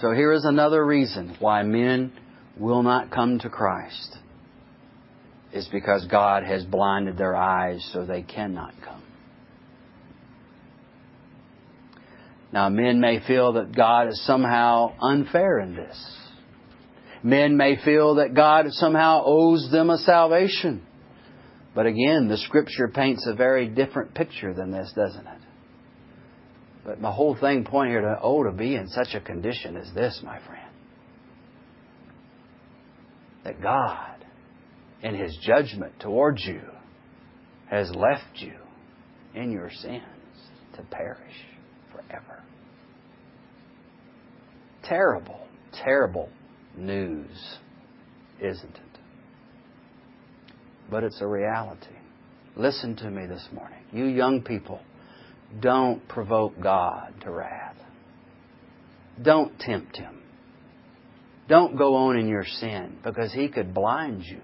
So 0.00 0.10
here 0.10 0.32
is 0.32 0.44
another 0.44 0.84
reason 0.84 1.36
why 1.38 1.62
men 1.62 2.12
will 2.58 2.82
not 2.82 3.12
come 3.12 3.38
to 3.38 3.48
Christ. 3.48 4.18
Is 5.52 5.68
because 5.68 6.04
God 6.10 6.42
has 6.42 6.64
blinded 6.64 7.16
their 7.16 7.36
eyes 7.36 7.88
so 7.92 8.04
they 8.04 8.22
cannot 8.22 8.74
come. 8.84 9.02
Now, 12.52 12.68
men 12.68 13.00
may 13.00 13.20
feel 13.24 13.52
that 13.52 13.74
God 13.74 14.08
is 14.08 14.26
somehow 14.26 14.94
unfair 15.00 15.60
in 15.60 15.76
this. 15.76 16.15
Men 17.22 17.56
may 17.56 17.76
feel 17.84 18.16
that 18.16 18.34
God 18.34 18.66
somehow 18.70 19.22
owes 19.24 19.70
them 19.70 19.90
a 19.90 19.98
salvation. 19.98 20.86
But 21.74 21.86
again, 21.86 22.28
the 22.28 22.38
scripture 22.38 22.88
paints 22.88 23.26
a 23.26 23.34
very 23.34 23.68
different 23.68 24.14
picture 24.14 24.54
than 24.54 24.70
this, 24.70 24.92
doesn't 24.96 25.26
it? 25.26 25.40
But 26.84 27.00
my 27.00 27.12
whole 27.12 27.36
thing 27.36 27.64
pointing 27.64 27.92
here 27.92 28.02
to, 28.02 28.18
oh, 28.22 28.44
to 28.44 28.52
be 28.52 28.76
in 28.76 28.88
such 28.88 29.14
a 29.14 29.20
condition 29.20 29.76
as 29.76 29.92
this, 29.92 30.20
my 30.22 30.38
friend. 30.46 30.70
That 33.44 33.60
God, 33.60 34.24
in 35.02 35.14
His 35.14 35.36
judgment 35.42 35.98
towards 36.00 36.44
you, 36.44 36.62
has 37.68 37.90
left 37.90 38.36
you 38.36 38.54
in 39.34 39.50
your 39.50 39.70
sins 39.70 40.02
to 40.76 40.82
perish 40.82 41.44
forever. 41.92 42.42
Terrible, 44.84 45.46
terrible 45.84 46.28
news, 46.76 47.58
isn't 48.40 48.76
it? 48.76 48.96
but 50.90 51.04
it's 51.04 51.20
a 51.20 51.26
reality. 51.26 51.86
Listen 52.56 52.96
to 52.96 53.10
me 53.10 53.26
this 53.26 53.46
morning. 53.52 53.80
You 53.92 54.06
young 54.06 54.42
people, 54.42 54.80
don't 55.60 56.06
provoke 56.08 56.60
God 56.60 57.14
to 57.22 57.30
wrath. 57.30 57.76
Don't 59.22 59.58
tempt 59.58 59.96
Him. 59.96 60.22
Don't 61.48 61.76
go 61.76 61.94
on 61.94 62.18
in 62.18 62.28
your 62.28 62.44
sin 62.44 62.98
because 63.04 63.32
He 63.32 63.48
could 63.48 63.74
blind 63.74 64.24
you 64.24 64.40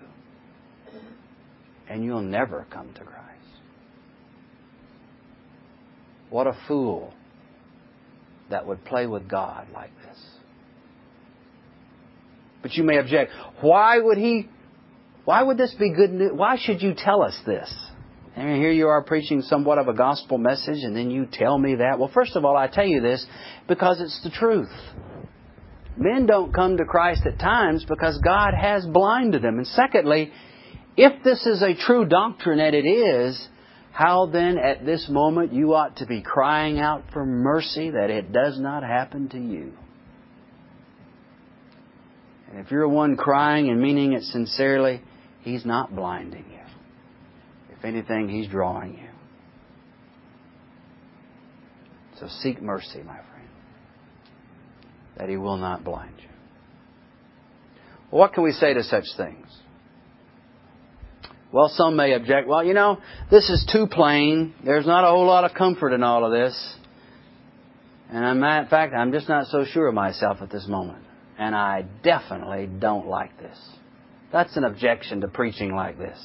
and 1.88 2.04
you'll 2.04 2.22
never 2.22 2.66
come 2.70 2.92
to 2.94 3.00
Christ. 3.00 3.18
What 6.30 6.46
a 6.46 6.56
fool 6.66 7.12
that 8.50 8.66
would 8.66 8.84
play 8.84 9.06
with 9.06 9.28
God 9.28 9.66
like 9.74 9.94
this. 9.96 10.01
But 12.62 12.74
you 12.74 12.84
may 12.84 12.98
object, 12.98 13.32
why 13.60 13.98
would 13.98 14.18
He 14.18 14.48
why 15.24 15.42
would 15.42 15.56
this 15.56 15.74
be 15.74 15.92
good 15.94 16.12
news? 16.12 16.32
Why 16.34 16.56
should 16.58 16.82
you 16.82 16.94
tell 16.96 17.22
us 17.22 17.38
this? 17.46 17.72
And 18.34 18.56
here 18.56 18.72
you 18.72 18.88
are 18.88 19.02
preaching 19.02 19.42
somewhat 19.42 19.78
of 19.78 19.88
a 19.88 19.94
gospel 19.94 20.38
message, 20.38 20.82
and 20.82 20.96
then 20.96 21.10
you 21.10 21.26
tell 21.30 21.58
me 21.58 21.76
that. 21.76 21.98
Well, 21.98 22.10
first 22.12 22.34
of 22.34 22.44
all, 22.44 22.56
I 22.56 22.66
tell 22.66 22.86
you 22.86 23.00
this 23.00 23.24
because 23.68 24.00
it's 24.00 24.22
the 24.24 24.30
truth. 24.30 24.70
Men 25.96 26.26
don't 26.26 26.54
come 26.54 26.78
to 26.78 26.84
Christ 26.84 27.22
at 27.26 27.38
times 27.38 27.84
because 27.86 28.18
God 28.24 28.54
has 28.54 28.86
blinded 28.86 29.42
them. 29.42 29.58
And 29.58 29.66
secondly, 29.66 30.32
if 30.96 31.22
this 31.22 31.46
is 31.46 31.62
a 31.62 31.74
true 31.74 32.06
doctrine, 32.06 32.58
and 32.58 32.74
it 32.74 32.88
is, 32.88 33.48
how 33.92 34.26
then 34.26 34.56
at 34.56 34.86
this 34.86 35.06
moment 35.10 35.52
you 35.52 35.74
ought 35.74 35.98
to 35.98 36.06
be 36.06 36.22
crying 36.22 36.80
out 36.80 37.04
for 37.12 37.26
mercy 37.26 37.90
that 37.90 38.08
it 38.08 38.32
does 38.32 38.58
not 38.58 38.82
happen 38.82 39.28
to 39.28 39.38
you. 39.38 39.74
And 42.52 42.60
if 42.60 42.70
you're 42.70 42.86
one 42.86 43.16
crying 43.16 43.70
and 43.70 43.80
meaning 43.80 44.12
it 44.12 44.22
sincerely, 44.24 45.00
He's 45.40 45.64
not 45.64 45.96
blinding 45.96 46.44
you. 46.50 47.76
If 47.76 47.84
anything, 47.84 48.28
He's 48.28 48.46
drawing 48.46 48.92
you. 48.98 49.08
So 52.20 52.28
seek 52.40 52.60
mercy, 52.62 53.02
my 53.02 53.16
friend, 53.16 53.48
that 55.16 55.28
He 55.30 55.36
will 55.38 55.56
not 55.56 55.82
blind 55.82 56.14
you. 56.18 56.28
Well, 58.10 58.20
what 58.20 58.34
can 58.34 58.44
we 58.44 58.52
say 58.52 58.74
to 58.74 58.84
such 58.84 59.06
things? 59.16 59.46
Well, 61.52 61.70
some 61.74 61.96
may 61.96 62.12
object, 62.12 62.48
well, 62.48 62.62
you 62.62 62.74
know, 62.74 62.98
this 63.30 63.48
is 63.50 63.68
too 63.70 63.86
plain. 63.86 64.54
There's 64.64 64.86
not 64.86 65.04
a 65.04 65.08
whole 65.08 65.26
lot 65.26 65.44
of 65.44 65.54
comfort 65.54 65.92
in 65.92 66.02
all 66.02 66.24
of 66.24 66.32
this. 66.32 66.76
And 68.10 68.24
in 68.24 68.68
fact, 68.68 68.94
I'm 68.94 69.12
just 69.12 69.28
not 69.28 69.46
so 69.46 69.64
sure 69.64 69.88
of 69.88 69.94
myself 69.94 70.38
at 70.42 70.50
this 70.50 70.66
moment. 70.68 71.01
And 71.38 71.54
I 71.54 71.86
definitely 72.02 72.66
don't 72.66 73.06
like 73.06 73.38
this. 73.38 73.58
That's 74.32 74.56
an 74.56 74.64
objection 74.64 75.20
to 75.22 75.28
preaching 75.28 75.74
like 75.74 75.98
this. 75.98 76.18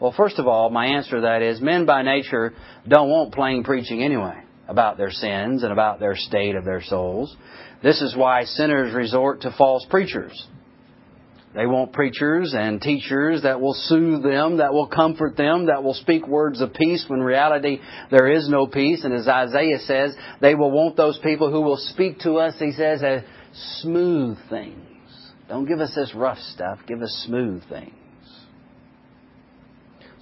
Well, 0.00 0.14
first 0.16 0.38
of 0.38 0.48
all, 0.48 0.70
my 0.70 0.86
answer 0.86 1.16
to 1.16 1.20
that 1.22 1.42
is 1.42 1.60
men 1.60 1.86
by 1.86 2.02
nature 2.02 2.54
don't 2.86 3.08
want 3.08 3.32
plain 3.32 3.62
preaching 3.62 4.02
anyway 4.02 4.42
about 4.68 4.96
their 4.96 5.10
sins 5.10 5.62
and 5.62 5.72
about 5.72 6.00
their 6.00 6.16
state 6.16 6.56
of 6.56 6.64
their 6.64 6.82
souls. 6.82 7.36
This 7.82 8.00
is 8.00 8.16
why 8.16 8.44
sinners 8.44 8.94
resort 8.94 9.42
to 9.42 9.54
false 9.56 9.84
preachers. 9.90 10.48
They 11.54 11.66
want 11.66 11.92
preachers 11.92 12.54
and 12.56 12.80
teachers 12.80 13.42
that 13.42 13.60
will 13.60 13.74
soothe 13.74 14.22
them, 14.22 14.56
that 14.56 14.72
will 14.72 14.86
comfort 14.86 15.36
them, 15.36 15.66
that 15.66 15.82
will 15.84 15.94
speak 15.94 16.26
words 16.26 16.62
of 16.62 16.72
peace 16.72 17.04
when 17.08 17.20
reality 17.20 17.80
there 18.10 18.28
is 18.28 18.48
no 18.48 18.66
peace. 18.66 19.04
And 19.04 19.12
as 19.12 19.28
Isaiah 19.28 19.80
says, 19.80 20.14
they 20.40 20.54
will 20.54 20.70
want 20.70 20.96
those 20.96 21.18
people 21.18 21.50
who 21.50 21.60
will 21.60 21.76
speak 21.76 22.20
to 22.20 22.36
us, 22.36 22.54
he 22.58 22.72
says, 22.72 23.02
smooth 23.80 24.38
things. 24.48 24.78
Don't 25.48 25.66
give 25.66 25.80
us 25.80 25.94
this 25.94 26.14
rough 26.14 26.38
stuff. 26.38 26.78
Give 26.86 27.02
us 27.02 27.24
smooth 27.26 27.62
things. 27.68 27.92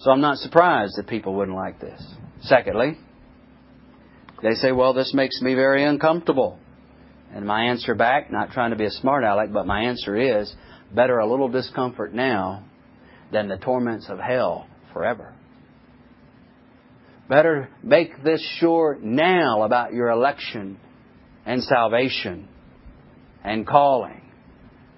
So 0.01 0.11
I'm 0.11 0.21
not 0.21 0.39
surprised 0.39 0.95
that 0.97 1.07
people 1.07 1.35
wouldn't 1.35 1.57
like 1.57 1.79
this. 1.81 2.03
Secondly, 2.43 2.99
They 4.43 4.55
say, 4.55 4.73
well, 4.73 4.95
this 4.95 5.13
makes 5.13 5.41
me 5.43 5.55
very 5.55 5.85
uncomfortable. 5.85 6.59
And 7.33 7.47
my 7.47 7.65
answer 7.65 7.95
back, 7.95 8.33
not 8.33 8.51
trying 8.51 8.71
to 8.71 8.77
be 8.77 8.87
a 8.87 8.91
smart 8.91 9.23
aleck, 9.23 9.53
but 9.53 9.67
my 9.67 9.83
answer 9.83 10.17
is, 10.41 10.53
better 10.95 11.19
a 11.19 11.31
little 11.31 11.49
discomfort 11.49 12.15
now 12.15 12.65
than 13.33 13.49
the 13.49 13.59
torments 13.59 14.07
of 14.09 14.19
hell 14.19 14.67
forever. 14.93 15.35
Better 17.29 17.69
make 17.83 18.25
this 18.25 18.45
sure 18.59 18.99
now 19.01 19.63
about 19.63 19.93
your 19.93 20.09
election 20.09 20.81
and 21.47 21.63
salvation 21.63 22.49
and 23.45 23.67
calling 23.67 24.23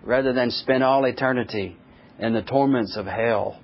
rather 0.02 0.32
than 0.32 0.50
spend 0.50 0.82
all 0.82 1.04
eternity 1.04 1.76
in 2.18 2.32
the 2.32 2.42
torments 2.42 2.96
of 2.96 3.06
hell 3.06 3.60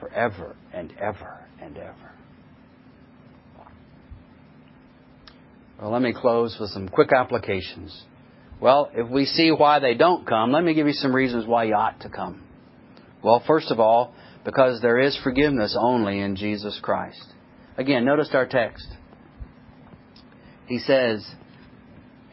forever 0.00 0.56
and 0.72 0.92
ever 0.98 1.46
and 1.60 1.76
ever. 1.76 2.12
Well, 5.80 5.90
let 5.90 6.02
me 6.02 6.12
close 6.12 6.56
with 6.60 6.70
some 6.70 6.88
quick 6.88 7.10
applications. 7.12 8.04
Well, 8.60 8.90
if 8.94 9.10
we 9.10 9.24
see 9.24 9.50
why 9.50 9.80
they 9.80 9.94
don't 9.94 10.26
come, 10.26 10.52
let 10.52 10.62
me 10.62 10.74
give 10.74 10.86
you 10.86 10.92
some 10.92 11.14
reasons 11.14 11.46
why 11.46 11.64
you 11.64 11.74
ought 11.74 12.00
to 12.00 12.08
come. 12.08 12.42
Well, 13.22 13.42
first 13.46 13.70
of 13.70 13.80
all, 13.80 14.14
because 14.44 14.80
there 14.80 15.00
is 15.00 15.18
forgiveness 15.22 15.76
only 15.78 16.20
in 16.20 16.36
Jesus 16.36 16.78
Christ. 16.82 17.24
Again, 17.76 18.04
notice 18.04 18.30
our 18.34 18.46
text. 18.46 18.86
He 20.66 20.78
says, 20.78 21.26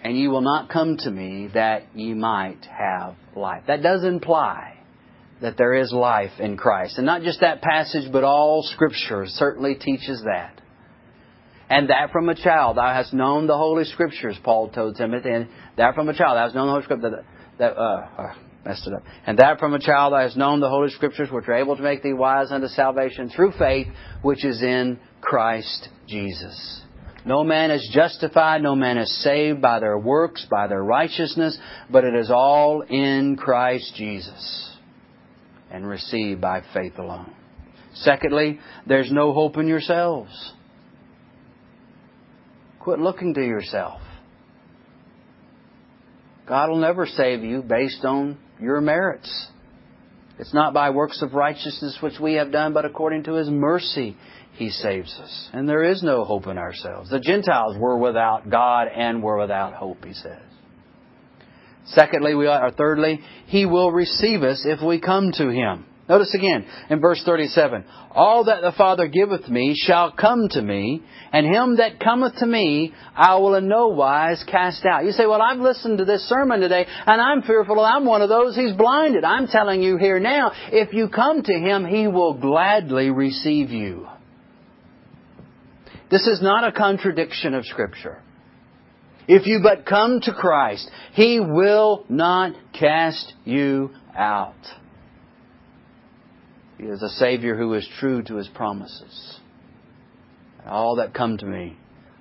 And 0.04 0.18
ye 0.18 0.28
will 0.28 0.42
not 0.42 0.70
come 0.70 0.98
to 0.98 1.12
me 1.12 1.50
that 1.54 1.96
ye 1.96 2.14
might 2.14 2.66
have 2.66 3.16
life. 3.36 3.64
That 3.68 3.84
does 3.84 4.04
imply 4.04 4.80
that 5.42 5.58
there 5.58 5.74
is 5.74 5.92
life 5.92 6.40
in 6.40 6.58
Christ. 6.58 6.98
And 6.98 7.06
not 7.06 7.22
just 7.22 7.42
that 7.42 7.62
passage, 7.62 8.12
but 8.12 8.24
all 8.24 8.64
Scripture 8.64 9.26
certainly 9.28 9.76
teaches 9.76 10.22
that. 10.24 10.62
And 11.70 11.90
that 11.90 12.12
from 12.12 12.30
a 12.30 12.36
child 12.36 12.78
thou 12.78 12.94
hast 12.94 13.14
known 13.14 13.48
the 13.48 13.58
Holy 13.58 13.86
Scriptures, 13.86 14.38
Paul 14.44 14.70
told 14.70 14.98
Timothy, 14.98 15.30
and 15.30 15.48
that 15.78 15.96
from 15.96 16.10
a 16.10 16.14
child 16.14 16.36
thou 16.36 16.44
hast 16.44 16.56
known 16.56 16.68
the 16.68 16.74
Holy 16.74 16.84
Scriptures. 16.84 17.12
That, 17.12 17.26
that 17.60 17.78
uh, 17.78 18.08
uh, 18.18 18.34
messed 18.66 18.88
it 18.88 18.94
up. 18.94 19.04
And 19.26 19.38
that 19.40 19.60
from 19.60 19.74
a 19.74 19.80
child 19.80 20.14
thou 20.14 20.20
hast 20.20 20.36
known 20.36 20.60
the 20.60 20.70
Holy 20.70 20.90
Scriptures, 20.90 21.30
which 21.32 21.48
are 21.48 21.56
able 21.56 21.76
to 21.76 21.82
make 21.82 22.04
thee 22.04 22.14
wise 22.14 22.52
unto 22.52 22.68
salvation 22.68 23.30
through 23.30 23.54
faith, 23.58 23.88
which 24.22 24.44
is 24.44 24.62
in 24.62 25.00
Christ 25.22 25.90
Jesus. 26.08 26.82
No 27.26 27.44
man 27.44 27.70
is 27.70 27.88
justified, 27.94 28.64
no 28.64 28.76
man 28.76 28.98
is 28.98 29.24
saved 29.24 29.62
by 29.62 29.80
their 29.80 29.98
works, 29.98 30.46
by 30.50 30.68
their 30.68 30.84
righteousness, 30.84 31.58
but 31.90 32.04
it 32.04 32.16
is 32.16 32.32
all 32.32 32.82
in 32.82 33.38
Christ 33.38 33.94
Jesus 33.96 34.76
and 35.70 35.88
received 35.88 36.42
by 36.42 36.64
faith 36.74 36.98
alone. 36.98 37.32
Secondly, 37.94 38.60
there's 38.88 39.12
no 39.12 39.34
hope 39.34 39.58
in 39.58 39.68
yourselves. 39.68 40.54
Quit 42.80 43.00
looking 43.00 43.34
to 43.36 43.42
yourself. 43.42 44.02
God 46.48 46.70
will 46.70 46.80
never 46.80 47.06
save 47.06 47.44
you 47.44 47.62
based 47.62 48.04
on 48.04 48.38
your 48.60 48.82
merits. 48.82 49.48
It's 50.40 50.54
not 50.54 50.74
by 50.74 50.90
works 50.90 51.22
of 51.22 51.34
righteousness 51.34 52.00
which 52.02 52.20
we 52.20 52.34
have 52.34 52.52
done, 52.52 52.74
but 52.74 52.86
according 52.86 53.24
to 53.26 53.34
His 53.34 53.50
mercy 53.50 54.18
He 54.54 54.70
saves 54.70 55.14
us. 55.22 55.50
And 55.54 55.68
there 55.68 55.84
is 55.84 56.04
no 56.04 56.24
hope 56.24 56.48
in 56.48 56.58
ourselves. 56.58 57.10
The 57.10 57.20
Gentiles 57.20 57.78
were 57.80 57.98
without 57.98 58.50
God 58.50 58.88
and 58.94 59.24
were 59.24 59.38
without 59.38 59.74
hope, 59.74 60.06
He 60.06 60.14
says. 60.14 60.42
Secondly, 61.86 62.36
we 62.36 62.48
are, 62.48 62.68
or 62.68 62.72
thirdly, 62.72 63.22
He 63.48 63.66
will 63.66 63.92
receive 63.92 64.44
us 64.44 64.64
if 64.66 64.82
we 64.86 65.00
come 65.00 65.32
to 65.34 65.50
Him. 65.50 65.86
Notice 66.12 66.34
again 66.36 66.66
in 66.90 67.00
verse 67.00 67.22
37 67.26 67.86
All 68.12 68.44
that 68.44 68.62
the 68.62 68.74
Father 68.78 69.08
giveth 69.08 69.48
me 69.48 69.76
shall 69.76 70.12
come 70.12 70.50
to 70.50 70.62
me, 70.62 71.02
and 71.32 71.46
him 71.46 71.78
that 71.78 72.02
cometh 72.02 72.36
to 72.40 72.46
me 72.46 72.94
I 73.16 73.36
will 73.36 73.56
in 73.56 73.70
no 73.70 73.88
wise 73.88 74.44
cast 74.46 74.86
out. 74.86 75.06
You 75.06 75.12
say, 75.12 75.26
Well, 75.26 75.42
I've 75.42 75.60
listened 75.60 76.00
to 76.00 76.06
this 76.06 76.28
sermon 76.28 76.60
today, 76.60 76.86
and 77.06 77.22
I'm 77.22 77.44
fearful 77.44 77.80
I'm 77.80 78.04
one 78.04 78.22
of 78.22 78.28
those 78.28 78.58
he's 78.58 78.74
blinded. 78.74 79.24
I'm 79.24 79.48
telling 79.48 79.82
you 79.82 79.96
here 79.96 80.20
now, 80.20 80.52
if 80.72 80.92
you 80.92 81.08
come 81.08 81.44
to 81.44 81.54
him, 81.54 81.86
he 81.86 82.08
will 82.08 82.34
gladly 82.34 83.10
receive 83.10 83.70
you. 83.70 84.08
This 86.12 86.28
is 86.28 86.42
not 86.42 86.68
a 86.68 86.74
contradiction 86.74 87.54
of 87.54 87.66
Scripture. 87.66 88.22
If 89.30 89.48
you 89.48 89.62
but 89.64 89.86
come 89.86 90.20
to 90.22 90.34
Christ, 90.34 90.92
He 91.14 91.40
will 91.40 92.06
not 92.10 92.54
cast 92.78 93.34
you 93.46 93.92
out. 94.16 94.54
He 96.78 96.84
is 96.84 97.02
a 97.02 97.10
Savior 97.10 97.56
who 97.56 97.74
is 97.76 97.88
true 98.00 98.24
to 98.24 98.36
His 98.36 98.50
promises. 98.50 99.40
All 100.66 100.98
that 100.98 101.14
come 101.14 101.38
to 101.38 101.46
me, 101.46 101.78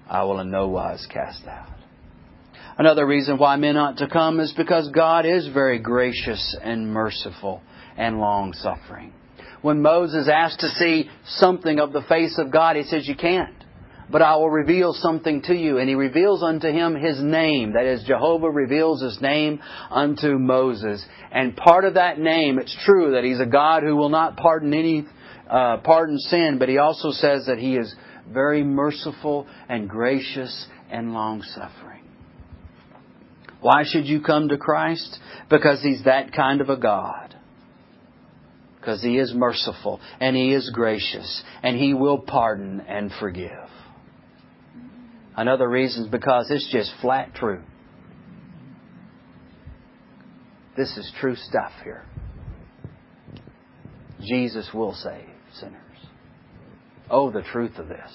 I 0.08 0.22
will 0.22 0.38
in 0.38 0.50
no 0.50 0.68
wise 0.68 1.06
cast 1.12 1.46
out. 1.48 1.68
Another 2.78 3.04
reason 3.04 3.38
why 3.38 3.56
men 3.56 3.76
ought 3.76 3.98
to 3.98 4.08
come 4.08 4.38
is 4.38 4.52
because 4.56 4.88
God 4.94 5.26
is 5.26 5.48
very 5.48 5.80
gracious 5.80 6.56
and 6.62 6.92
merciful 6.92 7.60
and 7.96 8.20
long 8.20 8.52
suffering. 8.52 9.12
When 9.62 9.82
Moses 9.82 10.28
asked 10.32 10.60
to 10.60 10.68
see 10.68 11.10
something 11.26 11.80
of 11.80 11.92
the 11.92 12.02
face 12.02 12.38
of 12.38 12.52
God, 12.52 12.76
he 12.76 12.84
says, 12.84 13.06
You 13.06 13.16
can't 13.16 13.59
but 14.10 14.22
I 14.22 14.36
will 14.36 14.50
reveal 14.50 14.92
something 14.92 15.42
to 15.42 15.54
you. 15.54 15.78
And 15.78 15.88
he 15.88 15.94
reveals 15.94 16.42
unto 16.42 16.68
him 16.68 16.94
his 16.94 17.20
name. 17.20 17.74
That 17.74 17.84
is, 17.84 18.02
Jehovah 18.04 18.50
reveals 18.50 19.02
his 19.02 19.20
name 19.20 19.60
unto 19.90 20.38
Moses. 20.38 21.04
And 21.30 21.56
part 21.56 21.84
of 21.84 21.94
that 21.94 22.18
name, 22.18 22.58
it's 22.58 22.76
true 22.84 23.12
that 23.12 23.24
he's 23.24 23.40
a 23.40 23.46
God 23.46 23.82
who 23.82 23.96
will 23.96 24.08
not 24.08 24.36
pardon 24.36 24.74
any, 24.74 25.06
uh, 25.48 25.78
pardon 25.78 26.18
sin, 26.18 26.56
but 26.58 26.68
he 26.68 26.78
also 26.78 27.10
says 27.10 27.46
that 27.46 27.58
he 27.58 27.76
is 27.76 27.94
very 28.28 28.62
merciful 28.62 29.46
and 29.68 29.88
gracious 29.88 30.66
and 30.90 31.12
long 31.12 31.42
suffering. 31.42 32.04
Why 33.60 33.82
should 33.84 34.06
you 34.06 34.22
come 34.22 34.48
to 34.48 34.56
Christ? 34.56 35.18
Because 35.50 35.82
he's 35.82 36.04
that 36.04 36.32
kind 36.32 36.60
of 36.60 36.70
a 36.70 36.76
God 36.76 37.30
because 38.80 39.02
He 39.02 39.18
is 39.18 39.32
merciful 39.34 40.00
and 40.20 40.34
He 40.34 40.52
is 40.52 40.70
gracious 40.72 41.42
and 41.62 41.76
He 41.76 41.94
will 41.94 42.18
pardon 42.18 42.80
and 42.80 43.12
forgive. 43.20 43.69
Another 45.36 45.68
reason 45.68 46.04
is 46.04 46.10
because 46.10 46.50
it's 46.50 46.70
just 46.72 46.92
flat 47.00 47.34
true. 47.34 47.62
This 50.76 50.96
is 50.96 51.10
true 51.20 51.36
stuff 51.36 51.72
here. 51.84 52.04
Jesus 54.20 54.68
will 54.74 54.94
save 54.94 55.28
sinners. 55.54 55.76
Oh, 57.10 57.30
the 57.30 57.42
truth 57.42 57.78
of 57.78 57.88
this. 57.88 58.10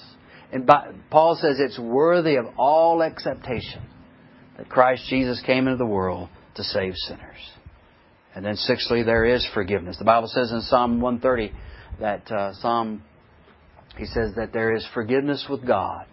And 0.52 0.68
Paul 1.10 1.36
says 1.40 1.56
it's 1.58 1.78
worthy 1.78 2.36
of 2.36 2.46
all 2.56 3.02
acceptation 3.02 3.82
that 4.56 4.68
Christ 4.68 5.04
Jesus 5.08 5.42
came 5.44 5.66
into 5.66 5.76
the 5.76 5.86
world 5.86 6.28
to 6.54 6.62
save 6.62 6.94
sinners. 6.96 7.36
And 8.34 8.44
then, 8.44 8.56
sixthly, 8.56 9.02
there 9.02 9.24
is 9.24 9.46
forgiveness. 9.54 9.96
The 9.98 10.04
Bible 10.04 10.28
says 10.28 10.50
in 10.52 10.60
Psalm 10.62 11.00
130 11.00 11.52
that 12.00 12.30
uh, 12.30 12.52
Psalm, 12.54 13.02
he 13.96 14.04
says 14.04 14.32
that 14.36 14.52
there 14.52 14.74
is 14.74 14.86
forgiveness 14.92 15.46
with 15.48 15.66
God 15.66 16.06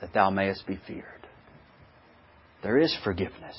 that 0.00 0.12
thou 0.12 0.30
mayest 0.30 0.66
be 0.66 0.78
feared. 0.86 1.04
There 2.62 2.78
is 2.78 2.96
forgiveness. 3.04 3.56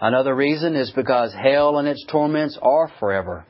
Another 0.00 0.34
reason 0.34 0.74
is 0.76 0.90
because 0.90 1.32
hell 1.32 1.78
and 1.78 1.86
its 1.86 2.04
torments 2.10 2.58
are 2.60 2.90
forever. 2.98 3.44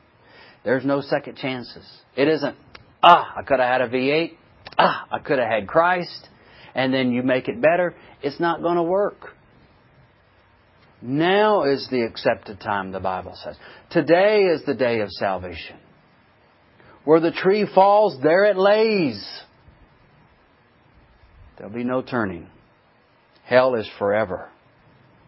There's 0.63 0.85
no 0.85 1.01
second 1.01 1.37
chances. 1.37 1.85
It 2.15 2.27
isn't, 2.27 2.55
ah, 3.01 3.33
I 3.37 3.43
could 3.43 3.59
have 3.59 3.69
had 3.69 3.81
a 3.81 3.89
V8. 3.89 4.31
Ah, 4.77 5.05
I 5.11 5.19
could 5.19 5.39
have 5.39 5.47
had 5.47 5.67
Christ. 5.67 6.29
And 6.73 6.93
then 6.93 7.11
you 7.11 7.23
make 7.23 7.47
it 7.47 7.61
better. 7.61 7.95
It's 8.21 8.39
not 8.39 8.61
going 8.61 8.75
to 8.75 8.83
work. 8.83 9.35
Now 11.01 11.63
is 11.63 11.87
the 11.89 12.01
accepted 12.01 12.59
time, 12.59 12.91
the 12.91 12.99
Bible 12.99 13.37
says. 13.43 13.55
Today 13.91 14.45
is 14.45 14.63
the 14.65 14.73
day 14.73 15.01
of 15.01 15.11
salvation. 15.11 15.77
Where 17.03 17.19
the 17.19 17.31
tree 17.31 17.67
falls, 17.73 18.19
there 18.21 18.45
it 18.45 18.57
lays. 18.57 19.23
There'll 21.57 21.73
be 21.73 21.83
no 21.83 22.01
turning. 22.01 22.47
Hell 23.43 23.75
is 23.75 23.89
forever. 23.97 24.49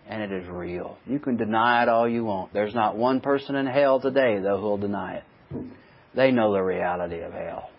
And 0.09 0.21
it 0.21 0.31
is 0.31 0.47
real. 0.47 0.97
You 1.05 1.19
can 1.19 1.37
deny 1.37 1.83
it 1.83 1.89
all 1.89 2.07
you 2.07 2.23
want. 2.23 2.53
There's 2.53 2.73
not 2.73 2.95
one 2.95 3.19
person 3.19 3.55
in 3.55 3.65
hell 3.65 3.99
today, 3.99 4.39
though, 4.41 4.59
who'll 4.59 4.77
deny 4.77 5.15
it. 5.15 5.23
They 6.15 6.31
know 6.31 6.53
the 6.53 6.61
reality 6.61 7.19
of 7.19 7.33
hell. 7.33 7.69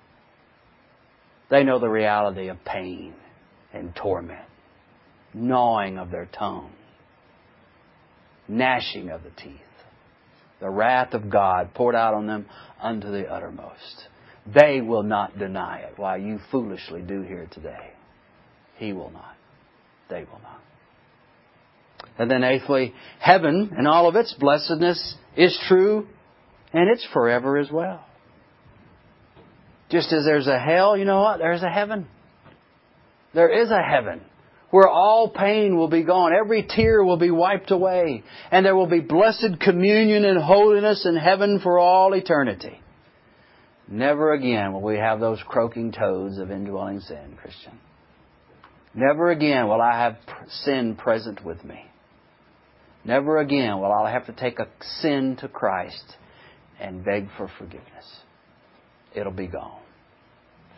They 1.51 1.65
know 1.65 1.79
the 1.79 1.89
reality 1.89 2.49
of 2.49 2.63
pain 2.65 3.15
and 3.73 3.97
torment, 3.97 4.45
gnawing 5.33 5.99
of 5.99 6.11
their 6.11 6.27
tongue, 6.27 6.73
gnashing 8.47 9.09
of 9.09 9.23
the 9.23 9.31
teeth, 9.31 9.61
the 10.61 10.69
wrath 10.69 11.15
of 11.15 11.31
God 11.31 11.73
poured 11.75 11.95
out 11.95 12.15
on 12.15 12.27
them 12.27 12.47
unto 12.83 13.11
the 13.11 13.27
uttermost. 13.27 14.09
They 14.47 14.81
will 14.81 15.03
not 15.03 15.39
deny 15.39 15.79
it, 15.81 15.95
while 15.97 16.19
you 16.19 16.39
foolishly 16.51 17.01
do 17.03 17.23
here 17.23 17.49
today. 17.51 17.93
He 18.79 18.93
will 18.93 19.11
not. 19.11 19.35
They 20.09 20.21
will 20.21 20.41
not. 20.43 20.61
And 22.19 22.31
then 22.31 22.43
eighthly, 22.43 22.95
heaven 23.21 23.73
and 23.77 23.87
all 23.87 24.09
of 24.09 24.17
its 24.17 24.35
blessedness 24.35 25.17
is 25.37 25.59
true 25.69 26.07
and 26.73 26.91
it's 26.91 27.07
forever 27.13 27.59
as 27.59 27.71
well. 27.71 28.05
Just 29.91 30.13
as 30.13 30.25
there's 30.25 30.47
a 30.47 30.59
hell, 30.59 30.97
you 30.97 31.05
know 31.05 31.21
what? 31.21 31.39
There's 31.39 31.63
a 31.63 31.71
heaven. 31.71 32.07
There 33.35 33.63
is 33.63 33.71
a 33.71 33.83
heaven 33.83 34.21
where 34.71 34.89
all 34.89 35.31
pain 35.31 35.77
will 35.77 35.89
be 35.89 36.03
gone, 36.03 36.33
every 36.35 36.63
tear 36.69 37.03
will 37.03 37.17
be 37.17 37.31
wiped 37.31 37.71
away, 37.71 38.23
and 38.51 38.67
there 38.67 38.77
will 38.77 38.87
be 38.87 39.01
blessed 39.01 39.61
communion 39.61 40.27
and 40.27 40.43
holiness 40.43 41.07
in 41.07 41.17
heaven 41.17 41.59
for 41.63 41.79
all 41.79 42.13
eternity. 42.13 42.79
Never 43.89 44.35
again 44.35 44.75
will 44.75 44.83
we 44.83 44.97
have 44.97 45.21
those 45.21 45.39
croaking 45.47 45.93
toads 45.93 46.37
of 46.37 46.51
indwelling 46.51 47.01
sin, 47.01 47.39
Christian. 47.41 47.79
Never 48.95 49.31
again 49.31 49.69
will 49.69 49.81
I 49.81 49.99
have 49.99 50.17
sin 50.49 50.97
present 50.97 51.45
with 51.45 51.65
me. 51.65 51.85
Never 53.05 53.39
again 53.39 53.79
will 53.79 53.93
I 53.93 54.11
have 54.11 54.27
to 54.27 54.33
take 54.33 54.59
a 54.59 54.69
sin 55.01 55.37
to 55.41 55.49
Christ 55.49 56.17
and 56.81 57.05
beg 57.05 57.29
for 57.37 57.51
forgiveness. 57.59 58.23
It'll 59.15 59.33
be 59.33 59.47
gone 59.47 59.81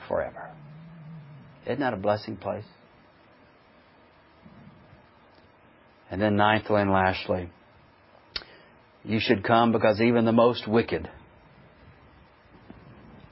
forever. 0.08 0.50
Isn't 1.66 1.80
that 1.80 1.92
a 1.92 1.96
blessing 1.96 2.36
place? 2.36 2.64
And 6.10 6.20
then 6.20 6.36
ninthly 6.36 6.82
and 6.82 6.90
lastly, 6.90 7.48
you 9.04 9.20
should 9.20 9.44
come 9.44 9.72
because 9.72 10.00
even 10.00 10.24
the 10.24 10.32
most 10.32 10.66
wicked 10.66 11.08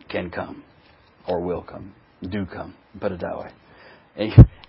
can 0.09 0.31
come 0.31 0.63
or 1.27 1.41
will 1.41 1.63
come, 1.63 1.95
do 2.23 2.47
come, 2.47 2.75
put 3.01 3.13
it 3.13 3.21
that 3.21 3.39
way. 3.39 3.51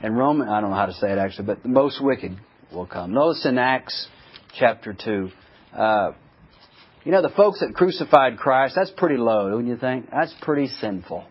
And 0.01 0.17
Roman, 0.17 0.47
I 0.47 0.61
don't 0.61 0.69
know 0.69 0.75
how 0.75 0.85
to 0.85 0.93
say 0.93 1.11
it 1.11 1.17
actually, 1.17 1.47
but 1.47 1.63
the 1.63 1.69
most 1.69 2.01
wicked 2.03 2.37
will 2.71 2.85
come. 2.85 3.13
Notice 3.13 3.45
in 3.45 3.57
Acts 3.57 4.07
chapter 4.57 4.93
2, 4.93 5.29
uh, 5.75 6.11
you 7.03 7.11
know, 7.11 7.21
the 7.21 7.29
folks 7.29 7.59
that 7.61 7.73
crucified 7.73 8.37
Christ, 8.37 8.75
that's 8.75 8.91
pretty 8.95 9.17
low, 9.17 9.49
don't 9.49 9.67
you 9.67 9.77
think? 9.77 10.09
That's 10.11 10.33
pretty 10.41 10.67
sinful. 10.67 11.25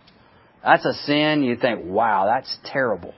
That's 0.64 0.84
a 0.84 0.92
sin 1.04 1.42
you 1.42 1.56
think, 1.56 1.84
wow, 1.84 2.26
that's 2.26 2.56
terrible. 2.64 3.14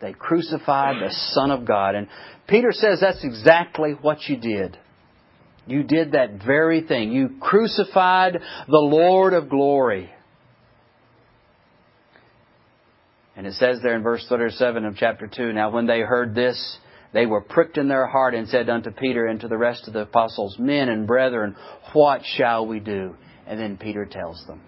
They 0.00 0.12
crucified 0.12 0.96
the 1.02 1.10
Son 1.32 1.50
of 1.50 1.66
God. 1.66 1.94
And 1.94 2.08
Peter 2.46 2.72
says 2.72 3.00
that's 3.00 3.24
exactly 3.24 3.92
what 3.92 4.22
you 4.28 4.36
did. 4.36 4.78
You 5.66 5.82
did 5.82 6.12
that 6.12 6.44
very 6.44 6.82
thing. 6.82 7.10
You 7.12 7.30
crucified 7.40 8.34
the 8.68 8.78
Lord 8.78 9.32
of 9.32 9.48
glory. 9.48 10.10
And 13.36 13.46
it 13.46 13.54
says 13.54 13.78
there 13.82 13.96
in 13.96 14.02
verse 14.02 14.24
37 14.28 14.84
of 14.84 14.96
chapter 14.96 15.26
2, 15.26 15.52
Now 15.52 15.70
when 15.70 15.86
they 15.86 16.00
heard 16.00 16.34
this, 16.34 16.78
they 17.12 17.26
were 17.26 17.40
pricked 17.40 17.78
in 17.78 17.88
their 17.88 18.06
heart 18.06 18.34
and 18.34 18.48
said 18.48 18.68
unto 18.68 18.90
Peter 18.90 19.26
and 19.26 19.40
to 19.40 19.48
the 19.48 19.56
rest 19.56 19.86
of 19.86 19.94
the 19.94 20.02
apostles, 20.02 20.56
Men 20.58 20.88
and 20.88 21.06
brethren, 21.06 21.56
what 21.92 22.22
shall 22.36 22.66
we 22.66 22.80
do? 22.80 23.16
And 23.46 23.58
then 23.58 23.76
Peter 23.76 24.04
tells 24.04 24.44
them. 24.46 24.60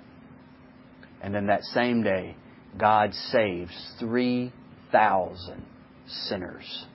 And 1.23 1.35
then 1.35 1.47
that 1.47 1.63
same 1.65 2.03
day, 2.03 2.37
God 2.79 3.15
saves 3.33 3.73
3,000 4.01 5.65
sinners 6.29 6.87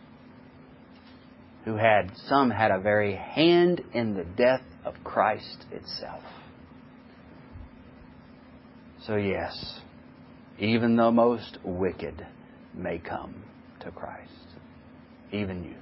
who 1.65 1.75
had, 1.75 2.11
some 2.27 2.49
had 2.49 2.71
a 2.71 2.79
very 2.79 3.15
hand 3.15 3.81
in 3.93 4.15
the 4.15 4.23
death 4.23 4.63
of 4.85 4.95
Christ 5.03 5.65
itself. 5.71 6.23
So 9.05 9.15
yes, 9.15 9.79
even 10.61 10.95
the 10.95 11.11
most 11.11 11.57
wicked 11.63 12.25
may 12.75 12.99
come 12.99 13.33
to 13.79 13.89
Christ. 13.91 14.29
Even 15.31 15.63
you. 15.63 15.80